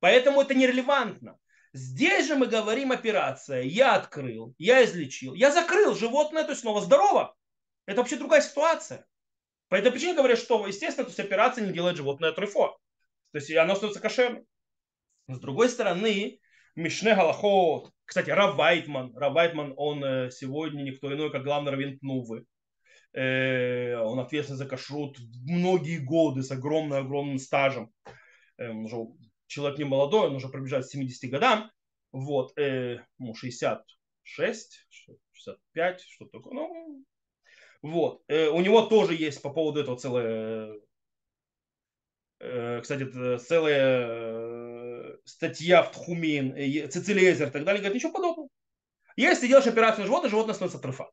Поэтому 0.00 0.40
это 0.42 0.54
нерелевантно. 0.54 1.38
Здесь 1.72 2.26
же 2.26 2.36
мы 2.36 2.46
говорим 2.46 2.92
операция. 2.92 3.62
Я 3.62 3.94
открыл, 3.94 4.54
я 4.58 4.84
излечил, 4.84 5.34
я 5.34 5.50
закрыл 5.52 5.94
животное, 5.94 6.44
то 6.44 6.50
есть 6.50 6.62
снова 6.62 6.80
здорово. 6.80 7.34
Это 7.86 8.00
вообще 8.00 8.16
другая 8.16 8.40
ситуация. 8.40 9.06
По 9.68 9.74
этой 9.74 9.92
причине 9.92 10.14
говорят, 10.14 10.38
что, 10.38 10.66
естественно, 10.66 11.04
то 11.04 11.10
есть 11.10 11.20
операция 11.20 11.66
не 11.66 11.72
делает 11.72 11.96
животное 11.96 12.32
трефо. 12.32 12.78
То 13.32 13.38
есть 13.38 13.50
оно 13.54 13.74
остается 13.74 14.00
кошерным. 14.00 14.44
С 15.28 15.38
другой 15.38 15.68
стороны, 15.68 16.40
Мишне 16.74 17.14
Галахот, 17.14 17.92
кстати, 18.04 18.30
Рав 18.30 18.56
Вайтман, 18.56 19.14
Рав 19.14 19.34
Вайтман, 19.34 19.74
он 19.76 20.02
э, 20.02 20.30
сегодня 20.30 20.82
никто 20.82 21.12
иной, 21.12 21.30
как 21.30 21.44
главный 21.44 21.72
раввин 21.72 21.98
Пнувы. 21.98 22.46
Э, 23.12 23.96
он 23.96 24.18
ответственный 24.20 24.56
за 24.56 24.64
кашрут 24.64 25.18
многие 25.44 25.98
годы 25.98 26.42
с 26.42 26.50
огромным-огромным 26.50 27.38
стажем. 27.38 27.92
Э, 28.56 28.70
он 28.70 28.86
уже 28.86 28.96
человек 29.48 29.78
не 29.78 29.84
молодой, 29.84 30.28
он 30.28 30.36
уже 30.36 30.48
пробежал 30.48 30.82
70 30.82 31.30
годам. 31.30 31.72
Вот, 32.12 32.56
ему 32.56 33.34
66, 33.34 34.86
65, 35.32 36.00
что-то 36.00 36.38
такое. 36.38 36.54
Ну, 36.54 37.04
вот. 37.82 38.22
У 38.28 38.60
него 38.60 38.82
тоже 38.86 39.14
есть 39.14 39.42
по 39.42 39.50
поводу 39.50 39.80
этого 39.80 39.98
целая, 39.98 40.80
кстати, 42.38 43.38
целая 43.38 45.18
статья 45.24 45.82
в 45.82 45.92
Тхумин, 45.92 46.54
Цицилезер 46.90 47.48
и 47.48 47.50
так 47.50 47.64
далее. 47.64 47.80
Говорит, 47.82 47.96
ничего 47.96 48.12
подобного. 48.12 48.48
Если 49.16 49.48
делаешь 49.48 49.66
операцию 49.66 50.02
на 50.02 50.06
животное, 50.06 50.30
животное 50.30 50.54
становится 50.54 50.78
трефа. 50.78 51.10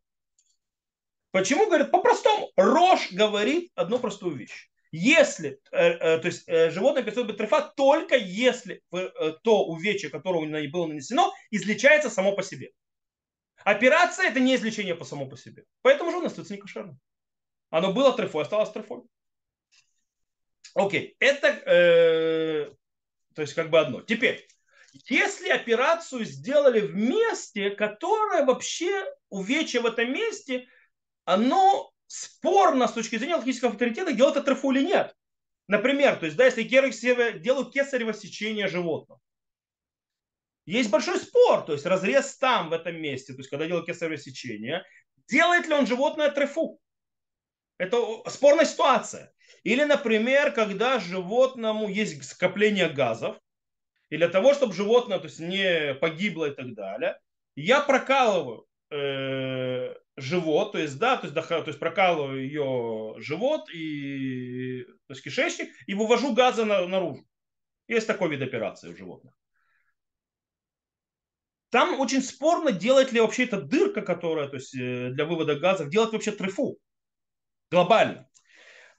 Почему, 1.31 1.65
говорит, 1.65 1.91
по-простому. 1.91 2.51
Рожь 2.55 3.11
говорит 3.11 3.71
одну 3.75 3.99
простую 3.99 4.35
вещь. 4.35 4.69
Если, 4.91 5.59
э, 5.71 5.77
э, 5.77 6.19
то 6.19 6.27
есть 6.27 6.47
э, 6.47 6.69
животное 6.71 7.03
перестает 7.03 7.27
быть 7.27 7.37
трефа 7.37 7.73
только 7.75 8.15
если 8.15 8.81
то 9.43 9.65
увечье, 9.65 10.09
которое 10.09 10.69
было 10.69 10.85
нанесено, 10.87 11.33
излечается 11.51 12.09
само 12.09 12.35
по 12.35 12.43
себе. 12.43 12.71
Операция 13.63 14.29
это 14.29 14.39
не 14.39 14.55
излечение 14.55 14.95
по 14.95 15.05
само 15.05 15.27
по 15.27 15.37
себе. 15.37 15.65
Поэтому 15.81 16.11
животное 16.11 16.29
становится 16.29 16.53
некошерным. 16.53 16.99
Оно 17.69 17.93
было 17.93 18.15
трефой, 18.15 18.43
осталось 18.43 18.71
трефой. 18.71 19.03
Окей, 20.75 21.15
это 21.19 21.47
э, 21.47 22.69
то 23.33 23.41
есть 23.41 23.53
как 23.53 23.69
бы 23.69 23.79
одно. 23.79 24.01
Теперь, 24.01 24.47
если 25.09 25.49
операцию 25.49 26.25
сделали 26.25 26.81
в 26.81 26.95
месте, 26.95 27.71
которое 27.71 28.45
вообще 28.45 29.05
увечье 29.29 29.81
в 29.81 29.85
этом 29.85 30.11
месте 30.11 30.67
оно 31.25 31.91
спорно 32.15 32.87
с 32.87 32.93
точки 32.93 33.17
зрения 33.17 33.35
логического 33.35 33.71
авторитета, 33.71 34.13
делать 34.13 34.35
это 34.35 34.45
трефу 34.45 34.71
или 34.71 34.85
нет. 34.85 35.15
Например, 35.67 36.15
то 36.15 36.25
есть, 36.25 36.37
да, 36.37 36.45
если 36.45 36.63
делают 36.63 37.73
кесарево 37.73 38.13
сечение 38.13 38.67
животного, 38.67 39.19
есть 40.65 40.89
большой 40.89 41.19
спор, 41.19 41.63
то 41.65 41.73
есть 41.73 41.85
разрез 41.85 42.37
там, 42.37 42.69
в 42.69 42.73
этом 42.73 42.95
месте, 42.95 43.33
то 43.33 43.39
есть 43.39 43.49
когда 43.49 43.67
делают 43.67 43.85
кесарево 43.85 44.17
сечение, 44.17 44.83
делает 45.27 45.67
ли 45.67 45.73
он 45.73 45.87
животное 45.87 46.31
трефу. 46.31 46.79
Это 47.77 47.97
спорная 48.29 48.65
ситуация. 48.65 49.33
Или, 49.63 49.83
например, 49.83 50.53
когда 50.53 50.99
животному 50.99 51.89
есть 51.89 52.23
скопление 52.23 52.89
газов, 52.89 53.37
и 54.09 54.17
для 54.17 54.29
того, 54.29 54.53
чтобы 54.53 54.73
животное 54.73 55.19
то 55.19 55.25
есть, 55.25 55.39
не 55.39 55.95
погибло 55.95 56.45
и 56.45 56.55
так 56.55 56.73
далее, 56.73 57.19
я 57.55 57.81
прокалываю 57.81 58.65
э, 58.91 59.95
живот, 60.17 60.71
то 60.71 60.77
есть, 60.77 60.97
да, 60.97 61.17
то 61.17 61.27
есть, 61.27 61.35
то 61.35 61.63
есть 61.65 61.79
прокалываю 61.79 62.43
ее 62.43 63.15
живот 63.17 63.69
и 63.69 64.83
то 65.07 65.13
есть 65.13 65.23
кишечник 65.23 65.69
и 65.87 65.93
вывожу 65.93 66.33
газы 66.33 66.65
на, 66.65 66.87
наружу. 66.87 67.25
Есть 67.87 68.07
такой 68.07 68.29
вид 68.29 68.41
операции 68.41 68.89
у 68.89 68.95
животных. 68.95 69.33
Там 71.69 71.99
очень 71.99 72.21
спорно, 72.21 72.71
делать 72.71 73.11
ли 73.11 73.19
вообще 73.19 73.43
эта 73.43 73.61
дырка, 73.61 74.01
которая 74.01 74.47
то 74.47 74.55
есть, 74.55 74.73
э, 74.75 75.09
для 75.11 75.25
вывода 75.25 75.55
газов, 75.55 75.89
делать 75.89 76.13
вообще 76.13 76.31
трефу 76.31 76.77
глобально. 77.69 78.29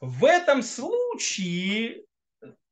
В 0.00 0.26
этом 0.26 0.62
случае 0.62 2.04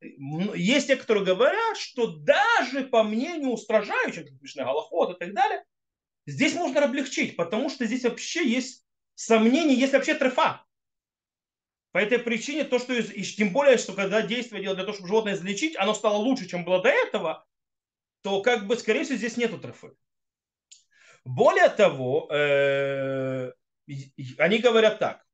есть 0.01 0.89
те, 0.89 0.97
которые 0.97 1.25
говорят, 1.25 1.79
что 1.79 2.19
даже 2.19 2.85
по 2.85 3.03
мнению 3.03 3.53
устражающих, 3.53 4.27
Галахот 4.55 5.17
и 5.17 5.19
так 5.19 5.35
далее, 5.35 5.65
Здесь 6.27 6.55
можно 6.55 6.85
облегчить, 6.85 7.37
потому 7.37 7.69
что 7.69 7.85
здесь 7.87 8.05
вообще 8.05 8.49
есть 8.49 8.85
сомнение, 9.15 9.79
есть 9.79 9.93
вообще 9.93 10.15
трефа. 10.15 10.65
По 11.93 11.99
этой 11.99 12.19
причине 12.19 12.65
то, 12.65 12.79
что 12.79 12.93
и 12.93 13.23
тем 13.23 13.53
более, 13.53 13.79
что 13.79 13.93
когда 13.93 14.23
действие 14.23 14.63
делать 14.63 14.79
для 14.79 14.85
того, 14.85 14.95
чтобы 14.95 15.09
животное 15.09 15.35
излечить, 15.35 15.77
оно 15.77 15.95
стало 15.95 16.17
лучше, 16.17 16.49
чем 16.49 16.65
было 16.65 16.83
до 16.83 16.89
этого, 16.89 17.47
то 18.23 18.43
как 18.43 18.67
бы, 18.67 18.77
скорее 18.77 19.05
всего, 19.05 19.17
здесь 19.17 19.37
нету 19.37 19.59
трефы. 19.59 19.95
Более 21.25 21.69
того, 21.69 22.29
э, 22.33 23.53
они 24.39 24.59
говорят 24.59 24.99
так. 24.99 25.25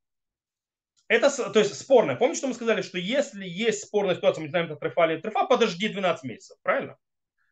Это, 1.08 1.30
то 1.50 1.58
есть, 1.58 1.74
спорное. 1.74 2.14
Помните, 2.16 2.38
что 2.38 2.48
мы 2.48 2.54
сказали, 2.54 2.82
что 2.82 2.98
если 2.98 3.44
есть 3.44 3.84
спорная 3.84 4.14
ситуация, 4.14 4.42
мы 4.42 4.46
не 4.46 4.50
знаем, 4.50 4.66
это 4.66 4.76
трефа 4.76 5.06
или 5.06 5.20
трефа, 5.20 5.44
подожди 5.46 5.88
12 5.88 6.24
месяцев, 6.24 6.58
правильно? 6.62 6.96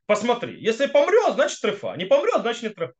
Посмотри. 0.06 0.60
Если 0.60 0.86
помрет, 0.86 1.34
значит 1.34 1.60
трефа. 1.60 1.94
Не 1.96 2.04
помрет, 2.04 2.42
значит 2.42 2.62
не 2.62 2.68
трефа. 2.68 2.94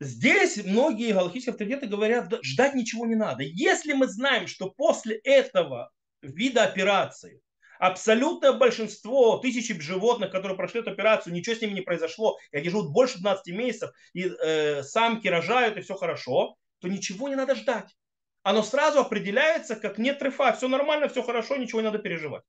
Здесь 0.00 0.64
многие 0.64 1.12
галактические 1.12 1.52
авторитеты 1.52 1.86
говорят, 1.86 2.32
ждать 2.42 2.74
ничего 2.74 3.04
не 3.04 3.16
надо. 3.16 3.42
Если 3.42 3.94
мы 3.94 4.06
знаем, 4.06 4.46
что 4.46 4.70
после 4.70 5.16
этого 5.16 5.90
вида 6.22 6.62
операции 6.64 7.42
абсолютное 7.80 8.52
большинство 8.52 9.38
тысячи 9.38 9.78
животных, 9.80 10.30
которые 10.30 10.56
прошли 10.56 10.80
эту 10.80 10.90
операцию, 10.90 11.32
ничего 11.32 11.56
с 11.56 11.60
ними 11.60 11.72
не 11.72 11.80
произошло, 11.80 12.38
и 12.52 12.58
они 12.58 12.68
живут 12.68 12.92
больше 12.92 13.18
12 13.18 13.54
месяцев, 13.54 13.90
и 14.12 14.28
э, 14.28 14.82
самки 14.82 15.26
рожают, 15.26 15.76
и 15.76 15.80
все 15.80 15.94
хорошо, 15.94 16.56
то 16.80 16.88
ничего 16.88 17.28
не 17.28 17.34
надо 17.34 17.56
ждать. 17.56 17.96
Оно 18.42 18.62
сразу 18.62 19.00
определяется 19.00 19.74
как 19.74 19.98
нет 19.98 20.20
трефа, 20.20 20.52
все 20.52 20.68
нормально, 20.68 21.08
все 21.08 21.22
хорошо, 21.22 21.56
ничего 21.56 21.80
не 21.80 21.86
надо 21.86 21.98
переживать. 21.98 22.44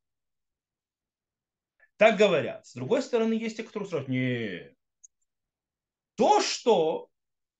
Так 1.97 2.15
говорят. 2.15 2.65
С 2.65 2.73
другой 2.73 3.01
стороны, 3.01 3.33
есть 3.33 3.57
те, 3.57 3.63
которые 3.63 3.89
сразу, 3.89 4.09
не. 4.09 4.73
То, 6.15 6.41
что 6.41 7.09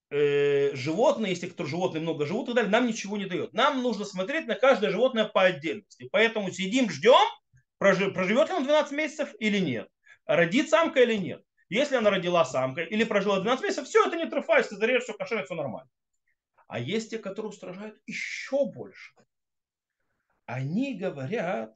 э, 0.09 0.75
животные, 0.75 1.31
если 1.31 1.47
кто 1.47 1.65
животные 1.65 2.01
много 2.01 2.25
живут, 2.25 2.45
и 2.45 2.47
так 2.47 2.55
далее, 2.55 2.71
нам 2.71 2.87
ничего 2.87 3.17
не 3.17 3.25
дает. 3.25 3.53
Нам 3.53 3.81
нужно 3.81 4.05
смотреть 4.05 4.47
на 4.47 4.55
каждое 4.55 4.91
животное 4.91 5.25
по 5.25 5.43
отдельности. 5.43 6.09
Поэтому 6.11 6.51
сидим, 6.51 6.89
ждем, 6.89 7.19
проживет 7.77 8.49
ли 8.49 8.55
он 8.55 8.63
12 8.63 8.91
месяцев 8.93 9.33
или 9.39 9.59
нет. 9.59 9.87
Родит 10.25 10.69
самка 10.69 11.01
или 11.01 11.15
нет. 11.15 11.43
Если 11.69 11.95
она 11.95 12.09
родила 12.09 12.45
самка 12.45 12.81
или 12.81 13.03
прожила 13.03 13.39
12 13.39 13.63
месяцев, 13.63 13.87
все 13.87 14.05
это 14.05 14.17
не 14.17 14.25
трофа, 14.27 14.57
если 14.57 14.75
зарежешь, 14.75 15.03
все 15.03 15.13
кошерно, 15.13 15.45
все 15.45 15.55
нормально. 15.55 15.89
А 16.67 16.79
есть 16.79 17.11
те, 17.11 17.19
которые 17.19 17.49
устражают 17.49 17.99
еще 18.05 18.65
больше. 18.65 19.13
Они 20.45 20.95
говорят, 20.95 21.75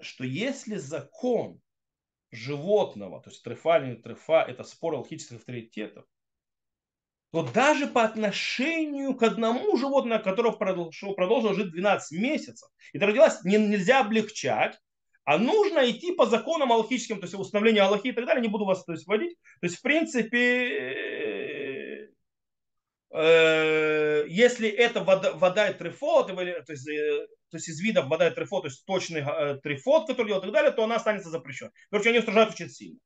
что 0.00 0.24
если 0.24 0.76
закон 0.76 1.60
животного, 2.30 3.22
то 3.22 3.30
есть 3.30 3.42
трефа 3.42 3.78
или 3.78 3.94
не 3.94 3.96
трефа, 3.96 4.42
это 4.42 4.64
спор 4.64 4.94
алхимических 4.94 5.36
авторитетов, 5.38 6.04
то 7.36 7.52
даже 7.52 7.86
по 7.86 8.02
отношению 8.02 9.14
к 9.14 9.22
одному 9.22 9.76
животному, 9.76 10.22
которое 10.22 10.52
продолжило, 10.52 11.54
жить 11.54 11.70
12 11.70 12.18
месяцев, 12.18 12.70
это 12.94 13.06
родилось, 13.06 13.44
не, 13.44 13.58
нельзя 13.58 14.00
облегчать, 14.00 14.78
а 15.24 15.36
нужно 15.36 15.90
идти 15.90 16.12
по 16.12 16.24
законам 16.24 16.72
аллахическим, 16.72 17.20
то 17.20 17.26
есть 17.26 17.34
установлению 17.34 17.84
Аллахи 17.84 18.08
и 18.08 18.12
так 18.12 18.24
далее, 18.24 18.40
не 18.40 18.48
буду 18.48 18.64
вас 18.64 18.84
то 18.84 18.92
есть, 18.92 19.06
вводить. 19.06 19.36
То 19.60 19.66
есть, 19.66 19.76
в 19.76 19.82
принципе, 19.82 20.38
э, 23.12 24.24
если 24.28 24.70
это 24.70 25.04
вода, 25.04 25.34
вода 25.34 25.68
и 25.68 25.74
трефот, 25.74 26.28
то 26.28 26.42
есть, 26.72 26.88
э, 26.88 27.26
то 27.50 27.58
есть 27.58 27.68
из 27.68 27.78
видов 27.80 28.06
вода 28.06 28.28
и 28.28 28.34
трефот, 28.34 28.62
то 28.62 28.68
есть 28.68 28.86
точный 28.86 29.20
э, 29.20 29.58
трефот, 29.62 30.06
который 30.06 30.28
делает 30.28 30.44
и 30.44 30.46
так 30.46 30.54
далее, 30.54 30.72
то 30.72 30.84
она 30.84 30.94
останется 30.94 31.28
запрещенной. 31.28 31.72
Короче, 31.90 32.08
они 32.08 32.20
устражают 32.20 32.54
очень 32.54 32.70
сильно. 32.70 32.98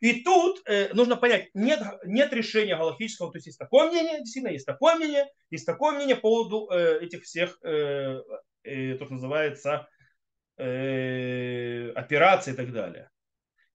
И 0.00 0.22
тут 0.22 0.62
э, 0.66 0.92
нужно 0.94 1.16
понять, 1.16 1.48
нет, 1.54 1.80
нет 2.04 2.32
решения 2.32 2.76
галактического, 2.76 3.30
то 3.30 3.36
есть 3.38 3.46
есть 3.46 3.58
такое 3.58 3.90
мнение, 3.90 4.18
действительно 4.18 4.52
есть 4.52 4.66
такое 4.66 4.96
мнение, 4.96 5.26
есть 5.50 5.66
такое 5.66 5.94
мнение 5.94 6.16
по 6.16 6.22
поводу 6.22 6.68
э, 6.70 7.04
этих 7.04 7.22
всех, 7.22 7.58
э, 7.62 8.22
э, 8.62 8.94
то, 8.94 9.04
что 9.04 9.14
называется, 9.14 9.88
э, 10.56 11.90
операций 11.90 12.52
и 12.52 12.56
так 12.56 12.72
далее. 12.72 13.10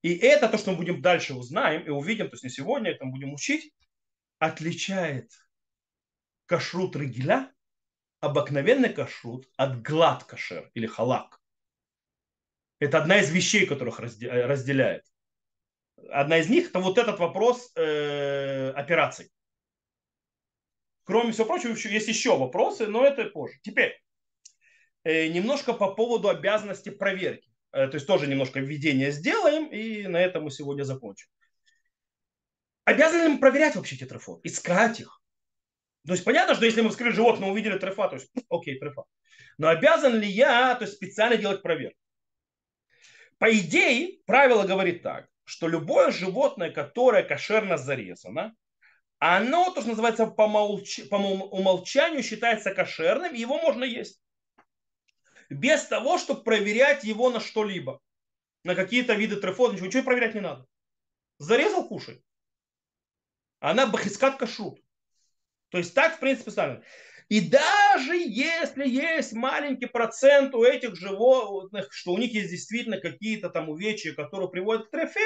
И 0.02 0.16
это 0.16 0.50
то, 0.50 0.58
что 0.58 0.72
мы 0.72 0.78
будем 0.78 1.02
дальше 1.02 1.34
узнаем 1.34 1.84
и 1.84 1.90
увидим, 1.90 2.28
то 2.28 2.34
есть 2.34 2.44
не 2.44 2.50
сегодня, 2.50 2.92
это 2.92 3.06
мы 3.06 3.12
будем 3.12 3.34
учить, 3.34 3.74
отличает 4.40 5.32
кашрут 6.46 6.96
региля, 6.96 7.52
обыкновенный 8.20 8.94
кашрут 8.94 9.48
от 9.58 9.82
глад 9.82 10.24
кашер 10.24 10.70
или 10.74 10.88
халак. 10.88 11.40
Это 12.80 12.98
одна 12.98 13.20
из 13.20 13.32
вещей, 13.32 13.68
которых 13.68 14.00
разделяет. 14.00 15.06
Одна 16.10 16.40
из 16.40 16.50
них 16.50 16.70
это 16.70 16.80
вот 16.80 16.98
этот 16.98 17.20
вопрос 17.20 17.72
э, 17.76 18.72
операций. 18.72 19.32
Кроме 21.04 21.32
всего 21.32 21.46
прочего, 21.46 21.72
есть 21.72 22.08
еще 22.08 22.38
вопросы, 22.38 22.88
но 22.88 23.06
это 23.06 23.26
позже. 23.26 23.60
Теперь, 23.64 24.02
э, 25.04 25.28
немножко 25.28 25.74
по 25.74 25.94
поводу 25.94 26.30
обязанности 26.30 26.90
проверки. 26.90 27.50
Э, 27.72 27.88
то 27.88 27.96
есть 27.96 28.08
тоже 28.08 28.28
немножко 28.28 28.60
введение 28.60 29.12
сделаем, 29.12 29.68
и 29.68 30.08
на 30.08 30.18
этом 30.18 30.44
мы 30.44 30.52
сегодня 30.52 30.84
закончим. 30.84 31.28
Обязаны 32.86 33.24
ли 33.24 33.30
мы 33.30 33.40
проверять 33.40 33.76
вообще 33.76 33.96
эти 33.96 34.06
трефа? 34.06 34.40
Искать 34.44 35.00
их? 35.00 35.22
То 36.06 36.14
есть 36.14 36.26
понятно, 36.26 36.56
что 36.56 36.66
если 36.66 36.82
мы 36.82 36.90
вскрыли 36.90 37.14
животное, 37.14 37.48
мы 37.48 37.54
увидели 37.54 37.78
трефа, 37.78 38.08
то 38.08 38.16
есть 38.16 38.32
окей, 38.50 38.80
трефа. 38.80 39.04
Но 39.58 39.68
обязан 39.68 40.20
ли 40.20 40.28
я 40.28 40.76
то 40.76 40.86
есть, 40.86 40.96
специально 40.96 41.38
делать 41.38 41.62
проверку? 41.62 41.98
По 43.38 43.52
идее, 43.56 44.20
правило 44.26 44.66
говорит 44.68 45.04
так, 45.04 45.31
что 45.46 45.68
любое 45.68 46.12
животное, 46.12 46.72
которое 46.72 47.24
кошерно 47.24 47.78
зарезано, 47.78 48.56
оно, 49.20 49.72
то, 49.72 49.82
что 49.82 49.92
называется, 49.92 50.26
по, 50.26 50.48
молч... 50.48 51.08
по 51.10 51.16
умолчанию 51.16 52.24
считается 52.24 52.74
кошерным, 52.74 53.34
его 53.34 53.60
можно 53.60 53.84
есть. 53.84 54.20
Без 55.50 55.86
того, 55.86 56.18
чтобы 56.18 56.44
проверять 56.44 57.04
его 57.04 57.30
на 57.30 57.40
что-либо. 57.40 58.00
На 58.64 58.74
какие-то 58.74 59.14
виды 59.14 59.36
трефот, 59.36 59.74
ничего, 59.74 59.88
ничего 59.88 60.04
проверять 60.04 60.34
не 60.34 60.42
надо. 60.42 60.66
Зарезал, 61.38 61.88
кушай. 61.88 62.24
Она 63.60 63.86
бахискат 63.86 64.38
кашрут. 64.38 64.80
То 65.70 65.78
есть 65.78 65.94
так, 65.94 66.18
в 66.18 66.20
принципе, 66.20 66.52
ставим. 66.52 66.84
И 67.32 67.40
даже 67.40 68.18
если 68.18 68.86
есть 68.86 69.32
маленький 69.32 69.86
процент 69.86 70.54
у 70.54 70.66
этих 70.66 70.98
животных, 70.98 71.88
что 71.90 72.12
у 72.12 72.18
них 72.18 72.34
есть 72.34 72.50
действительно 72.50 73.00
какие-то 73.00 73.50
там 73.50 73.70
увечья, 73.70 74.14
которые 74.14 74.50
приводят 74.50 74.88
к 74.88 74.92
трефе, 74.92 75.22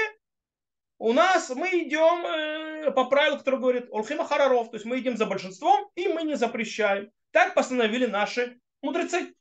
у 0.99 1.13
нас 1.13 1.49
мы 1.49 1.67
идем 1.69 2.23
э, 2.27 2.91
по 2.91 3.05
правилу, 3.05 3.39
который 3.39 3.59
говорит 3.59 3.87
Олхима 3.89 4.23
Хараров, 4.23 4.69
то 4.69 4.75
есть 4.75 4.85
мы 4.85 4.99
идем 4.99 5.17
за 5.17 5.25
большинством 5.25 5.89
и 5.95 6.07
мы 6.07 6.21
не 6.21 6.35
запрещаем. 6.35 7.09
Так 7.31 7.55
постановили 7.55 8.05
наши 8.05 8.59
мудрецы. 8.83 9.33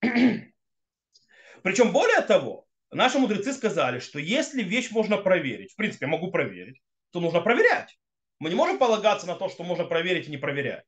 Причем 0.00 1.92
более 1.92 2.22
того, 2.22 2.66
наши 2.90 3.18
мудрецы 3.18 3.52
сказали, 3.52 3.98
что 3.98 4.18
если 4.18 4.62
вещь 4.62 4.90
можно 4.92 5.18
проверить, 5.18 5.74
в 5.74 5.76
принципе, 5.76 6.06
я 6.06 6.10
могу 6.10 6.30
проверить, 6.30 6.80
то 7.10 7.20
нужно 7.20 7.42
проверять. 7.42 7.98
Мы 8.38 8.48
не 8.48 8.54
можем 8.54 8.78
полагаться 8.78 9.26
на 9.26 9.34
то, 9.34 9.50
что 9.50 9.62
можно 9.62 9.84
проверить 9.84 10.28
и 10.28 10.30
не 10.30 10.38
проверять. 10.38 10.86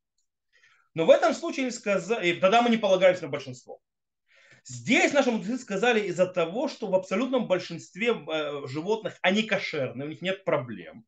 Но 0.94 1.06
в 1.06 1.10
этом 1.10 1.34
случае 1.34 1.70
сказали, 1.70 2.30
и 2.30 2.40
тогда 2.40 2.62
мы 2.62 2.70
не 2.70 2.76
полагаемся 2.76 3.22
на 3.22 3.28
большинство. 3.28 3.80
Здесь 4.64 5.12
наши 5.12 5.30
мудрецы 5.30 5.58
сказали 5.58 6.00
из-за 6.00 6.26
того, 6.26 6.68
что 6.68 6.88
в 6.88 6.94
абсолютном 6.94 7.46
большинстве 7.46 8.08
э, 8.10 8.66
животных 8.66 9.18
они 9.22 9.42
кошерные, 9.42 10.06
у 10.06 10.10
них 10.10 10.20
нет 10.20 10.44
проблем. 10.44 11.04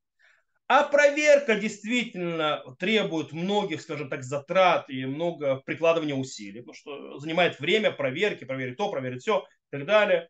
А 0.68 0.84
проверка 0.84 1.56
действительно 1.56 2.62
требует 2.78 3.32
многих, 3.32 3.82
скажем 3.82 4.08
так, 4.08 4.22
затрат 4.22 4.88
и 4.88 5.04
много 5.04 5.56
прикладывания 5.56 6.14
усилий, 6.14 6.60
потому 6.60 6.74
что 6.74 7.18
занимает 7.18 7.60
время 7.60 7.90
проверки, 7.90 8.44
проверить 8.44 8.78
то, 8.78 8.90
проверить 8.90 9.20
все 9.20 9.44
и 9.70 9.76
так 9.76 9.86
далее. 9.86 10.28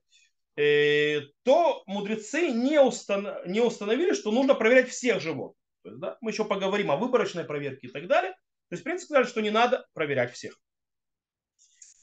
И, 0.57 0.61
э, 0.61 1.21
то 1.45 1.85
мудрецы 1.87 2.49
не, 2.51 2.81
установ... 2.81 3.47
не 3.47 3.61
установили, 3.61 4.15
что 4.15 4.33
нужно 4.33 4.55
проверять 4.55 4.89
всех 4.89 5.21
животных. 5.21 5.57
То 5.85 5.91
есть, 5.91 6.01
да, 6.01 6.19
мы 6.21 6.31
еще 6.31 6.45
поговорим 6.45 6.91
о 6.91 6.97
выборочной 6.97 7.45
проверке 7.45 7.87
и 7.87 7.91
так 7.91 8.09
далее. 8.09 8.35
То 8.73 8.75
есть, 8.75 8.85
в 8.85 8.85
принципе, 8.85 9.05
сказали, 9.09 9.27
что 9.27 9.43
не 9.43 9.51
надо 9.51 9.87
проверять 9.93 10.33
всех. 10.33 10.59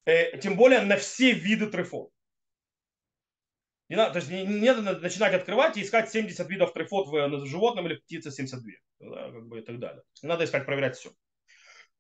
Э, 0.05 0.37
тем 0.37 0.55
более 0.55 0.81
на 0.81 0.97
все 0.97 1.31
виды 1.31 1.65
трефот. 1.65 2.11
Не 3.87 3.95
надо, 3.95 4.11
то 4.11 4.19
есть 4.19 4.29
не, 4.29 4.45
не 4.45 4.71
надо 4.71 4.99
начинать 4.99 5.33
открывать 5.33 5.77
и 5.77 5.81
искать 5.81 6.11
70 6.11 6.47
видов 6.47 6.71
трефот 6.73 7.07
в, 7.07 7.11
в 7.11 7.45
животном 7.47 7.87
или 7.87 7.95
птице 7.95 8.29
72. 8.29 8.73
Да, 8.99 9.31
как 9.31 9.47
бы 9.47 9.57
и 9.57 9.61
так 9.63 9.79
далее. 9.79 10.03
Не 10.21 10.29
надо 10.29 10.45
искать, 10.45 10.67
проверять 10.67 10.95
все. 10.95 11.09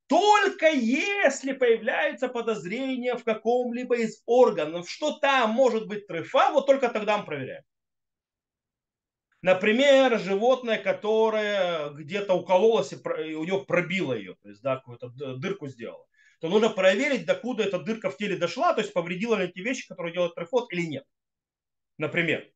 Только 0.05 0.67
если 0.67 1.53
появляется 1.53 2.27
подозрение 2.27 3.17
в 3.17 3.23
каком-либо 3.23 3.97
из 3.97 4.21
органов, 4.27 4.87
что 4.87 5.17
там 5.17 5.49
может 5.49 5.87
быть 5.87 6.05
трефа, 6.05 6.51
вот 6.51 6.67
только 6.67 6.89
тогда 6.89 7.17
мы 7.17 7.25
проверяем. 7.25 7.63
Например, 9.41 10.19
животное, 10.19 10.77
которое 10.77 11.91
где-то 11.91 12.33
укололось 12.33 12.91
и 12.91 13.33
у 13.35 13.43
него 13.45 13.61
пробило 13.61 14.13
ее, 14.13 14.35
то 14.41 14.49
есть 14.49 14.61
да, 14.61 14.75
какую-то 14.75 15.09
дырку 15.37 15.67
сделало 15.67 16.05
то 16.39 16.47
нужно 16.47 16.69
проверить, 16.69 17.25
докуда 17.25 17.63
эта 17.63 17.79
дырка 17.79 18.09
в 18.09 18.17
теле 18.17 18.37
дошла, 18.37 18.73
то 18.73 18.81
есть 18.81 18.93
повредила 18.93 19.35
ли 19.35 19.45
эти 19.45 19.59
вещи, 19.59 19.87
которые 19.87 20.13
делают 20.13 20.35
трефот 20.35 20.71
или 20.71 20.83
нет. 20.83 21.03
Например. 21.97 22.49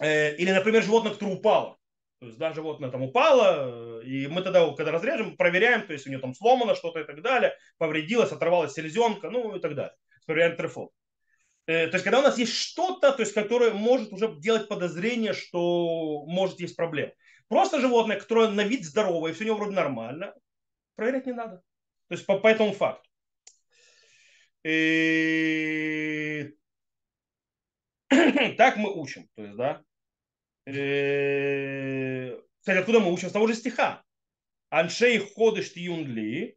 Э, 0.00 0.36
или, 0.36 0.52
например, 0.52 0.82
животное, 0.82 1.12
которое 1.12 1.36
упало. 1.36 1.78
То 2.20 2.26
есть, 2.26 2.38
да, 2.38 2.52
животное 2.52 2.90
там 2.90 3.02
упало, 3.02 4.00
и 4.02 4.26
мы 4.26 4.42
тогда, 4.42 4.70
когда 4.74 4.92
разрежем, 4.92 5.36
проверяем, 5.36 5.86
то 5.86 5.92
есть 5.92 6.06
у 6.06 6.10
него 6.10 6.20
там 6.20 6.34
сломано 6.34 6.74
что-то 6.74 7.00
и 7.00 7.04
так 7.04 7.22
далее, 7.22 7.54
повредилось, 7.78 8.32
оторвалась 8.32 8.72
селезенка, 8.72 9.30
ну 9.30 9.54
и 9.56 9.60
так 9.60 9.74
далее. 9.74 9.94
Проверяем 10.26 10.56
трефот. 10.56 10.90
Э, 11.66 11.88
то 11.88 11.94
есть, 11.94 12.04
когда 12.04 12.20
у 12.20 12.22
нас 12.22 12.38
есть 12.38 12.52
что-то, 12.52 13.12
то 13.12 13.20
есть, 13.20 13.34
которое 13.34 13.72
может 13.72 14.12
уже 14.12 14.34
делать 14.38 14.68
подозрение, 14.68 15.32
что 15.32 16.24
может 16.26 16.60
есть 16.60 16.76
проблема. 16.76 17.12
Просто 17.48 17.80
животное, 17.80 18.18
которое 18.18 18.48
на 18.48 18.62
вид 18.62 18.84
здоровое, 18.84 19.32
все 19.32 19.44
у 19.44 19.46
него 19.48 19.56
вроде 19.56 19.74
нормально, 19.74 20.34
проверять 20.94 21.26
не 21.26 21.32
надо. 21.32 21.62
То 22.08 22.14
есть 22.14 22.26
по, 22.26 22.38
по 22.38 22.48
этому 22.48 22.72
факту. 22.72 23.08
И... 24.64 26.54
так 28.56 28.76
мы 28.76 28.92
учим. 28.92 29.28
То 29.34 29.42
есть, 29.42 29.56
да. 29.56 29.82
И... 30.66 32.36
Кстати, 32.60 32.78
откуда 32.78 33.00
мы 33.00 33.12
учим? 33.12 33.28
С 33.28 33.32
того 33.32 33.46
же 33.46 33.54
стиха. 33.54 34.04
Аншей 34.70 35.18
ходыш 35.18 35.72
тиюнли. 35.72 36.56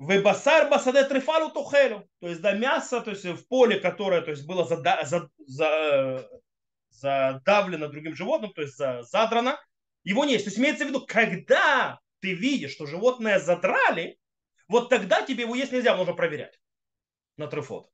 Вебасар 0.00 0.70
басаде 0.70 1.04
трефалу 1.04 1.50
тухелю. 1.50 2.08
То 2.20 2.28
есть, 2.28 2.40
да, 2.40 2.52
мясо, 2.54 3.02
то 3.02 3.10
есть 3.10 3.24
в 3.26 3.46
поле, 3.48 3.78
которое 3.78 4.22
то 4.22 4.30
есть, 4.30 4.46
было 4.46 4.64
зада, 4.64 5.00
за, 5.04 5.28
за, 5.46 6.26
задавлено 6.88 7.86
другим 7.88 8.16
животным, 8.16 8.50
то 8.54 8.62
есть 8.62 8.76
задрано, 8.76 9.60
его 10.02 10.24
не 10.24 10.32
есть. 10.32 10.46
То 10.46 10.48
есть 10.48 10.58
имеется 10.58 10.86
в 10.86 10.88
виду, 10.88 11.04
когда 11.06 12.00
ты 12.20 12.32
видишь, 12.32 12.72
что 12.72 12.86
животное 12.86 13.38
задрали, 13.38 14.18
вот 14.68 14.88
тогда 14.88 15.20
тебе 15.20 15.42
его 15.42 15.54
есть 15.54 15.70
нельзя, 15.70 15.94
нужно 15.94 16.14
проверять 16.14 16.58
на 17.36 17.46
трефот. 17.46 17.90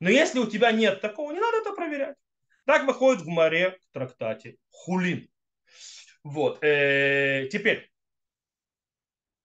Но 0.00 0.10
если 0.10 0.40
у 0.40 0.46
тебя 0.46 0.72
нет 0.72 1.00
такого, 1.00 1.30
не 1.30 1.38
надо 1.38 1.58
это 1.58 1.72
проверять. 1.72 2.16
Так 2.66 2.84
выходит 2.84 3.22
в 3.22 3.28
море 3.28 3.78
в 3.80 3.94
трактате 3.94 4.56
Хулин. 4.70 5.30
Вот. 6.24 6.62
Э, 6.64 7.46
теперь, 7.48 7.92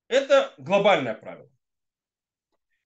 это 0.08 0.56
глобальное 0.58 1.14
правило. 1.14 1.53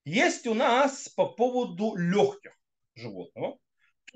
Есть 0.08 0.48
у 0.48 0.54
нас 0.54 1.10
по 1.10 1.26
поводу 1.26 1.98
легких 1.98 2.54
животного 2.96 3.58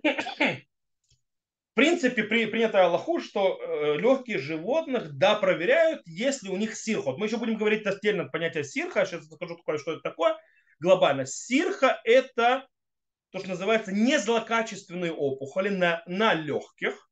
в 0.02 1.76
принципе, 1.76 2.24
при, 2.24 2.46
принято 2.46 2.86
Аллаху, 2.86 3.20
что 3.20 3.60
э, 3.62 3.98
легкие 3.98 4.38
животных, 4.38 5.18
да, 5.18 5.36
проверяют, 5.36 6.02
если 6.06 6.48
у 6.48 6.56
них 6.56 6.78
сирха. 6.78 7.12
Вот 7.12 7.18
мы 7.18 7.26
еще 7.26 7.36
будем 7.36 7.58
говорить 7.58 7.86
отдельно 7.86 8.24
понятие 8.30 8.64
сирха, 8.64 9.06
сейчас 9.06 9.26
скажу, 9.26 9.58
что 9.80 9.92
это 9.92 10.02
такое 10.02 10.38
глобально. 10.80 11.26
Сирха– 11.26 12.00
это 12.06 12.66
то, 13.32 13.40
что 13.40 13.50
называется 13.50 13.92
незлокачественные 13.92 15.12
опухоли 15.12 15.70
на, 15.70 16.04
на 16.08 16.34
легких, 16.34 17.10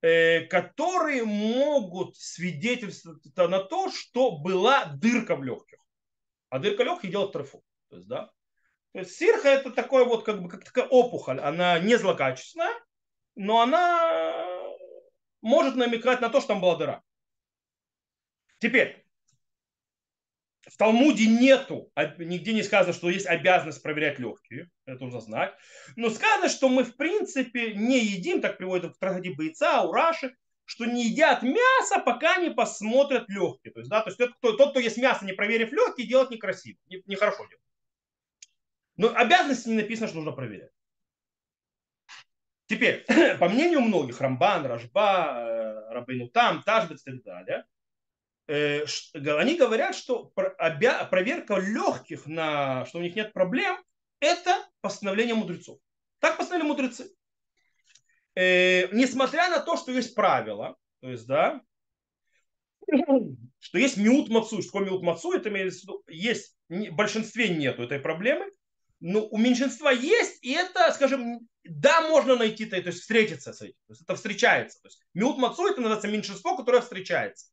э, 0.00 0.46
которые 0.46 1.24
могут 1.24 2.16
свидетельствовать 2.16 3.22
на 3.36 3.60
то, 3.60 3.90
что 3.90 4.38
была 4.38 4.86
дырка 4.86 5.36
в 5.36 5.44
легких. 5.44 5.78
А 6.48 6.58
дырка 6.58 6.84
легких 6.84 7.10
делает 7.10 7.32
трефу. 7.32 7.62
То 7.90 7.96
есть, 7.96 8.08
да? 8.08 8.30
То 8.92 9.00
есть 9.00 9.16
сирха 9.16 9.48
это 9.48 9.70
такое 9.70 10.04
вот 10.04 10.24
как 10.24 10.42
бы 10.42 10.48
как 10.48 10.64
такая 10.64 10.86
опухоль, 10.86 11.40
она 11.40 11.78
не 11.78 11.96
злокачественная, 11.96 12.74
но 13.34 13.60
она 13.60 14.44
может 15.40 15.76
намекать 15.76 16.20
на 16.20 16.30
то, 16.30 16.40
что 16.40 16.48
там 16.48 16.60
была 16.60 16.76
дыра. 16.76 17.02
Теперь, 18.58 19.04
в 20.66 20.76
Талмуде 20.76 21.26
нету, 21.26 21.90
нигде 22.18 22.52
не 22.52 22.62
сказано, 22.62 22.92
что 22.92 23.08
есть 23.08 23.26
обязанность 23.26 23.82
проверять 23.82 24.18
легкие, 24.18 24.68
это 24.84 25.02
нужно 25.02 25.20
знать. 25.20 25.54
Но 25.96 26.10
сказано, 26.10 26.48
что 26.48 26.68
мы 26.68 26.84
в 26.84 26.96
принципе 26.96 27.74
не 27.74 28.00
едим, 28.00 28.40
так 28.40 28.58
приводит 28.58 28.94
в 28.94 28.98
трагедии 28.98 29.34
бойца, 29.34 29.82
у 29.82 29.92
Раши, 29.92 30.34
что 30.64 30.84
не 30.84 31.06
едят 31.06 31.42
мясо, 31.42 32.00
пока 32.00 32.36
не 32.36 32.50
посмотрят 32.50 33.28
легкие. 33.28 33.72
То 33.72 33.80
есть, 33.80 33.90
да, 33.90 34.02
то 34.02 34.10
есть 34.10 34.18
тот, 34.18 34.34
кто, 34.34 34.52
тот, 34.52 34.70
кто 34.70 34.80
ест 34.80 34.98
мясо, 34.98 35.24
не 35.24 35.32
проверив 35.32 35.72
легкие, 35.72 36.06
делать 36.06 36.30
некрасиво, 36.30 36.78
нехорошо 37.06 37.44
не 37.44 37.50
делать. 37.50 37.64
Но 38.98 39.14
обязанности 39.14 39.68
не 39.68 39.76
написано, 39.76 40.08
что 40.08 40.16
нужно 40.16 40.32
проверять. 40.32 40.72
Теперь, 42.66 43.06
по 43.38 43.48
мнению 43.48 43.80
многих, 43.80 44.20
Рамбан, 44.20 44.66
Рашба, 44.66 45.34
э, 45.38 45.92
Рабейну 45.94 46.28
Там, 46.28 46.62
Тажбец 46.62 47.06
и 47.06 47.12
так 47.12 47.22
далее, 47.22 47.64
э, 48.48 48.84
они 49.14 49.56
говорят, 49.56 49.94
что 49.94 50.26
проверка 50.26 51.56
легких, 51.56 52.26
на, 52.26 52.84
что 52.86 52.98
у 52.98 53.00
них 53.00 53.14
нет 53.14 53.32
проблем, 53.32 53.82
это 54.20 54.66
постановление 54.80 55.36
мудрецов. 55.36 55.78
Так 56.18 56.36
постановили 56.36 56.68
мудрецы. 56.68 57.08
э, 58.34 58.88
несмотря 58.92 59.48
на 59.48 59.60
то, 59.60 59.76
что 59.76 59.92
есть 59.92 60.14
правила, 60.14 60.76
то 61.00 61.08
есть, 61.08 61.26
да, 61.26 61.62
что 63.60 63.78
есть 63.78 63.96
миут 63.96 64.28
мацу. 64.28 64.60
Что 64.60 64.72
такое 64.72 64.86
миут 64.86 65.02
мацу? 65.02 65.32
Это 65.32 65.50
есть, 66.08 66.56
в 66.68 66.90
большинстве 66.90 67.48
нету 67.48 67.84
этой 67.84 68.00
проблемы, 68.00 68.50
но 69.00 69.26
у 69.26 69.38
меньшинства 69.38 69.90
есть, 69.90 70.42
и 70.42 70.52
это, 70.52 70.92
скажем, 70.92 71.40
да, 71.64 72.00
можно 72.08 72.36
найти, 72.36 72.66
то 72.66 72.76
есть 72.76 73.00
встретиться 73.00 73.52
с 73.52 73.62
этим. 73.62 73.78
То 73.86 73.92
есть 73.92 74.02
это 74.02 74.14
встречается. 74.16 74.80
То 74.80 74.88
есть 74.88 75.00
миут 75.14 75.38
мацу 75.38 75.66
это 75.66 75.80
называется 75.80 76.08
меньшинство, 76.08 76.56
которое 76.56 76.80
встречается. 76.80 77.50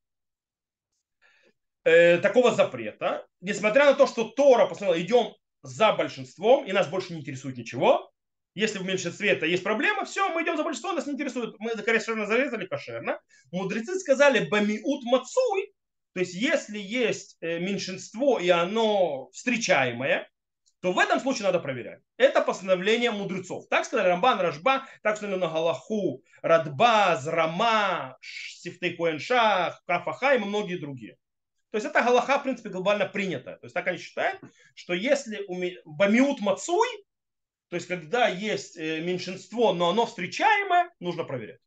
Э, 1.84 2.18
такого 2.18 2.54
запрета, 2.54 3.28
несмотря 3.42 3.86
на 3.86 3.94
то, 3.94 4.08
что 4.08 4.24
Тора 4.30 4.66
постановила, 4.66 5.00
идем 5.00 5.36
за 5.62 5.94
большинством, 5.94 6.66
и 6.66 6.72
нас 6.72 6.88
больше 6.88 7.14
не 7.14 7.20
интересует 7.20 7.58
ничего, 7.58 8.12
если 8.56 8.80
в 8.80 8.86
меньшинстве 8.86 9.32
это 9.32 9.46
есть 9.46 9.64
проблема, 9.64 10.06
все, 10.06 10.30
мы 10.30 10.42
идем 10.42 10.56
за 10.56 10.64
большинство, 10.64 10.94
нас 10.94 11.06
не 11.06 11.14
интересует. 11.14 11.56
Мы 11.60 11.72
кошерно 11.72 12.26
зарезали 12.26 12.66
кошерно. 12.66 13.20
Мудрецы 13.52 14.00
сказали 14.00 14.48
бамиут 14.48 15.04
мацуй, 15.04 15.74
то 16.14 16.22
есть 16.22 16.34
если 16.34 16.80
есть 16.80 17.38
э, 17.42 17.60
меньшинство 17.60 18.40
и 18.40 18.48
оно 18.48 19.30
встречаемое, 19.32 20.30
то 20.86 20.92
в 20.92 21.00
этом 21.00 21.20
случае 21.20 21.46
надо 21.46 21.60
проверять. 21.60 22.02
Это 22.16 22.42
постановление 22.42 23.10
мудрецов. 23.10 23.68
Так 23.70 23.86
сказали 23.86 24.08
Рамбан, 24.08 24.40
Рашба, 24.40 24.86
так 25.02 25.18
сказали 25.18 25.36
на 25.36 25.48
Галаху, 25.48 26.22
Радба, 26.44 27.18
Зрама, 27.20 28.20
Сифтей 28.22 28.96
Куэншах, 28.96 29.82
Кафаха 29.88 30.36
и 30.36 30.38
многие 30.38 30.78
другие. 30.78 31.18
То 31.72 31.78
есть 31.78 31.88
это 31.88 32.04
Галаха, 32.04 32.38
в 32.38 32.44
принципе, 32.44 32.70
глобально 32.70 33.08
принятая. 33.08 33.56
То 33.56 33.66
есть 33.66 33.74
так 33.74 33.88
они 33.88 33.98
считают, 33.98 34.40
что 34.76 34.94
если 34.94 35.44
бамиут 35.86 36.42
мацуй, 36.42 36.88
то 37.70 37.78
есть, 37.78 37.88
когда 37.88 38.28
есть 38.28 38.78
э, 38.78 39.02
меньшинство, 39.02 39.74
но 39.74 39.90
оно 39.90 40.06
встречаемое, 40.06 40.92
нужно 41.00 41.24
проверять. 41.24 41.62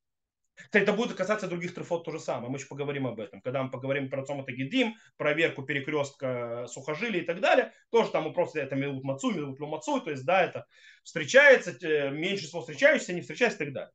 Кстати, 0.64 0.82
это 0.82 0.92
будет 0.92 1.16
касаться 1.16 1.46
других 1.46 1.74
трифот 1.74 2.04
то 2.04 2.10
же 2.10 2.20
самое. 2.20 2.50
Мы 2.50 2.58
еще 2.58 2.66
поговорим 2.66 3.06
об 3.06 3.20
этом. 3.20 3.40
Когда 3.40 3.62
мы 3.62 3.70
поговорим 3.70 4.10
про 4.10 4.24
Цомата 4.24 4.52
Гидим, 4.52 4.96
проверку 5.16 5.62
перекрестка 5.62 6.66
сухожилия 6.68 7.22
и 7.22 7.24
так 7.24 7.40
далее, 7.40 7.72
тоже 7.90 8.10
там 8.10 8.32
просто 8.34 8.60
это 8.60 8.74
Милут 8.74 9.04
Мацу, 9.04 9.30
Милут 9.30 9.58
Мацу, 9.60 10.00
то 10.00 10.10
есть, 10.10 10.24
да, 10.24 10.42
это 10.42 10.66
встречается, 11.04 11.72
меньшинство 12.10 12.60
встречающихся, 12.60 13.12
не 13.12 13.20
встречается 13.20 13.62
и 13.62 13.66
так 13.66 13.74
далее. 13.74 13.92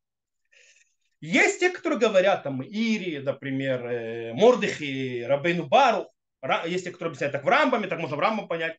Есть 1.19 1.59
те, 1.59 1.69
которые 1.69 1.99
говорят, 1.99 2.43
там, 2.43 2.61
Ири, 2.61 3.19
например, 3.19 3.85
э, 3.85 4.33
Мордыхи, 4.33 5.23
Рабейну 5.23 5.67
Бару, 5.67 6.09
есть 6.65 6.83
те, 6.83 6.91
которые 6.91 7.11
объясняют 7.11 7.31
так 7.31 7.45
в 7.45 7.47
Рамбаме, 7.47 7.87
так 7.87 7.99
можно 7.99 8.17
в 8.17 8.19
Рамбам 8.19 8.47
понять. 8.47 8.77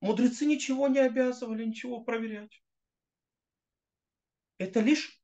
Мудрецы 0.00 0.44
ничего 0.44 0.88
не 0.88 0.98
обязывали, 0.98 1.64
ничего 1.64 2.00
проверять. 2.00 2.62
Это 4.58 4.80
лишь 4.80 5.18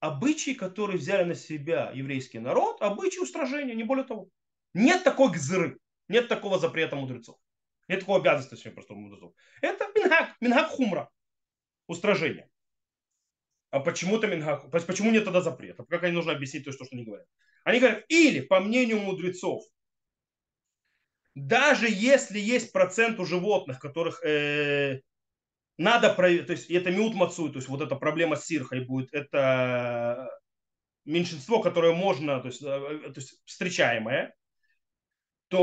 обычаи, 0.00 0.52
которые 0.52 0.98
взяли 0.98 1.24
на 1.24 1.34
себя 1.34 1.90
еврейский 1.94 2.38
народ, 2.38 2.82
обычаи 2.82 3.20
устражения, 3.20 3.74
не 3.74 3.84
более 3.84 4.04
того. 4.04 4.28
Нет 4.74 5.04
такой 5.04 5.30
гзыры, 5.30 5.78
нет 6.08 6.28
такого 6.28 6.58
запрета 6.58 6.96
мудрецов. 6.96 7.38
Нет 7.88 8.00
такого 8.00 8.20
обязанности 8.20 8.54
сегодня 8.54 8.74
просто 8.74 8.94
мудрецов. 8.94 9.32
Это 9.60 9.88
минхак, 9.94 10.36
минхак 10.40 10.68
хумра, 10.68 11.10
устражение. 11.86 12.48
А 13.70 13.80
почему-то 13.80 14.26
минхак, 14.26 14.70
почему 14.86 15.10
нет 15.10 15.24
тогда 15.24 15.40
запрета? 15.40 15.84
Как 15.84 16.02
они 16.02 16.12
нужно 16.12 16.32
объяснить 16.32 16.64
то, 16.64 16.72
что 16.72 16.86
они 16.90 17.04
говорят? 17.04 17.26
Они 17.64 17.78
говорят, 17.78 18.04
или, 18.08 18.40
по 18.40 18.60
мнению 18.60 19.00
мудрецов, 19.00 19.64
даже 21.34 21.88
если 21.88 22.38
есть 22.38 22.72
процент 22.72 23.20
у 23.20 23.24
животных, 23.24 23.78
которых 23.78 24.24
э, 24.24 25.02
надо 25.80 26.12
проверить, 26.12 26.46
то 26.46 26.52
есть 26.52 26.70
это 26.70 26.90
миут 26.90 27.14
мацуй, 27.14 27.50
то 27.50 27.56
есть 27.56 27.68
вот 27.68 27.80
эта 27.80 27.96
проблема 27.96 28.36
с 28.36 28.44
сирхой 28.44 28.80
будет, 28.84 29.14
это 29.14 30.30
меньшинство, 31.06 31.62
которое 31.62 31.94
можно, 31.94 32.38
то 32.40 32.48
есть, 32.48 32.60
э, 32.62 32.66
то 32.66 33.14
есть 33.16 33.40
встречаемое, 33.46 34.34
то 35.48 35.56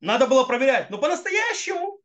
надо 0.00 0.28
было 0.28 0.44
проверять. 0.44 0.90
Но 0.90 0.98
по-настоящему 0.98 1.98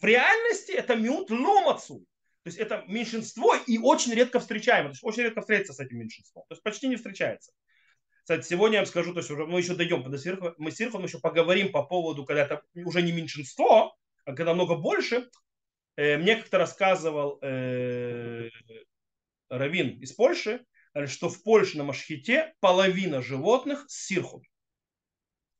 в 0.00 0.04
реальности 0.04 0.72
это 0.72 0.96
миут 0.96 1.30
ломацу. 1.30 2.04
То 2.42 2.48
есть 2.48 2.58
это 2.58 2.84
меньшинство 2.86 3.54
и 3.66 3.78
очень 3.78 4.12
редко 4.12 4.38
встречаемое. 4.38 4.90
То 4.90 4.92
есть 4.92 5.04
очень 5.04 5.22
редко 5.22 5.40
встретиться 5.40 5.72
с 5.72 5.80
этим 5.80 5.96
меньшинством. 5.98 6.44
То 6.48 6.52
есть 6.52 6.62
почти 6.62 6.88
не 6.88 6.96
встречается. 6.96 7.52
Кстати, 8.20 8.46
сегодня 8.46 8.74
я 8.76 8.80
вам 8.82 8.86
скажу, 8.86 9.14
то 9.14 9.20
есть 9.20 9.30
уже 9.30 9.46
мы 9.46 9.60
еще 9.60 9.74
дойдем 9.74 10.02
до 10.02 10.18
Сирха, 10.18 10.54
мы 10.58 10.70
с 10.70 10.76
Сирхом 10.76 11.04
еще 11.04 11.20
поговорим 11.20 11.72
по 11.72 11.82
поводу, 11.82 12.26
когда 12.26 12.42
это 12.42 12.62
уже 12.74 13.00
не 13.00 13.12
меньшинство, 13.12 13.93
а 14.24 14.34
когда 14.34 14.54
много 14.54 14.76
больше. 14.76 15.28
Э, 15.96 16.16
мне 16.16 16.36
как-то 16.36 16.58
рассказывал 16.58 17.38
э, 17.42 18.48
Равин 19.48 20.00
из 20.00 20.12
Польши, 20.12 20.64
что 21.06 21.28
в 21.28 21.42
Польше 21.42 21.78
на 21.78 21.84
Машхите 21.84 22.54
половина 22.60 23.22
животных 23.22 23.84
с 23.88 24.06
сирхом. 24.06 24.42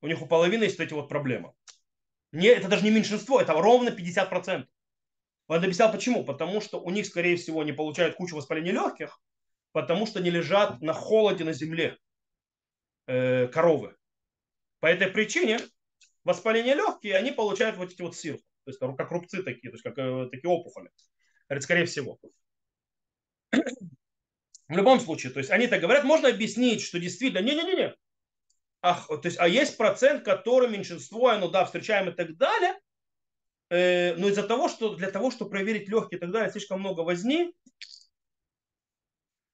У 0.01 0.07
них 0.07 0.21
у 0.23 0.27
половины 0.27 0.65
есть 0.65 0.79
вот 0.79 0.85
эти 0.85 0.95
вот 0.95 1.09
проблемы. 1.09 1.53
Не, 2.33 2.49
это 2.49 2.69
даже 2.69 2.85
не 2.85 2.91
меньшинство, 2.91 3.41
это 3.41 3.53
ровно 3.53 3.91
50%. 3.91 4.67
Он 5.47 5.57
объяснял 5.57 5.93
почему. 5.93 6.25
Потому 6.25 6.61
что 6.61 6.81
у 6.81 6.91
них, 6.91 7.07
скорее 7.07 7.37
всего, 7.37 7.63
не 7.63 7.73
получают 7.73 8.17
кучу 8.17 8.37
воспаления 8.37 8.73
легких, 8.73 9.21
потому 9.73 10.07
что 10.07 10.19
они 10.19 10.31
лежат 10.31 10.81
на 10.81 10.93
холоде 10.93 11.45
на 11.45 11.53
земле 11.53 11.99
э, 13.07 13.49
коровы. 13.49 13.97
По 14.81 14.87
этой 14.87 15.09
причине 15.09 15.59
воспаление 16.25 16.75
легкие, 16.75 17.17
они 17.17 17.31
получают 17.31 17.77
вот 17.77 17.93
эти 17.93 18.03
вот 18.03 18.17
сиры. 18.17 18.41
То 18.65 18.71
есть 18.71 18.79
как 18.79 19.11
рубцы 19.11 19.43
такие, 19.43 19.71
то 19.71 19.75
есть 19.75 19.83
как 19.85 19.99
э, 19.99 20.29
такие 20.31 20.51
опухоли. 20.51 20.91
Говорит, 21.49 21.63
скорее 21.63 21.85
всего. 21.87 22.19
В 24.69 24.77
любом 24.77 24.99
случае, 25.01 25.33
то 25.33 25.39
есть 25.39 25.51
они 25.51 25.67
так 25.67 25.81
говорят, 25.81 26.05
можно 26.05 26.29
объяснить, 26.29 26.81
что 26.83 26.99
действительно, 26.99 27.45
не-не-не, 27.45 27.95
Ах, 28.87 29.09
то 29.09 29.21
есть, 29.25 29.39
а 29.39 29.49
есть 29.49 29.79
процент, 29.79 30.25
который 30.25 30.69
меньшинство, 30.69 31.29
оно, 31.29 31.49
да, 31.49 31.65
встречаем 31.65 32.11
и 32.11 32.13
так 32.13 32.37
далее, 32.37 32.79
э, 33.71 34.15
но 34.17 34.29
из-за 34.29 34.43
того, 34.43 34.69
что 34.69 34.95
для 34.95 35.11
того, 35.11 35.31
чтобы 35.31 35.51
проверить 35.51 35.89
легкие 35.89 36.19
и 36.19 36.21
так 36.21 36.31
далее, 36.31 36.51
слишком 36.51 36.81
много 36.81 37.01
возни, 37.01 37.55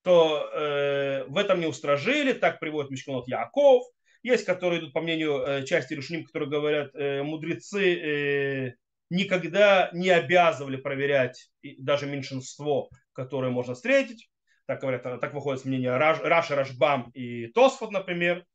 то 0.03 0.51
э, 0.53 1.25
в 1.27 1.37
этом 1.37 1.61
не 1.61 1.67
устражили, 1.67 2.33
так 2.33 2.59
приводит 2.59 2.91
Мишканот 2.91 3.29
Яков. 3.29 3.85
Есть, 4.25 4.45
которые 4.45 4.81
идут, 4.81 4.93
по 4.93 5.01
мнению 5.01 5.37
э, 5.47 5.65
части 5.65 5.95
решений, 5.95 6.25
которые 6.25 6.51
говорят, 6.51 6.91
э, 6.95 7.23
мудрецы 7.23 7.95
э, 7.95 8.75
никогда 9.11 9.91
не 9.93 10.09
обязывали 10.11 10.77
проверять 10.77 11.51
даже 11.63 12.07
меньшинство, 12.07 12.89
которое 13.13 13.51
можно 13.51 13.75
встретить. 13.75 14.31
Так 14.67 14.81
говорят, 14.81 15.03
так 15.03 15.35
выходит 15.35 15.67
Раш, 15.67 16.21
Раша 16.21 16.55
Рашбам 16.55 17.11
и 17.11 17.49
Тосфот, 17.49 17.91
например. 17.91 18.47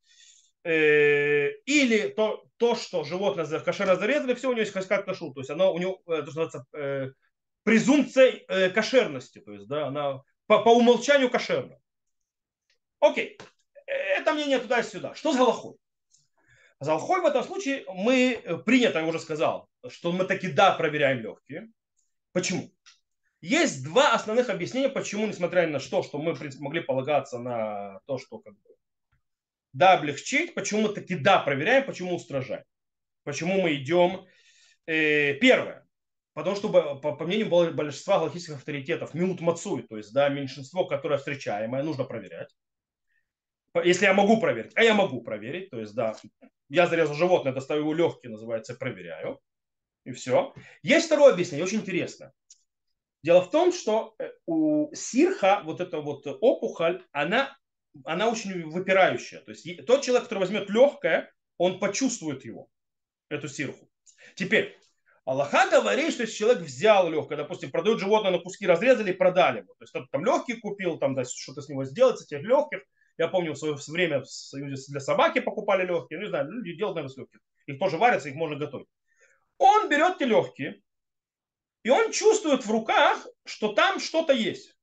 Э, 0.63 1.51
или 1.65 2.07
то, 2.07 2.43
то, 2.57 2.73
что 2.73 3.03
животное 3.03 3.45
кошера 3.59 3.95
зарезали, 3.97 4.33
все 4.33 4.47
у 4.47 4.53
него 4.53 4.61
есть 4.61 4.73
хаскат 4.73 5.05
кашу. 5.05 5.31
То 5.33 5.41
есть 5.41 5.51
оно 5.51 5.71
у 5.73 5.77
него, 5.77 6.01
это 6.07 6.25
называется, 6.25 6.65
э, 6.73 7.11
презумпция 7.63 8.41
э, 8.47 8.69
кошерности. 8.69 9.39
То 9.39 9.51
есть, 9.53 9.67
да, 9.67 9.87
она 9.87 10.21
по, 10.47 10.63
по 10.63 10.69
умолчанию 10.69 11.29
кошерно. 11.29 11.77
Окей. 12.99 13.37
Это 13.85 14.33
мнение 14.33 14.59
туда-сюда. 14.59 15.13
Что 15.13 15.33
с 15.33 15.37
Галахой? 15.37 15.75
С 16.79 16.87
Галахой 16.87 17.21
в 17.21 17.25
этом 17.25 17.43
случае 17.43 17.85
мы, 17.93 18.41
э, 18.43 18.57
принято, 18.57 18.99
я 18.99 19.05
уже 19.05 19.19
сказал, 19.19 19.69
что 19.89 20.11
мы 20.11 20.25
таки 20.25 20.51
да 20.51 20.73
проверяем 20.73 21.19
легкие. 21.19 21.69
Почему? 22.31 22.71
Есть 23.41 23.83
два 23.83 24.13
основных 24.13 24.49
объяснения, 24.49 24.89
почему, 24.89 25.27
несмотря 25.27 25.67
на 25.67 25.79
что, 25.79 26.03
что 26.03 26.17
мы, 26.17 26.35
могли 26.59 26.81
полагаться 26.81 27.37
на 27.37 27.99
то, 28.07 28.17
что 28.17 28.39
как 28.39 28.53
бы, 28.53 28.75
да, 29.73 29.93
облегчить, 29.93 30.53
почему 30.55 30.81
мы 30.81 30.89
таки 30.89 31.15
да 31.15 31.39
проверяем, 31.39 31.85
почему 31.85 32.15
устражаем. 32.15 32.63
Почему 33.23 33.61
мы 33.61 33.75
идем. 33.75 34.25
Э, 34.87 35.33
первое. 35.35 35.85
Потому 36.33 36.55
что, 36.55 36.69
по, 36.69 37.13
по 37.13 37.25
мнению 37.25 37.49
большинства 37.73 38.19
галактических 38.19 38.55
авторитетов, 38.55 39.13
миут 39.13 39.39
мацуй, 39.41 39.83
то 39.83 39.95
есть 39.95 40.11
да, 40.11 40.27
меньшинство, 40.27 40.85
которое 40.85 41.17
встречаемое, 41.17 41.81
нужно 41.83 42.03
проверять. 42.03 42.53
Если 43.83 44.05
я 44.05 44.13
могу 44.13 44.39
проверить, 44.39 44.71
а 44.75 44.83
я 44.83 44.93
могу 44.93 45.21
проверить, 45.21 45.69
то 45.69 45.79
есть 45.79 45.93
да, 45.93 46.15
я 46.69 46.87
зарезал 46.87 47.15
животное, 47.15 47.53
достаю 47.53 47.81
его 47.81 47.93
легкие, 47.93 48.31
называется, 48.31 48.75
проверяю. 48.75 49.39
И 50.05 50.11
все. 50.11 50.53
Есть 50.83 51.07
второе 51.07 51.33
объяснение, 51.33 51.65
очень 51.65 51.79
интересно. 51.79 52.31
Дело 53.23 53.41
в 53.41 53.49
том, 53.49 53.73
что 53.73 54.13
э, 54.19 54.29
у 54.45 54.93
сирха 54.93 55.63
вот 55.65 55.81
эта 55.81 55.99
вот 55.99 56.27
опухоль, 56.27 57.03
она, 57.11 57.57
она 58.03 58.29
очень 58.29 58.69
выпирающая. 58.69 59.39
То 59.41 59.51
есть 59.51 59.85
тот 59.87 60.03
человек, 60.03 60.25
который 60.25 60.39
возьмет 60.39 60.69
легкое, 60.69 61.33
он 61.57 61.79
почувствует 61.79 62.45
его, 62.45 62.69
эту 63.29 63.47
сирху. 63.47 63.89
Теперь, 64.35 64.77
Аллаха 65.25 65.67
говорит, 65.71 66.13
что 66.13 66.21
если 66.21 66.37
человек 66.37 66.61
взял 66.61 67.09
легкое, 67.09 67.39
допустим, 67.39 67.71
продают 67.71 67.99
животное 67.99 68.31
на 68.31 68.37
куски, 68.37 68.67
разрезали 68.67 69.09
и 69.09 69.15
продали 69.15 69.61
его. 69.61 69.73
То 69.73 69.83
есть 69.83 69.89
кто-то 69.91 70.07
там 70.11 70.23
легкие 70.23 70.57
купил, 70.57 70.99
там 70.99 71.15
да, 71.15 71.23
что-то 71.25 71.63
с 71.63 71.69
него 71.69 71.83
сделать, 71.83 72.19
с 72.19 72.25
этих 72.25 72.43
легких. 72.43 72.81
Я 73.17 73.27
помню, 73.29 73.53
в 73.53 73.57
свое 73.57 73.75
время 73.87 74.21
в 74.21 74.29
Союзе 74.29 74.83
для 74.89 74.99
собаки 74.99 75.39
покупали 75.39 75.83
легкие. 75.83 76.19
Ну, 76.19 76.25
не 76.25 76.29
знаю, 76.29 76.51
люди 76.51 76.75
делают, 76.75 76.95
наверное, 76.95 77.13
с 77.13 77.17
легких. 77.17 77.39
Их 77.65 77.79
тоже 77.79 77.97
варятся, 77.97 78.29
их 78.29 78.35
можно 78.35 78.55
готовить. 78.55 78.87
Он 79.57 79.89
берет 79.89 80.17
те 80.17 80.25
легкие, 80.25 80.81
и 81.83 81.89
он 81.89 82.11
чувствует 82.11 82.65
в 82.65 82.71
руках, 82.71 83.27
что 83.45 83.73
там 83.73 83.99
что-то 83.99 84.33
есть. 84.33 84.75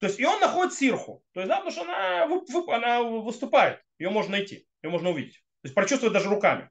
То 0.00 0.06
есть 0.06 0.18
и 0.18 0.24
он 0.24 0.40
находит 0.40 0.74
сирху. 0.74 1.22
То 1.32 1.40
есть, 1.40 1.48
да, 1.48 1.60
потому 1.60 1.70
что 1.70 1.82
она, 1.82 2.24
она 2.24 3.02
выступает. 3.02 3.80
Ее 3.98 4.10
можно 4.10 4.32
найти, 4.32 4.66
ее 4.82 4.90
можно 4.90 5.10
увидеть. 5.10 5.36
То 5.62 5.66
есть 5.66 5.74
прочувствовать 5.74 6.12
даже 6.12 6.28
руками. 6.28 6.68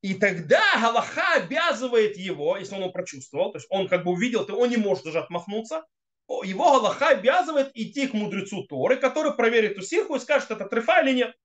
И 0.00 0.14
тогда 0.14 0.62
Галаха 0.80 1.42
обязывает 1.42 2.16
его, 2.16 2.56
если 2.56 2.76
он 2.76 2.82
его 2.82 2.92
прочувствовал, 2.92 3.50
то 3.50 3.58
есть 3.58 3.66
он 3.68 3.88
как 3.88 4.04
бы 4.04 4.12
увидел, 4.12 4.46
то 4.46 4.54
он 4.54 4.70
не 4.70 4.76
может 4.76 5.04
даже 5.04 5.18
отмахнуться, 5.18 5.84
его 6.28 6.72
Галаха 6.72 7.08
обязывает 7.08 7.72
идти 7.74 8.06
к 8.06 8.14
мудрецу 8.14 8.64
Торы, 8.64 8.96
который 8.96 9.34
проверит 9.34 9.72
эту 9.72 9.82
сирху 9.82 10.14
и 10.14 10.20
скажет, 10.20 10.52
это 10.52 10.66
трефа 10.66 11.00
или 11.02 11.14
нет. 11.14 11.36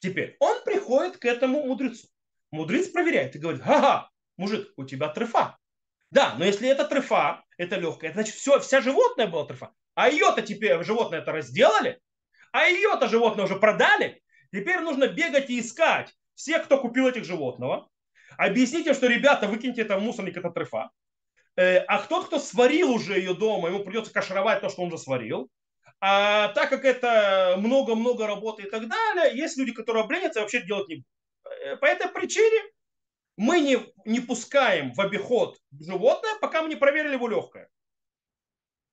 Теперь 0.00 0.36
он 0.40 0.64
приходит 0.64 1.18
к 1.18 1.24
этому 1.24 1.64
мудрецу. 1.64 2.08
Мудрец 2.54 2.88
проверяет 2.88 3.34
и 3.34 3.38
говорит, 3.40 3.62
ага, 3.64 4.10
мужик, 4.36 4.72
у 4.76 4.84
тебя 4.84 5.08
трефа. 5.08 5.58
Да, 6.10 6.36
но 6.38 6.44
если 6.44 6.68
это 6.68 6.84
трефа, 6.84 7.42
это 7.58 7.76
легкое, 7.76 8.12
значит 8.12 8.36
все, 8.36 8.60
вся 8.60 8.80
животное 8.80 9.26
была 9.26 9.44
трефа. 9.44 9.72
А 9.94 10.08
ее-то 10.08 10.40
теперь 10.40 10.82
животное 10.84 11.18
это 11.20 11.32
разделали, 11.32 12.00
а 12.52 12.66
ее-то 12.66 13.08
животное 13.08 13.46
уже 13.46 13.56
продали. 13.56 14.22
Теперь 14.52 14.80
нужно 14.80 15.08
бегать 15.08 15.50
и 15.50 15.58
искать 15.58 16.14
всех, 16.36 16.64
кто 16.64 16.78
купил 16.78 17.08
этих 17.08 17.24
животного. 17.24 17.88
Объясните, 18.38 18.94
что, 18.94 19.08
ребята, 19.08 19.48
выкиньте 19.48 19.82
это 19.82 19.98
в 19.98 20.02
мусорник, 20.02 20.36
это 20.36 20.50
трефа. 20.50 20.90
Э, 21.56 21.78
а 21.78 21.98
тот, 21.98 22.26
кто 22.26 22.38
сварил 22.38 22.92
уже 22.92 23.18
ее 23.18 23.34
дома, 23.34 23.68
ему 23.68 23.84
придется 23.84 24.12
кашировать 24.12 24.60
то, 24.60 24.68
что 24.68 24.82
он 24.82 24.88
уже 24.88 24.98
сварил. 24.98 25.50
А 26.00 26.48
так 26.48 26.70
как 26.70 26.84
это 26.84 27.56
много-много 27.58 28.28
работы 28.28 28.62
и 28.62 28.70
так 28.70 28.88
далее, 28.88 29.36
есть 29.36 29.56
люди, 29.56 29.72
которые 29.72 30.04
обленятся 30.04 30.38
и 30.38 30.42
вообще 30.42 30.62
делать 30.62 30.88
не 30.88 30.96
будут. 30.96 31.08
Э, 31.62 31.76
по 31.76 31.86
этой 31.86 32.08
причине 32.08 32.62
мы 33.36 33.60
не, 33.60 33.78
не 34.04 34.20
пускаем 34.20 34.92
в 34.92 35.00
обиход 35.00 35.58
животное, 35.72 36.34
пока 36.40 36.62
мы 36.62 36.68
не 36.68 36.76
проверили 36.76 37.14
его 37.14 37.28
легкое. 37.28 37.68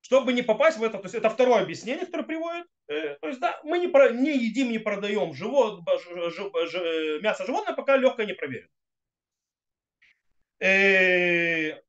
Чтобы 0.02 0.34
не 0.34 0.42
попасть 0.42 0.78
в 0.78 0.84
это, 0.84 0.98
то 0.98 1.04
есть 1.04 1.16
это 1.16 1.30
второе 1.30 1.62
объяснение, 1.62 2.06
которое 2.06 2.24
приводит. 2.24 2.68
Э, 2.88 3.16
то 3.22 3.28
есть 3.28 3.40
да, 3.40 3.60
мы 3.64 3.80
не, 3.80 3.88
про, 3.88 4.10
не 4.10 4.36
едим, 4.36 4.72
не 4.72 4.80
продаем 4.80 5.34
живот, 5.34 5.82
ж, 5.88 6.32
ж, 6.32 6.52
ж, 6.70 7.22
мясо 7.22 7.46
животное, 7.46 7.76
пока 7.76 7.98
легкое 7.98 8.26
не 8.26 8.34
проверено. 8.34 8.70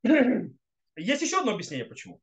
Есть 0.97 1.23
еще 1.23 1.39
одно 1.41 1.53
объяснение, 1.53 1.85
почему. 1.85 2.21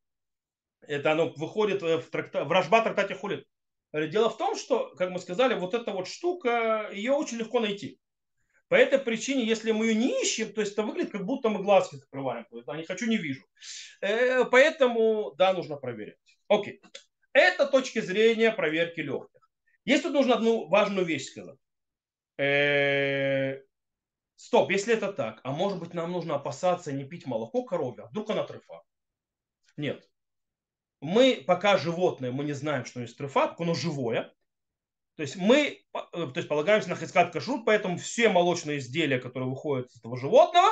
Это 0.81 1.11
оно 1.11 1.29
выходит 1.29 1.81
в, 1.81 2.09
тракта, 2.09 2.45
в 2.45 2.51
Рашба 2.51 2.81
трактате 2.81 3.13
Хулит. 3.15 3.45
Дело 3.93 4.29
в 4.29 4.37
том, 4.37 4.55
что, 4.55 4.93
как 4.95 5.09
мы 5.09 5.19
сказали, 5.19 5.55
вот 5.55 5.73
эта 5.73 5.91
вот 5.91 6.07
штука, 6.07 6.89
ее 6.91 7.13
очень 7.13 7.37
легко 7.37 7.59
найти. 7.59 7.99
По 8.69 8.75
этой 8.75 8.99
причине, 8.99 9.45
если 9.45 9.71
мы 9.71 9.87
ее 9.87 9.95
не 9.95 10.21
ищем, 10.21 10.53
то 10.53 10.61
есть 10.61 10.73
это 10.73 10.83
выглядит, 10.83 11.11
как 11.11 11.25
будто 11.25 11.49
мы 11.49 11.63
глазки 11.63 11.95
закрываем. 11.95 12.45
Да, 12.65 12.77
не 12.77 12.85
хочу, 12.85 13.07
не 13.07 13.17
вижу. 13.17 13.43
Э, 14.01 14.45
поэтому, 14.45 15.33
да, 15.37 15.53
нужно 15.53 15.75
проверять. 15.75 16.17
Окей. 16.47 16.79
Это 17.33 17.65
точки 17.65 17.99
зрения 17.99 18.51
проверки 18.51 18.99
легких. 18.99 19.49
Есть 19.85 20.03
тут 20.03 20.13
нужно 20.13 20.35
одну 20.35 20.67
важную 20.67 21.03
вещь 21.03 21.29
сказать. 21.29 21.57
Э, 22.37 23.63
стоп, 24.35 24.69
если 24.69 24.93
это 24.93 25.11
так, 25.13 25.41
а 25.43 25.51
может 25.51 25.79
быть 25.79 25.95
нам 25.95 26.11
нужно 26.11 26.35
опасаться 26.35 26.91
не 26.91 27.05
пить 27.05 27.25
молоко 27.25 27.63
коровье, 27.63 28.03
а 28.03 28.07
вдруг 28.07 28.29
она 28.29 28.43
трефа? 28.43 28.83
Нет. 29.77 30.07
Мы, 31.01 31.43
пока 31.47 31.77
животное, 31.77 32.31
мы 32.31 32.43
не 32.43 32.53
знаем, 32.53 32.85
что 32.85 32.99
есть 33.01 33.17
трефа, 33.17 33.55
оно 33.57 33.73
живое. 33.73 34.31
То 35.19 35.23
есть 35.23 35.35
мы 35.35 35.57
э, 35.57 35.81
то 36.13 36.31
есть 36.33 36.47
полагаемся 36.47 36.87
на 36.87 36.95
хискат 36.95 37.33
кашрут, 37.33 37.65
поэтому 37.65 37.97
все 37.97 38.29
молочные 38.29 38.77
изделия, 38.77 39.19
которые 39.19 39.49
выходят 39.49 39.91
из 39.91 39.97
этого 39.97 40.15
животного, 40.15 40.69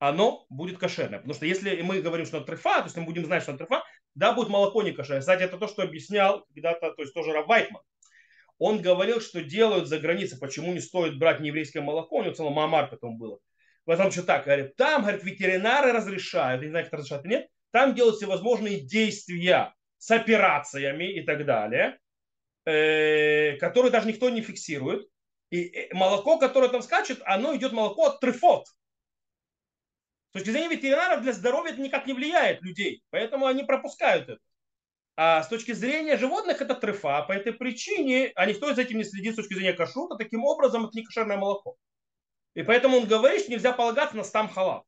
оно 0.00 0.46
будет 0.50 0.78
кошерное. 0.78 1.20
Потому 1.20 1.34
что 1.34 1.46
если 1.46 1.80
мы 1.80 2.02
говорим, 2.02 2.26
что 2.26 2.38
это 2.38 2.46
трефа, 2.46 2.78
то 2.78 2.86
есть 2.86 2.96
мы 2.96 3.04
будем 3.04 3.24
знать, 3.24 3.44
что 3.44 3.52
это 3.52 3.64
трефа, 3.64 3.84
да, 4.16 4.32
будет 4.32 4.48
молоко 4.48 4.82
не 4.82 4.90
кошерное. 4.90 5.20
Кстати, 5.20 5.44
это 5.44 5.58
то, 5.58 5.68
что 5.68 5.82
объяснял 5.84 6.44
когда-то, 6.52 6.90
то 6.90 7.02
есть 7.02 7.14
тоже 7.14 7.32
Рав 7.32 7.46
Вайтман 7.46 7.82
он 8.58 8.82
говорил, 8.82 9.20
что 9.20 9.44
делают 9.44 9.86
за 9.86 10.00
границей, 10.00 10.40
почему 10.40 10.72
не 10.72 10.80
стоит 10.80 11.16
брать 11.16 11.38
нееврейское 11.38 11.84
молоко, 11.84 12.16
у 12.16 12.22
него 12.24 12.34
целый 12.34 12.52
мамар 12.52 12.90
потом 12.90 13.16
было. 13.16 13.38
Потому 13.84 14.10
что 14.10 14.24
так, 14.24 14.44
говорит, 14.44 14.74
там, 14.74 15.02
говорит, 15.02 15.22
ветеринары 15.22 15.92
разрешают, 15.92 16.62
не 16.62 16.70
знаю, 16.70 16.86
как 16.86 16.94
разрешают 16.94 17.24
или 17.26 17.34
нет, 17.34 17.48
там 17.70 17.94
делают 17.94 18.16
всевозможные 18.16 18.80
действия 18.80 19.72
с 19.98 20.10
операциями 20.10 21.12
и 21.12 21.22
так 21.22 21.46
далее, 21.46 22.00
э, 22.64 23.56
которые 23.56 23.90
даже 23.90 24.08
никто 24.08 24.30
не 24.30 24.40
фиксирует. 24.40 25.08
И 25.50 25.64
э, 25.64 25.94
молоко, 25.94 26.38
которое 26.38 26.68
там 26.68 26.82
скачет, 26.82 27.20
оно 27.24 27.54
идет 27.56 27.72
молоко 27.72 28.06
от 28.06 28.20
трефот. 28.20 28.66
С 30.30 30.32
точки 30.32 30.50
зрения 30.50 30.68
ветеринаров 30.68 31.22
для 31.22 31.32
здоровья 31.32 31.72
это 31.72 31.82
никак 31.82 32.06
не 32.06 32.14
влияет 32.14 32.62
людей, 32.62 33.02
поэтому 33.10 33.46
они 33.46 33.64
пропускают 33.64 34.28
это. 34.30 34.40
А 35.14 35.42
с 35.42 35.48
точки 35.48 35.72
зрения 35.72 36.16
животных 36.16 36.62
это 36.62 36.74
трефа. 36.74 37.22
По 37.22 37.32
этой 37.32 37.52
причине, 37.52 38.32
а 38.34 38.46
никто 38.46 38.72
за 38.74 38.82
этим 38.82 38.96
не 38.96 39.04
следит 39.04 39.34
с 39.34 39.36
точки 39.36 39.54
зрения 39.54 39.74
кашрута, 39.74 40.16
таким 40.16 40.44
образом 40.44 40.86
это 40.86 40.96
не 40.96 41.04
кошерное 41.04 41.36
молоко. 41.36 41.76
И 42.54 42.62
поэтому 42.62 42.98
он 42.98 43.06
говорит, 43.06 43.42
что 43.42 43.50
нельзя 43.50 43.72
полагаться 43.72 44.16
на 44.16 44.24
стам 44.24 44.48
халат 44.48 44.84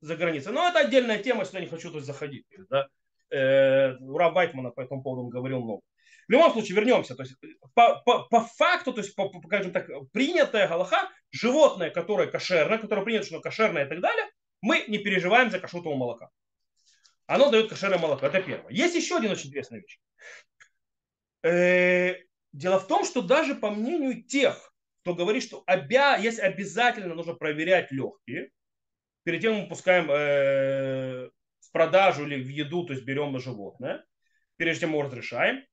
за 0.00 0.16
границей. 0.16 0.52
Но 0.52 0.68
это 0.68 0.80
отдельная 0.80 1.22
тема, 1.22 1.44
сюда 1.44 1.60
не 1.60 1.66
хочу 1.66 1.92
есть, 1.92 2.06
заходить. 2.06 2.46
Да? 2.68 2.88
Э, 3.30 3.96
Ура 3.98 4.30
Вайтмана 4.30 4.70
по 4.70 4.80
этому 4.80 5.02
поводу 5.02 5.28
говорил 5.28 5.60
много. 5.60 5.82
В 6.28 6.32
любом 6.32 6.52
случае, 6.52 6.76
вернемся. 6.76 7.14
То 7.14 7.22
есть, 7.22 7.34
по, 7.74 8.00
по, 8.04 8.24
по 8.24 8.40
факту, 8.40 8.92
то 8.92 9.00
есть, 9.00 9.14
по, 9.14 9.28
по, 9.28 9.40
скажем 9.46 9.72
так, 9.72 9.88
принятая 10.12 10.68
галаха, 10.68 11.10
животное, 11.30 11.90
которое 11.90 12.28
кошерное, 12.28 12.78
которое 12.78 13.02
принято, 13.02 13.26
что 13.26 13.40
кошерное 13.40 13.86
и 13.86 13.88
так 13.88 14.00
далее, 14.00 14.26
мы 14.60 14.84
не 14.88 14.98
переживаем 14.98 15.50
за 15.50 15.58
кашрутового 15.58 15.98
молока 15.98 16.30
оно 17.26 17.50
дает 17.50 17.68
кошерное 17.68 17.98
молоко. 17.98 18.26
Это 18.26 18.42
первое. 18.42 18.70
Есть 18.70 18.94
еще 18.94 19.16
один 19.16 19.30
очень 19.30 19.48
интересная 19.48 19.80
вещь. 19.80 19.98
Э, 21.42 22.16
дело 22.52 22.78
в 22.78 22.86
том, 22.86 23.04
что 23.04 23.22
даже 23.22 23.54
по 23.54 23.70
мнению 23.70 24.22
тех, 24.22 24.74
кто 25.02 25.14
говорит, 25.14 25.42
что 25.42 25.62
обя... 25.66 26.16
есть 26.16 26.38
обязательно 26.38 27.14
нужно 27.14 27.34
проверять 27.34 27.90
легкие, 27.90 28.50
перед 29.24 29.40
тем 29.40 29.54
мы 29.54 29.68
пускаем 29.68 30.10
э, 30.10 31.30
в 31.60 31.72
продажу 31.72 32.26
или 32.26 32.42
в 32.42 32.48
еду, 32.48 32.84
то 32.84 32.92
есть 32.92 33.04
берем 33.04 33.32
на 33.32 33.38
животное, 33.38 34.04
прежде 34.56 34.82
чем 34.82 34.90
мы 34.90 35.02
разрешаем, 35.02 35.64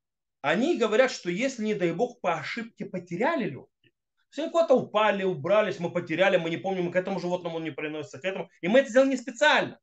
они 0.42 0.78
говорят, 0.78 1.12
что 1.12 1.30
если, 1.30 1.64
не 1.64 1.74
дай 1.74 1.92
бог, 1.92 2.22
по 2.22 2.36
ошибке 2.36 2.86
потеряли 2.86 3.46
легкие, 3.46 3.94
все 4.30 4.50
куда-то 4.50 4.76
упали, 4.76 5.24
убрались, 5.24 5.80
мы 5.80 5.92
потеряли, 5.92 6.38
мы 6.38 6.50
не 6.50 6.58
помним, 6.58 6.92
к 6.92 6.96
этому 6.96 7.20
животному 7.20 7.58
он 7.58 7.64
не 7.64 7.72
приносится, 7.72 8.20
к 8.20 8.26
этому. 8.26 8.50
И 8.62 8.68
мы 8.68 8.80
это 8.80 8.90
сделали 8.90 9.10
не 9.10 9.18
специально. 9.18 9.80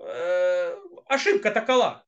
Э, 0.00 0.74
ошибка 1.06 1.50
такова. 1.50 2.04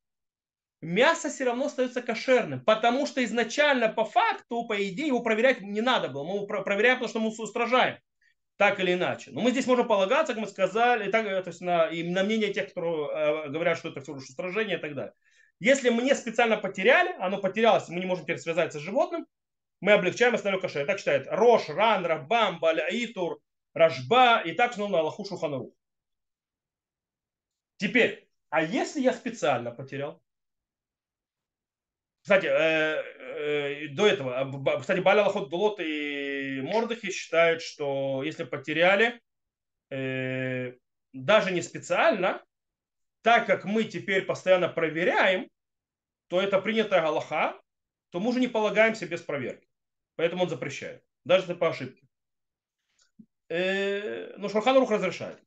Мясо 0.80 1.28
все 1.28 1.44
равно 1.44 1.66
остается 1.66 2.02
кошерным, 2.02 2.64
потому 2.64 3.06
что 3.06 3.24
изначально 3.24 3.88
по 3.88 4.04
факту, 4.04 4.64
по 4.66 4.76
идее, 4.88 5.08
его 5.08 5.20
проверять 5.20 5.60
не 5.60 5.80
надо 5.80 6.08
было. 6.08 6.24
Мы 6.24 6.36
его 6.36 6.46
проверяем, 6.46 6.98
потому 6.98 7.08
что 7.08 7.20
мы 7.20 7.28
устражаем. 7.28 7.98
Так 8.56 8.80
или 8.80 8.94
иначе. 8.94 9.30
Но 9.30 9.40
мы 9.40 9.52
здесь 9.52 9.66
можем 9.66 9.86
полагаться, 9.86 10.34
как 10.34 10.42
мы 10.42 10.48
сказали, 10.48 11.10
так, 11.10 11.24
то 11.44 11.48
есть 11.48 11.60
на, 11.60 11.86
и 11.86 12.02
на 12.02 12.24
мнение 12.24 12.52
тех, 12.52 12.70
кто 12.70 13.10
э, 13.10 13.48
говорят, 13.50 13.78
что 13.78 13.88
это 13.88 14.00
всего 14.00 14.16
лишь 14.16 14.28
устражение 14.28 14.78
и 14.78 14.80
так 14.80 14.94
далее. 14.94 15.14
Если 15.60 15.90
мы 15.90 16.02
не 16.02 16.14
специально 16.14 16.56
потеряли, 16.56 17.14
оно 17.18 17.40
потерялось, 17.40 17.88
мы 17.88 18.00
не 18.00 18.06
можем 18.06 18.24
теперь 18.24 18.38
связаться 18.38 18.78
с 18.78 18.82
животным, 18.82 19.26
мы 19.80 19.92
облегчаем 19.92 20.34
остальное 20.34 20.60
кошер. 20.60 20.86
Так 20.86 20.98
считает 20.98 21.26
Рош, 21.28 21.68
Ран, 21.68 22.04
Рабам, 22.04 22.58
Баляитур, 22.60 23.40
Рашба 23.74 24.40
и 24.44 24.52
так 24.52 24.74
снова 24.74 24.90
на 24.90 24.98
Аллаху 25.00 25.24
Шуханарух. 25.24 25.72
Теперь, 27.76 28.28
а 28.50 28.62
если 28.62 29.00
я 29.00 29.12
специально 29.12 29.70
потерял? 29.70 30.20
Кстати, 32.22 32.46
э, 32.46 33.02
э, 33.08 33.88
до 33.88 34.06
этого, 34.06 34.80
кстати, 34.80 35.00
Баля 35.00 35.22
Лохот 35.24 35.48
Дулот 35.48 35.80
и 35.80 36.60
Мордыхи 36.62 37.10
считают, 37.10 37.62
что 37.62 38.22
если 38.22 38.44
потеряли, 38.44 39.20
э, 39.90 40.74
даже 41.12 41.52
не 41.52 41.62
специально, 41.62 42.44
так 43.22 43.46
как 43.46 43.64
мы 43.64 43.84
теперь 43.84 44.24
постоянно 44.24 44.68
проверяем, 44.68 45.48
то 46.28 46.40
это 46.40 46.60
принятая 46.60 47.00
Галаха, 47.00 47.60
то 48.10 48.20
мы 48.20 48.30
уже 48.30 48.40
не 48.40 48.48
полагаемся 48.48 49.06
без 49.06 49.22
проверки. 49.22 49.68
Поэтому 50.16 50.44
он 50.44 50.48
запрещает. 50.48 51.02
Даже 51.24 51.44
если 51.44 51.54
по 51.54 51.68
ошибке. 51.68 52.06
Э, 53.48 54.36
но 54.36 54.48
Шурхан 54.48 54.76
Рух 54.76 54.90
разрешает. 54.90 55.42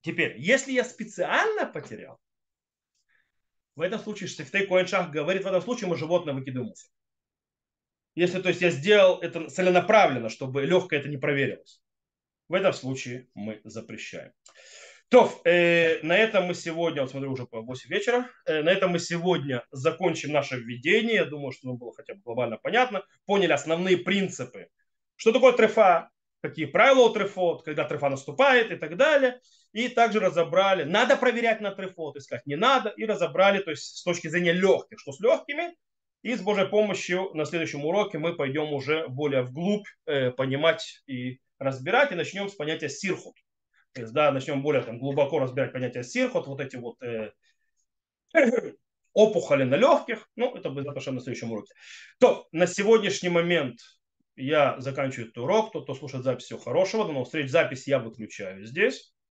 Теперь, 0.00 0.38
если 0.38 0.72
я 0.72 0.84
специально 0.84 1.66
потерял, 1.66 2.18
в 3.74 3.80
этом 3.80 4.00
случае 4.00 4.28
Штифтей 4.28 4.66
Коэншах 4.66 5.10
говорит, 5.10 5.44
в 5.44 5.46
этом 5.46 5.60
случае 5.60 5.88
мы 5.88 5.96
животное 5.96 6.34
выкидываем 6.34 6.70
мусор. 6.70 6.90
Если, 8.14 8.40
то 8.40 8.48
есть, 8.48 8.62
я 8.62 8.70
сделал 8.70 9.20
это 9.20 9.50
целенаправленно, 9.50 10.30
чтобы 10.30 10.62
легкое 10.64 11.00
это 11.00 11.08
не 11.08 11.18
проверилось. 11.18 11.82
В 12.48 12.54
этом 12.54 12.72
случае 12.72 13.28
мы 13.34 13.60
запрещаем. 13.64 14.32
То, 15.08 15.32
э, 15.44 16.02
на 16.02 16.16
этом 16.16 16.46
мы 16.46 16.54
сегодня, 16.54 17.02
вот 17.02 17.10
смотрю, 17.10 17.32
уже 17.32 17.46
по 17.46 17.60
8 17.60 17.88
вечера, 17.88 18.28
э, 18.44 18.62
на 18.62 18.70
этом 18.70 18.90
мы 18.90 18.98
сегодня 18.98 19.64
закончим 19.70 20.32
наше 20.32 20.56
введение. 20.56 21.16
Я 21.16 21.24
думаю, 21.24 21.52
что 21.52 21.68
нам 21.68 21.76
было 21.76 21.94
хотя 21.94 22.14
бы 22.14 22.20
глобально 22.22 22.56
понятно. 22.56 23.04
Поняли 23.24 23.52
основные 23.52 23.98
принципы. 23.98 24.68
Что 25.16 25.32
такое 25.32 25.52
трефа? 25.52 26.10
какие 26.42 26.66
правила 26.66 27.06
у 27.06 27.12
трефот, 27.12 27.64
когда 27.64 27.84
трефа 27.84 28.08
наступает 28.08 28.70
и 28.70 28.76
так 28.76 28.96
далее. 28.96 29.40
И 29.72 29.88
также 29.88 30.20
разобрали, 30.20 30.84
надо 30.84 31.16
проверять 31.16 31.60
на 31.60 31.72
трефот, 31.72 32.16
искать 32.16 32.46
не 32.46 32.56
надо, 32.56 32.90
и 32.90 33.04
разобрали, 33.04 33.58
то 33.58 33.70
есть 33.70 33.96
с 33.96 34.02
точки 34.02 34.28
зрения 34.28 34.52
легких, 34.52 34.98
что 34.98 35.12
с 35.12 35.20
легкими, 35.20 35.74
и 36.22 36.34
с 36.34 36.40
Божьей 36.40 36.66
помощью 36.66 37.30
на 37.34 37.44
следующем 37.44 37.84
уроке 37.84 38.18
мы 38.18 38.34
пойдем 38.34 38.72
уже 38.72 39.06
более 39.08 39.42
вглубь 39.42 39.86
э, 40.06 40.30
понимать 40.30 41.02
и 41.06 41.40
разбирать, 41.58 42.12
и 42.12 42.14
начнем 42.14 42.48
с 42.48 42.54
понятия 42.54 42.88
сирхут. 42.88 43.36
Да, 44.04 44.30
начнем 44.32 44.62
более 44.62 44.82
там, 44.82 44.98
глубоко 44.98 45.38
разбирать 45.38 45.72
понятие 45.72 46.04
сирхут, 46.04 46.46
вот 46.46 46.60
эти 46.60 46.76
вот 46.76 47.02
э, 47.02 47.32
опухоли 49.12 49.64
на 49.64 49.76
легких. 49.76 50.28
Ну, 50.36 50.54
это 50.54 50.70
будет 50.70 50.86
на 50.86 51.00
следующем 51.00 51.52
уроке. 51.52 51.72
То, 52.20 52.46
на 52.52 52.66
сегодняшний 52.66 53.30
момент 53.30 53.78
я 54.36 54.78
заканчиваю 54.78 55.28
этот 55.28 55.38
урок. 55.38 55.72
Тот, 55.72 55.84
кто 55.84 55.94
слушает 55.94 56.24
запись, 56.24 56.44
всего 56.44 56.58
хорошего. 56.58 57.06
До 57.06 57.12
новых 57.12 57.26
встреч. 57.26 57.50
Запись 57.50 57.86
я 57.86 57.98
выключаю 57.98 58.64
здесь. 58.64 59.14